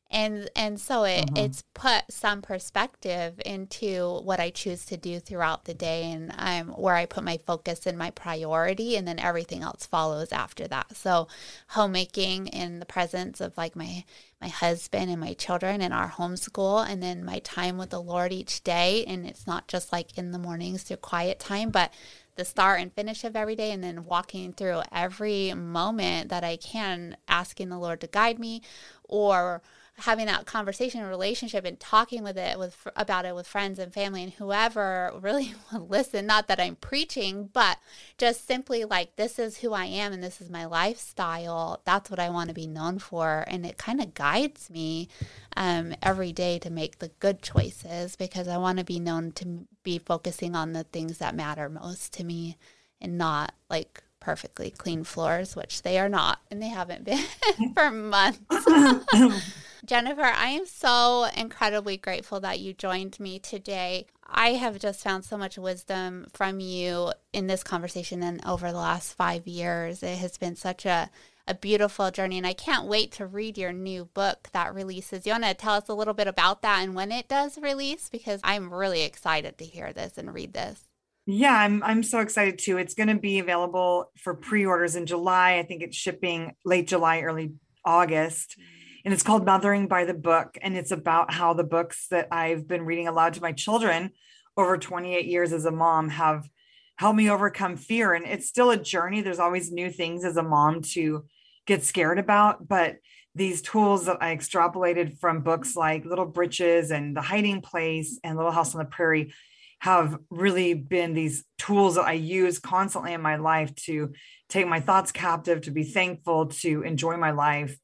And 0.08 0.48
and 0.54 0.80
so 0.80 1.02
it, 1.02 1.26
mm-hmm. 1.26 1.36
it's 1.36 1.64
put 1.74 2.04
some 2.10 2.40
perspective 2.40 3.40
into 3.44 4.20
what 4.22 4.38
I 4.38 4.50
choose 4.50 4.84
to 4.86 4.96
do 4.96 5.18
throughout 5.18 5.64
the 5.64 5.74
day 5.74 6.12
and 6.12 6.32
I'm 6.36 6.68
where 6.68 6.94
I 6.94 7.06
put 7.06 7.24
my 7.24 7.38
focus 7.38 7.86
and 7.86 7.98
my 7.98 8.10
priority 8.12 8.96
and 8.96 9.06
then 9.06 9.18
everything 9.18 9.62
else 9.62 9.84
follows 9.84 10.30
after 10.30 10.68
that. 10.68 10.96
So 10.96 11.26
homemaking 11.70 12.46
in 12.46 12.78
the 12.78 12.86
presence 12.86 13.40
of 13.40 13.56
like 13.56 13.74
my 13.74 14.04
my 14.40 14.48
husband 14.48 15.10
and 15.10 15.20
my 15.20 15.32
children 15.32 15.80
and 15.80 15.92
our 15.92 16.10
homeschool 16.10 16.88
and 16.88 17.02
then 17.02 17.24
my 17.24 17.40
time 17.40 17.76
with 17.76 17.90
the 17.90 18.00
Lord 18.00 18.32
each 18.32 18.62
day 18.62 19.04
and 19.08 19.26
it's 19.26 19.46
not 19.46 19.66
just 19.66 19.92
like 19.92 20.16
in 20.16 20.30
the 20.30 20.38
mornings 20.38 20.84
through 20.84 20.98
quiet 20.98 21.40
time 21.40 21.70
but 21.70 21.92
the 22.36 22.44
start 22.44 22.80
and 22.80 22.92
finish 22.92 23.24
of 23.24 23.34
every 23.34 23.56
day 23.56 23.72
and 23.72 23.82
then 23.82 24.04
walking 24.04 24.52
through 24.52 24.82
every 24.92 25.52
moment 25.54 26.28
that 26.28 26.44
I 26.44 26.56
can, 26.56 27.16
asking 27.28 27.68
the 27.68 27.78
Lord 27.78 28.00
to 28.02 28.06
guide 28.06 28.38
me 28.38 28.62
or 29.04 29.62
having 29.98 30.26
that 30.26 30.44
conversation 30.44 31.00
and 31.00 31.08
relationship 31.08 31.64
and 31.64 31.80
talking 31.80 32.22
with 32.22 32.36
it 32.36 32.58
with 32.58 32.86
about 32.96 33.24
it 33.24 33.34
with 33.34 33.46
friends 33.46 33.78
and 33.78 33.94
family 33.94 34.22
and 34.22 34.34
whoever 34.34 35.12
really 35.20 35.54
will 35.72 35.86
listen. 35.86 36.26
Not 36.26 36.48
that 36.48 36.60
i'm 36.60 36.76
preaching 36.76 37.48
but 37.52 37.78
just 38.18 38.46
simply 38.46 38.84
like 38.84 39.16
this 39.16 39.38
is 39.38 39.58
who 39.58 39.72
i 39.72 39.86
am 39.86 40.12
and 40.12 40.22
this 40.22 40.40
is 40.40 40.50
my 40.50 40.64
lifestyle. 40.64 41.80
That's 41.84 42.10
what 42.10 42.20
i 42.20 42.28
want 42.28 42.48
to 42.48 42.54
be 42.54 42.66
known 42.66 42.98
for. 42.98 43.44
And 43.48 43.64
it 43.64 43.78
kind 43.78 44.00
of 44.00 44.14
guides 44.14 44.70
me 44.70 45.08
um, 45.56 45.94
every 46.02 46.32
day 46.32 46.58
to 46.58 46.70
make 46.70 46.98
the 46.98 47.10
good 47.20 47.40
choices 47.40 48.16
because 48.16 48.48
i 48.48 48.58
want 48.58 48.78
to 48.78 48.84
be 48.84 49.00
known 49.00 49.32
to 49.32 49.66
be 49.82 49.98
focusing 49.98 50.54
on 50.54 50.72
the 50.72 50.84
things 50.84 51.18
that 51.18 51.34
matter 51.34 51.68
most 51.68 52.12
to 52.14 52.24
me 52.24 52.58
and 53.00 53.16
not 53.16 53.54
like 53.70 54.02
perfectly 54.26 54.72
clean 54.72 55.04
floors, 55.04 55.54
which 55.54 55.82
they 55.82 56.00
are 56.00 56.08
not, 56.08 56.40
and 56.50 56.60
they 56.60 56.68
haven't 56.68 57.04
been 57.04 57.24
for 57.74 57.92
months. 57.92 58.40
Jennifer, 59.84 60.22
I 60.22 60.48
am 60.48 60.66
so 60.66 61.28
incredibly 61.36 61.96
grateful 61.96 62.40
that 62.40 62.60
you 62.60 62.72
joined 62.72 63.20
me 63.20 63.38
today. 63.38 64.06
I 64.26 64.50
have 64.50 64.78
just 64.78 65.02
found 65.02 65.24
so 65.24 65.36
much 65.36 65.58
wisdom 65.58 66.26
from 66.32 66.60
you 66.60 67.12
in 67.32 67.46
this 67.46 67.62
conversation 67.62 68.22
and 68.22 68.44
over 68.44 68.72
the 68.72 68.78
last 68.78 69.14
five 69.14 69.46
years. 69.46 70.02
It 70.02 70.18
has 70.18 70.36
been 70.38 70.56
such 70.56 70.86
a, 70.86 71.10
a 71.46 71.54
beautiful 71.54 72.10
journey, 72.10 72.38
and 72.38 72.46
I 72.46 72.52
can't 72.52 72.88
wait 72.88 73.12
to 73.12 73.26
read 73.26 73.56
your 73.56 73.72
new 73.72 74.06
book 74.06 74.48
that 74.52 74.74
releases. 74.74 75.26
You 75.26 75.32
want 75.32 75.44
to 75.44 75.54
tell 75.54 75.74
us 75.74 75.88
a 75.88 75.94
little 75.94 76.14
bit 76.14 76.26
about 76.26 76.62
that 76.62 76.82
and 76.82 76.94
when 76.94 77.12
it 77.12 77.28
does 77.28 77.58
release? 77.58 78.08
Because 78.08 78.40
I'm 78.42 78.72
really 78.72 79.02
excited 79.02 79.58
to 79.58 79.64
hear 79.64 79.92
this 79.92 80.18
and 80.18 80.34
read 80.34 80.54
this. 80.54 80.80
Yeah, 81.28 81.56
I'm 81.56 81.82
I'm 81.82 82.04
so 82.04 82.20
excited 82.20 82.58
too. 82.58 82.78
It's 82.78 82.94
going 82.94 83.08
to 83.08 83.16
be 83.16 83.40
available 83.40 84.12
for 84.16 84.34
pre-orders 84.34 84.94
in 84.94 85.06
July. 85.06 85.58
I 85.58 85.64
think 85.64 85.82
it's 85.82 85.96
shipping 85.96 86.54
late 86.64 86.86
July, 86.86 87.20
early 87.20 87.54
August. 87.84 88.56
Mm. 88.58 88.75
And 89.06 89.12
it's 89.12 89.22
called 89.22 89.46
Mothering 89.46 89.86
by 89.86 90.04
the 90.04 90.14
Book 90.14 90.58
and 90.60 90.76
it's 90.76 90.90
about 90.90 91.32
how 91.32 91.54
the 91.54 91.62
books 91.62 92.08
that 92.08 92.26
I've 92.32 92.66
been 92.66 92.84
reading 92.84 93.06
aloud 93.06 93.34
to 93.34 93.40
my 93.40 93.52
children 93.52 94.10
over 94.56 94.76
28 94.76 95.26
years 95.26 95.52
as 95.52 95.64
a 95.64 95.70
mom 95.70 96.08
have 96.08 96.50
helped 96.98 97.16
me 97.16 97.30
overcome 97.30 97.76
fear 97.76 98.14
and 98.14 98.26
it's 98.26 98.48
still 98.48 98.72
a 98.72 98.76
journey. 98.76 99.20
There's 99.20 99.38
always 99.38 99.70
new 99.70 99.90
things 99.90 100.24
as 100.24 100.36
a 100.36 100.42
mom 100.42 100.82
to 100.94 101.24
get 101.68 101.84
scared 101.84 102.18
about, 102.18 102.66
but 102.66 102.96
these 103.32 103.62
tools 103.62 104.06
that 104.06 104.20
I 104.20 104.34
extrapolated 104.34 105.20
from 105.20 105.42
books 105.42 105.76
like 105.76 106.04
Little 106.04 106.26
Britches 106.26 106.90
and 106.90 107.16
The 107.16 107.20
Hiding 107.20 107.60
Place 107.60 108.18
and 108.24 108.36
Little 108.36 108.50
House 108.50 108.74
on 108.74 108.80
the 108.80 108.86
Prairie 108.86 109.32
have 109.78 110.18
really 110.30 110.74
been 110.74 111.14
these 111.14 111.44
tools 111.58 111.94
that 111.94 112.06
I 112.06 112.14
use 112.14 112.58
constantly 112.58 113.12
in 113.12 113.22
my 113.22 113.36
life 113.36 113.72
to 113.84 114.14
take 114.48 114.66
my 114.66 114.80
thoughts 114.80 115.12
captive, 115.12 115.60
to 115.60 115.70
be 115.70 115.84
thankful, 115.84 116.46
to 116.46 116.82
enjoy 116.82 117.16
my 117.18 117.30
life, 117.30 117.78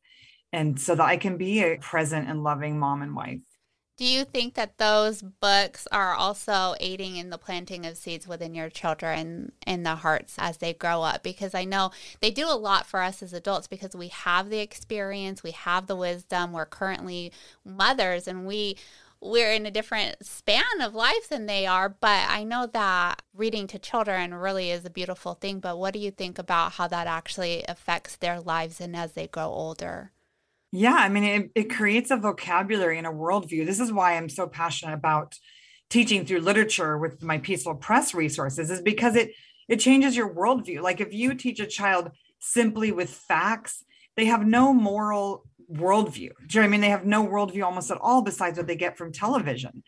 and 0.53 0.79
so 0.79 0.95
that 0.95 1.05
I 1.05 1.17
can 1.17 1.37
be 1.37 1.63
a 1.63 1.77
present 1.79 2.29
and 2.29 2.45
loving 2.45 2.79
mom 2.79 3.03
and 3.03 3.15
wife. 3.17 3.41
Do 3.99 4.07
you 4.07 4.25
think 4.25 4.55
that 4.55 4.79
those 4.79 5.23
books 5.23 5.87
are 5.93 6.15
also 6.15 6.75
aiding 6.81 7.17
in 7.17 7.31
the 7.31 7.39
planting 7.39 7.85
of 7.85 7.97
seeds 7.97 8.27
within 8.27 8.55
your 8.55 8.71
children 8.71 9.53
in 9.67 9.83
the 9.83 9.97
hearts 9.97 10.35
as 10.39 10.57
they 10.57 10.73
grow 10.73 11.03
up? 11.03 11.23
Because 11.23 11.55
I 11.55 11.65
know 11.65 11.91
they 12.21 12.31
do 12.31 12.49
a 12.49 12.57
lot 12.57 12.87
for 12.87 13.03
us 13.03 13.23
as 13.23 13.33
adults 13.33 13.69
because 13.69 13.95
we 13.95 14.09
have 14.09 14.49
the 14.49 14.59
experience, 14.59 15.43
we 15.43 15.53
have 15.53 15.87
the 15.87 15.97
wisdom, 15.97 16.53
we're 16.53 16.67
currently 16.67 17.33
mothers, 17.65 18.27
and 18.27 18.47
we 18.47 18.77
we're 19.21 19.53
in 19.53 19.67
a 19.67 19.71
different 19.71 20.27
span 20.27 20.81
of 20.81 20.95
life 20.95 21.29
than 21.29 21.47
they 21.47 21.65
are. 21.65 21.89
But 21.89 22.29
I 22.29 22.43
know 22.43 22.67
that 22.73 23.23
reading 23.35 23.69
to 23.69 23.79
children 23.79 24.35
really 24.35 24.71
is 24.71 24.85
a 24.85 24.91
beautiful 24.91 25.35
thing. 25.35 25.61
But 25.61 25.79
what 25.79 25.93
do 25.93 26.01
you 26.01 26.11
think 26.11 26.39
about 26.39 26.73
how 26.73 26.89
that 26.89 27.07
actually 27.07 27.65
affects 27.69 28.17
their 28.17 28.41
lives 28.41 28.81
and 28.81 28.97
as 28.97 29.13
they 29.13 29.29
grow 29.29 29.47
older? 29.47 30.11
Yeah, 30.73 30.95
I 30.95 31.11
mean, 31.11 31.25
it, 31.25 31.51
it 31.55 31.71
creates 31.75 32.11
a 32.11 32.17
vocabulary 32.17 32.97
and 32.97 33.07
a 33.07 33.11
worldview. 33.11 33.67
This 33.67 33.79
is 33.79 33.93
why 33.93 34.17
I'm 34.17 34.31
so 34.31 34.47
passionate 34.47 34.95
about 34.95 35.37
teaching 35.91 36.25
through 36.25 36.41
literature 36.41 36.97
with 36.97 37.23
my 37.23 37.37
peaceful 37.39 37.75
press 37.75 38.15
resources, 38.15 38.71
is 38.71 38.81
because 38.81 39.15
it 39.15 39.33
it 39.69 39.77
changes 39.77 40.17
your 40.17 40.35
worldview. 40.35 40.81
Like 40.83 41.01
if 41.01 41.13
you 41.13 41.35
teach 41.35 41.61
a 41.61 41.67
child 41.67 42.11
simply 42.39 42.91
with 42.91 43.11
facts, 43.11 43.85
they 44.17 44.25
have 44.25 44.47
no 44.47 44.73
moral 44.73 45.45
worldview. 45.71 46.31
Do 46.47 46.59
you 46.59 46.61
know 46.61 46.65
I 46.65 46.69
mean? 46.69 46.81
They 46.81 46.89
have 46.89 47.07
no 47.07 47.27
worldview 47.27 47.65
almost 47.65 47.91
at 47.91 47.99
all 48.01 48.23
besides 48.23 48.57
what 48.59 48.67
they 48.67 48.77
get 48.77 48.97
from 48.97 49.13
television. 49.13 49.83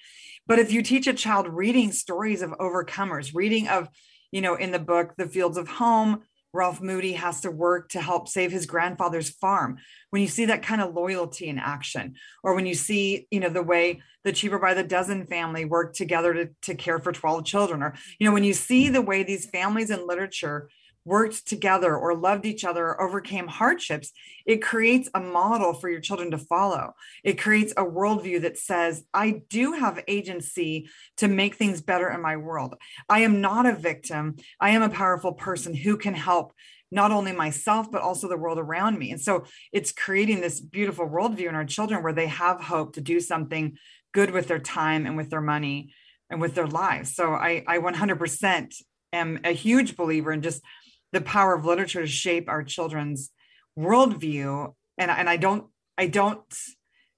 But 0.47 0.59
if 0.59 0.71
you 0.71 0.83
teach 0.83 1.07
a 1.07 1.15
child 1.15 1.49
reading 1.49 1.93
stories 1.93 2.43
of 2.43 2.51
overcomers, 2.53 3.35
reading 3.35 3.69
of, 3.69 3.89
you 4.31 4.43
know, 4.43 4.55
in 4.55 4.71
the 4.71 4.79
book, 4.79 5.15
The 5.17 5.27
Fields 5.27 5.57
of 5.57 5.69
Home, 5.69 6.23
Ralph 6.55 6.81
Moody 6.81 7.13
has 7.15 7.41
to 7.41 7.51
work 7.51 7.89
to 7.91 8.01
help 8.01 8.29
save 8.29 8.53
his 8.53 8.65
grandfather's 8.65 9.29
farm. 9.29 9.79
When 10.11 10.23
you 10.23 10.29
see 10.29 10.45
that 10.47 10.63
kind 10.63 10.81
of 10.81 10.95
loyalty 10.95 11.49
in 11.49 11.59
action, 11.59 12.15
or 12.45 12.55
when 12.55 12.65
you 12.65 12.75
see, 12.75 13.27
you 13.31 13.41
know, 13.41 13.49
the 13.49 13.63
way 13.63 14.01
the 14.23 14.33
cheaper 14.33 14.59
by 14.59 14.73
the 14.73 14.85
dozen 14.85 15.27
family 15.27 15.65
worked 15.65 15.97
together 15.97 16.33
to, 16.33 16.51
to 16.63 16.75
care 16.75 17.01
for 17.01 17.13
12 17.13 17.45
children, 17.45 17.83
or, 17.83 17.95
you 18.19 18.27
know, 18.27 18.33
when 18.33 18.45
you 18.45 18.55
see 18.55 18.89
the 18.89 19.03
way 19.03 19.25
these 19.25 19.51
families 19.51 19.91
in 19.91 20.07
literature 20.07 20.69
worked 21.05 21.47
together 21.47 21.97
or 21.97 22.15
loved 22.15 22.47
each 22.47 22.65
other 22.65 22.87
or 22.87 23.03
overcame 23.03 23.47
hardships, 23.47 24.13
it 24.47 24.63
creates 24.63 25.09
a 25.15 25.21
model 25.21 25.75
for 25.75 25.89
your 25.89 26.01
children 26.01 26.31
to 26.31 26.39
follow. 26.39 26.95
It 27.23 27.39
creates 27.39 27.73
a 27.77 27.85
worldview 27.85 28.43
that 28.43 28.59
says, 28.59 29.05
I 29.13 29.43
do 29.49 29.73
have 29.73 30.03
agency 30.09 30.89
to 31.19 31.29
make 31.29 31.57
things 31.57 31.83
better 31.83 32.11
in 32.11 32.21
my 32.21 32.37
world. 32.37 32.77
I 33.09 33.21
am 33.21 33.41
not 33.41 33.67
a 33.67 33.75
victim. 33.75 34.37
I 34.61 34.71
am 34.71 34.83
a 34.83 34.89
powerful 34.89 35.33
person 35.33 35.75
who 35.75 35.97
can 35.97 36.15
help 36.15 36.53
not 36.91 37.11
only 37.11 37.33
myself, 37.33 37.91
but 37.91 38.03
also 38.03 38.29
the 38.29 38.37
world 38.37 38.59
around 38.59 38.99
me. 38.99 39.11
And 39.11 39.21
so 39.21 39.45
it's 39.73 39.93
creating 39.93 40.41
this 40.41 40.61
beautiful 40.61 41.09
worldview 41.09 41.49
in 41.49 41.57
our 41.57 41.65
children 41.65 42.03
where 42.03 42.13
they 42.13 42.29
have 42.29 42.61
hope 42.61 42.95
to 42.95 43.01
do 43.01 43.19
something 43.21 43.77
good 44.13 44.31
with 44.31 44.47
their 44.47 44.61
time 44.61 45.05
and 45.05 45.17
with 45.17 45.29
their 45.29 45.41
money 45.41 45.93
and 46.31 46.41
with 46.41 46.55
their 46.55 46.69
lives. 46.69 47.15
So 47.15 47.33
I, 47.33 47.65
I 47.67 47.79
100% 47.79 48.75
am 49.13 49.41
a 49.45 49.51
huge 49.51 49.97
believer 49.97 50.33
in 50.33 50.43
just 50.43 50.63
the 51.15 51.21
power 51.21 51.55
of 51.55 51.65
literature 51.65 52.03
to 52.03 52.07
shape 52.07 52.49
our 52.49 52.63
children's 52.63 53.31
worldview. 53.79 54.75
And, 54.97 55.11
and 55.11 55.29
i 55.29 55.37
don't 55.37 55.67
i 55.99 56.07
don't 56.07 56.41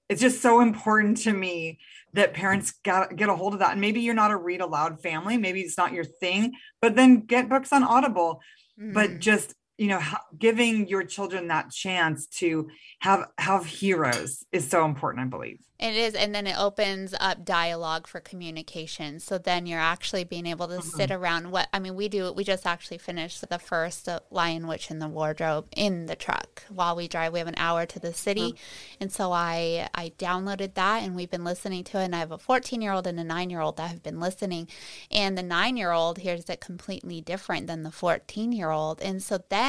it's 0.09 0.21
just 0.21 0.41
so 0.41 0.61
important 0.61 1.17
to 1.17 1.33
me 1.33 1.79
that 2.13 2.33
parents 2.33 2.71
got, 2.83 3.15
get 3.15 3.27
a 3.27 3.35
hold 3.35 3.53
of 3.53 3.59
that. 3.59 3.73
And 3.73 3.81
maybe 3.81 3.99
you're 3.99 4.13
not 4.13 4.31
a 4.31 4.37
read 4.37 4.61
aloud 4.61 5.01
family. 5.01 5.37
Maybe 5.37 5.59
it's 5.59 5.77
not 5.77 5.91
your 5.91 6.05
thing 6.05 6.53
but 6.81 6.95
then 6.95 7.19
get 7.19 7.49
books 7.49 7.73
on 7.73 7.83
audible. 7.83 8.39
Mm-hmm. 8.79 8.93
but 8.93 9.17
just 9.17 9.55
you 9.77 9.87
know 9.87 10.01
giving 10.37 10.87
your 10.87 11.03
children 11.03 11.47
that 11.47 11.71
chance 11.71 12.25
to 12.27 12.69
have 12.99 13.25
have 13.37 13.65
heroes 13.65 14.43
is 14.51 14.67
so 14.67 14.85
important 14.85 15.25
i 15.25 15.29
believe. 15.29 15.59
It 15.79 15.93
is 15.93 16.15
and 16.15 16.33
then 16.33 16.47
it 16.47 16.57
opens 16.57 17.13
up 17.19 17.45
dialogue 17.45 18.07
for 18.07 18.19
communication. 18.19 19.19
So 19.19 19.37
then 19.37 19.67
you're 19.67 19.79
actually 19.79 20.23
being 20.23 20.47
able 20.47 20.67
to 20.67 20.77
mm-hmm. 20.77 20.97
sit 20.97 21.11
around 21.11 21.51
what 21.51 21.67
i 21.71 21.79
mean 21.79 21.95
we 21.95 22.09
do 22.09 22.31
we 22.33 22.43
just 22.43 22.65
actually 22.65 22.97
finished 22.97 23.47
the 23.47 23.59
first 23.59 24.09
uh, 24.09 24.19
lion 24.31 24.67
witch 24.67 24.89
in 24.89 24.97
the 24.97 25.07
wardrobe 25.07 25.67
in 25.75 26.07
the 26.07 26.15
truck 26.15 26.63
while 26.69 26.95
we 26.95 27.07
drive. 27.07 27.31
We 27.33 27.39
have 27.39 27.47
an 27.47 27.53
hour 27.57 27.85
to 27.85 27.99
the 27.99 28.13
city. 28.13 28.53
Mm-hmm. 28.53 29.01
and 29.01 29.11
so 29.11 29.31
i 29.31 29.87
i 29.93 30.11
downloaded 30.17 30.73
that 30.73 31.03
and 31.03 31.15
we've 31.15 31.29
been 31.29 31.43
listening 31.43 31.83
to 31.85 31.99
it 31.99 32.05
and 32.05 32.15
i 32.15 32.19
have 32.19 32.31
a 32.31 32.39
14 32.39 32.81
year 32.81 32.93
old 32.93 33.05
and 33.05 33.19
a 33.19 33.23
9 33.23 33.49
year 33.51 33.61
old 33.61 33.77
that 33.77 33.91
have 33.91 34.03
been 34.03 34.19
listening. 34.19 34.67
And 35.11 35.37
the 35.37 35.43
9 35.43 35.77
year 35.77 35.91
old 35.91 36.17
hears 36.19 36.49
it 36.49 36.59
completely 36.59 37.21
different 37.21 37.67
than 37.67 37.83
the 37.83 37.91
14 37.91 38.51
year 38.51 38.71
old 38.71 38.99
and 39.01 39.21
so 39.21 39.39
then 39.49 39.66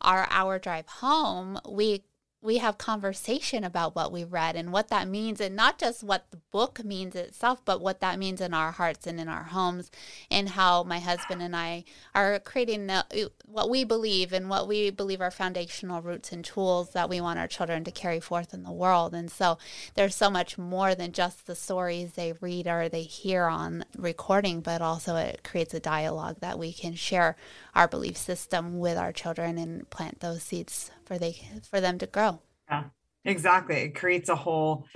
our 0.00 0.26
hour 0.30 0.58
drive 0.58 0.86
home, 0.86 1.58
we 1.68 2.02
we 2.42 2.58
have 2.58 2.76
conversation 2.76 3.62
about 3.62 3.94
what 3.94 4.10
we 4.10 4.24
read 4.24 4.56
and 4.56 4.72
what 4.72 4.88
that 4.88 5.06
means 5.06 5.40
and 5.40 5.54
not 5.54 5.78
just 5.78 6.02
what 6.02 6.26
the 6.32 6.36
book 6.50 6.84
means 6.84 7.14
itself 7.14 7.64
but 7.64 7.80
what 7.80 8.00
that 8.00 8.18
means 8.18 8.40
in 8.40 8.52
our 8.52 8.72
hearts 8.72 9.06
and 9.06 9.20
in 9.20 9.28
our 9.28 9.44
homes 9.44 9.90
and 10.30 10.50
how 10.50 10.82
my 10.82 10.98
husband 10.98 11.40
and 11.40 11.54
I 11.54 11.84
are 12.14 12.40
creating 12.40 12.88
the, 12.88 12.94
uh, 12.94 13.28
what 13.46 13.70
we 13.70 13.84
believe 13.84 14.32
and 14.32 14.50
what 14.50 14.66
we 14.66 14.90
believe 14.90 15.20
are 15.20 15.30
foundational 15.30 16.02
roots 16.02 16.32
and 16.32 16.44
tools 16.44 16.90
that 16.90 17.08
we 17.08 17.20
want 17.20 17.38
our 17.38 17.46
children 17.46 17.84
to 17.84 17.92
carry 17.92 18.18
forth 18.18 18.52
in 18.52 18.64
the 18.64 18.72
world 18.72 19.14
and 19.14 19.30
so 19.30 19.56
there's 19.94 20.16
so 20.16 20.28
much 20.28 20.58
more 20.58 20.96
than 20.96 21.12
just 21.12 21.46
the 21.46 21.54
stories 21.54 22.12
they 22.12 22.32
read 22.40 22.66
or 22.66 22.88
they 22.88 23.02
hear 23.02 23.44
on 23.44 23.84
recording 23.96 24.60
but 24.60 24.82
also 24.82 25.14
it 25.14 25.44
creates 25.44 25.74
a 25.74 25.80
dialogue 25.80 26.38
that 26.40 26.58
we 26.58 26.72
can 26.72 26.94
share 26.94 27.36
our 27.74 27.86
belief 27.86 28.16
system 28.16 28.80
with 28.80 28.98
our 28.98 29.12
children 29.12 29.58
and 29.58 29.88
plant 29.90 30.18
those 30.20 30.42
seeds 30.42 30.90
for 31.04 31.18
they 31.18 31.36
for 31.70 31.80
them 31.80 31.98
to 31.98 32.06
grow. 32.06 32.31
Yeah, 32.72 32.84
exactly. 33.26 33.76
It 33.76 33.94
creates 33.94 34.30
a 34.30 34.34
whole 34.36 34.86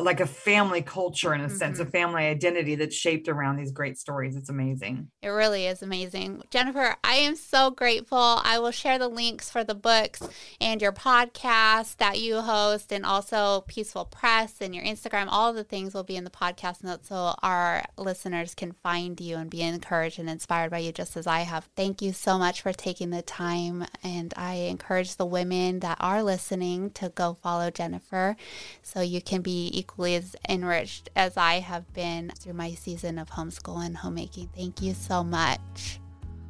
like 0.00 0.20
a 0.20 0.26
family 0.26 0.82
culture 0.82 1.34
in 1.34 1.40
a 1.40 1.44
mm-hmm. 1.44 1.56
sense, 1.56 1.78
a 1.78 1.82
mm-hmm. 1.82 1.90
family 1.90 2.24
identity 2.24 2.74
that's 2.74 2.94
shaped 2.94 3.28
around 3.28 3.56
these 3.56 3.72
great 3.72 3.98
stories. 3.98 4.36
It's 4.36 4.48
amazing. 4.48 5.08
It 5.22 5.28
really 5.28 5.66
is 5.66 5.82
amazing. 5.82 6.42
Jennifer, 6.50 6.96
I 7.04 7.14
am 7.14 7.36
so 7.36 7.70
grateful. 7.70 8.18
I 8.18 8.58
will 8.58 8.70
share 8.70 8.98
the 8.98 9.08
links 9.08 9.50
for 9.50 9.64
the 9.64 9.74
books 9.74 10.22
and 10.60 10.82
your 10.82 10.92
podcast 10.92 11.96
that 11.98 12.18
you 12.18 12.40
host 12.40 12.92
and 12.92 13.04
also 13.04 13.64
Peaceful 13.68 14.04
Press 14.04 14.54
and 14.60 14.74
your 14.74 14.84
Instagram. 14.84 15.26
All 15.28 15.52
the 15.52 15.64
things 15.64 15.94
will 15.94 16.02
be 16.02 16.16
in 16.16 16.24
the 16.24 16.30
podcast 16.30 16.82
notes 16.82 17.08
so 17.08 17.34
our 17.42 17.84
listeners 17.96 18.54
can 18.54 18.72
find 18.72 19.20
you 19.20 19.36
and 19.36 19.50
be 19.50 19.62
encouraged 19.62 20.18
and 20.18 20.28
inspired 20.28 20.70
by 20.70 20.78
you 20.78 20.92
just 20.92 21.16
as 21.16 21.26
I 21.26 21.40
have. 21.40 21.68
Thank 21.76 22.02
you 22.02 22.12
so 22.12 22.38
much 22.38 22.62
for 22.62 22.72
taking 22.72 23.10
the 23.10 23.22
time. 23.22 23.86
And 24.02 24.34
I 24.36 24.54
encourage 24.54 25.16
the 25.16 25.26
women 25.26 25.80
that 25.80 25.98
are 26.00 26.22
listening 26.22 26.90
to 26.90 27.10
go 27.10 27.36
follow 27.42 27.70
Jennifer 27.70 28.36
so 28.82 29.00
you 29.00 29.20
can 29.20 29.42
be 29.42 29.83
equally 29.84 30.14
as 30.14 30.34
enriched 30.48 31.10
as 31.14 31.36
I 31.36 31.60
have 31.60 31.92
been 31.92 32.32
through 32.38 32.54
my 32.54 32.72
season 32.72 33.18
of 33.18 33.28
homeschool 33.28 33.84
and 33.84 33.98
homemaking. 33.98 34.48
Thank 34.56 34.80
you 34.80 34.94
so 34.94 35.22
much. 35.22 36.00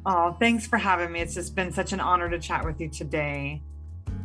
Oh, 0.05 0.37
thanks 0.39 0.65
for 0.65 0.77
having 0.77 1.11
me. 1.11 1.19
It's 1.19 1.33
just 1.33 1.53
been 1.53 1.73
such 1.73 1.91
an 1.91 1.99
honor 1.99 2.29
to 2.29 2.39
chat 2.39 2.63
with 2.63 2.79
you 2.79 2.87
today. 2.87 3.61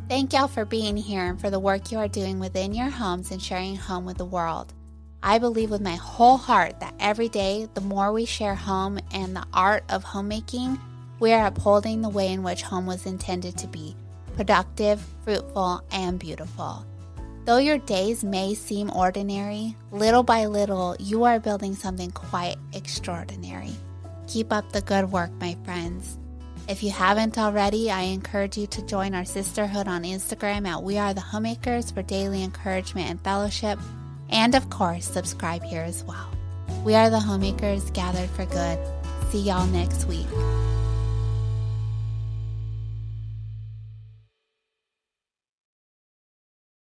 Thank 0.09 0.33
y'all 0.33 0.47
for 0.47 0.65
being 0.65 0.97
here 0.97 1.25
and 1.25 1.41
for 1.41 1.51
the 1.51 1.59
work 1.59 1.91
you 1.91 1.99
are 1.99 2.07
doing 2.07 2.39
within 2.39 2.73
your 2.73 2.91
homes 2.91 3.33
and 3.33 3.43
sharing 3.43 3.75
home 3.75 4.05
with 4.05 4.19
the 4.19 4.25
world. 4.25 4.75
I 5.23 5.39
believe 5.39 5.71
with 5.71 5.81
my 5.81 5.97
whole 5.97 6.37
heart 6.37 6.79
that 6.79 6.95
every 7.01 7.29
day, 7.29 7.69
the 7.75 7.81
more 7.81 8.13
we 8.13 8.25
share 8.25 8.55
home 8.55 9.01
and 9.13 9.35
the 9.35 9.47
art 9.53 9.85
of 9.89 10.05
homemaking, 10.05 10.79
we 11.19 11.33
are 11.33 11.47
upholding 11.47 12.01
the 12.01 12.09
way 12.09 12.33
in 12.33 12.45
which 12.45 12.63
home 12.63 12.87
was 12.87 13.07
intended 13.07 13.59
to 13.59 13.67
be 13.67 13.97
productive, 14.37 15.05
fruitful, 15.25 15.83
and 15.91 16.19
beautiful. 16.19 16.87
Though 17.47 17.59
your 17.59 17.79
days 17.79 18.23
may 18.23 18.55
seem 18.55 18.91
ordinary, 18.91 19.77
little 19.91 20.23
by 20.23 20.47
little 20.47 20.95
you 21.01 21.25
are 21.25 21.41
building 21.41 21.75
something 21.75 22.11
quite 22.11 22.57
extraordinary. 22.75 23.73
Keep 24.27 24.53
up 24.53 24.71
the 24.73 24.83
good 24.83 25.11
work, 25.11 25.31
my 25.41 25.57
friends. 25.65 26.19
If 26.69 26.83
you 26.83 26.91
haven't 26.91 27.39
already, 27.39 27.91
I 27.91 28.03
encourage 28.03 28.57
you 28.57 28.67
to 28.69 28.87
join 28.87 29.15
our 29.15 29.25
sisterhood 29.25 29.89
on 29.89 30.05
Instagram 30.05 30.69
at 30.69 30.83
We 30.83 30.99
Are 30.99 31.15
the 31.15 31.21
Homemakers 31.21 31.91
for 31.91 32.03
daily 32.03 32.45
encouragement 32.45 33.11
and 33.11 33.21
fellowship. 33.23 33.79
And 34.29 34.55
of 34.55 34.71
course, 34.71 35.07
subscribe 35.07 35.65
here 35.65 35.83
as 35.83 36.05
well. 36.05 36.31
We 36.85 36.95
are 36.95 37.11
the 37.11 37.19
homemakers 37.19 37.91
gathered 37.91 38.31
for 38.31 38.45
good. 38.45 38.79
See 39.31 39.41
y'all 39.41 39.67
next 39.67 40.05
week. 40.05 40.29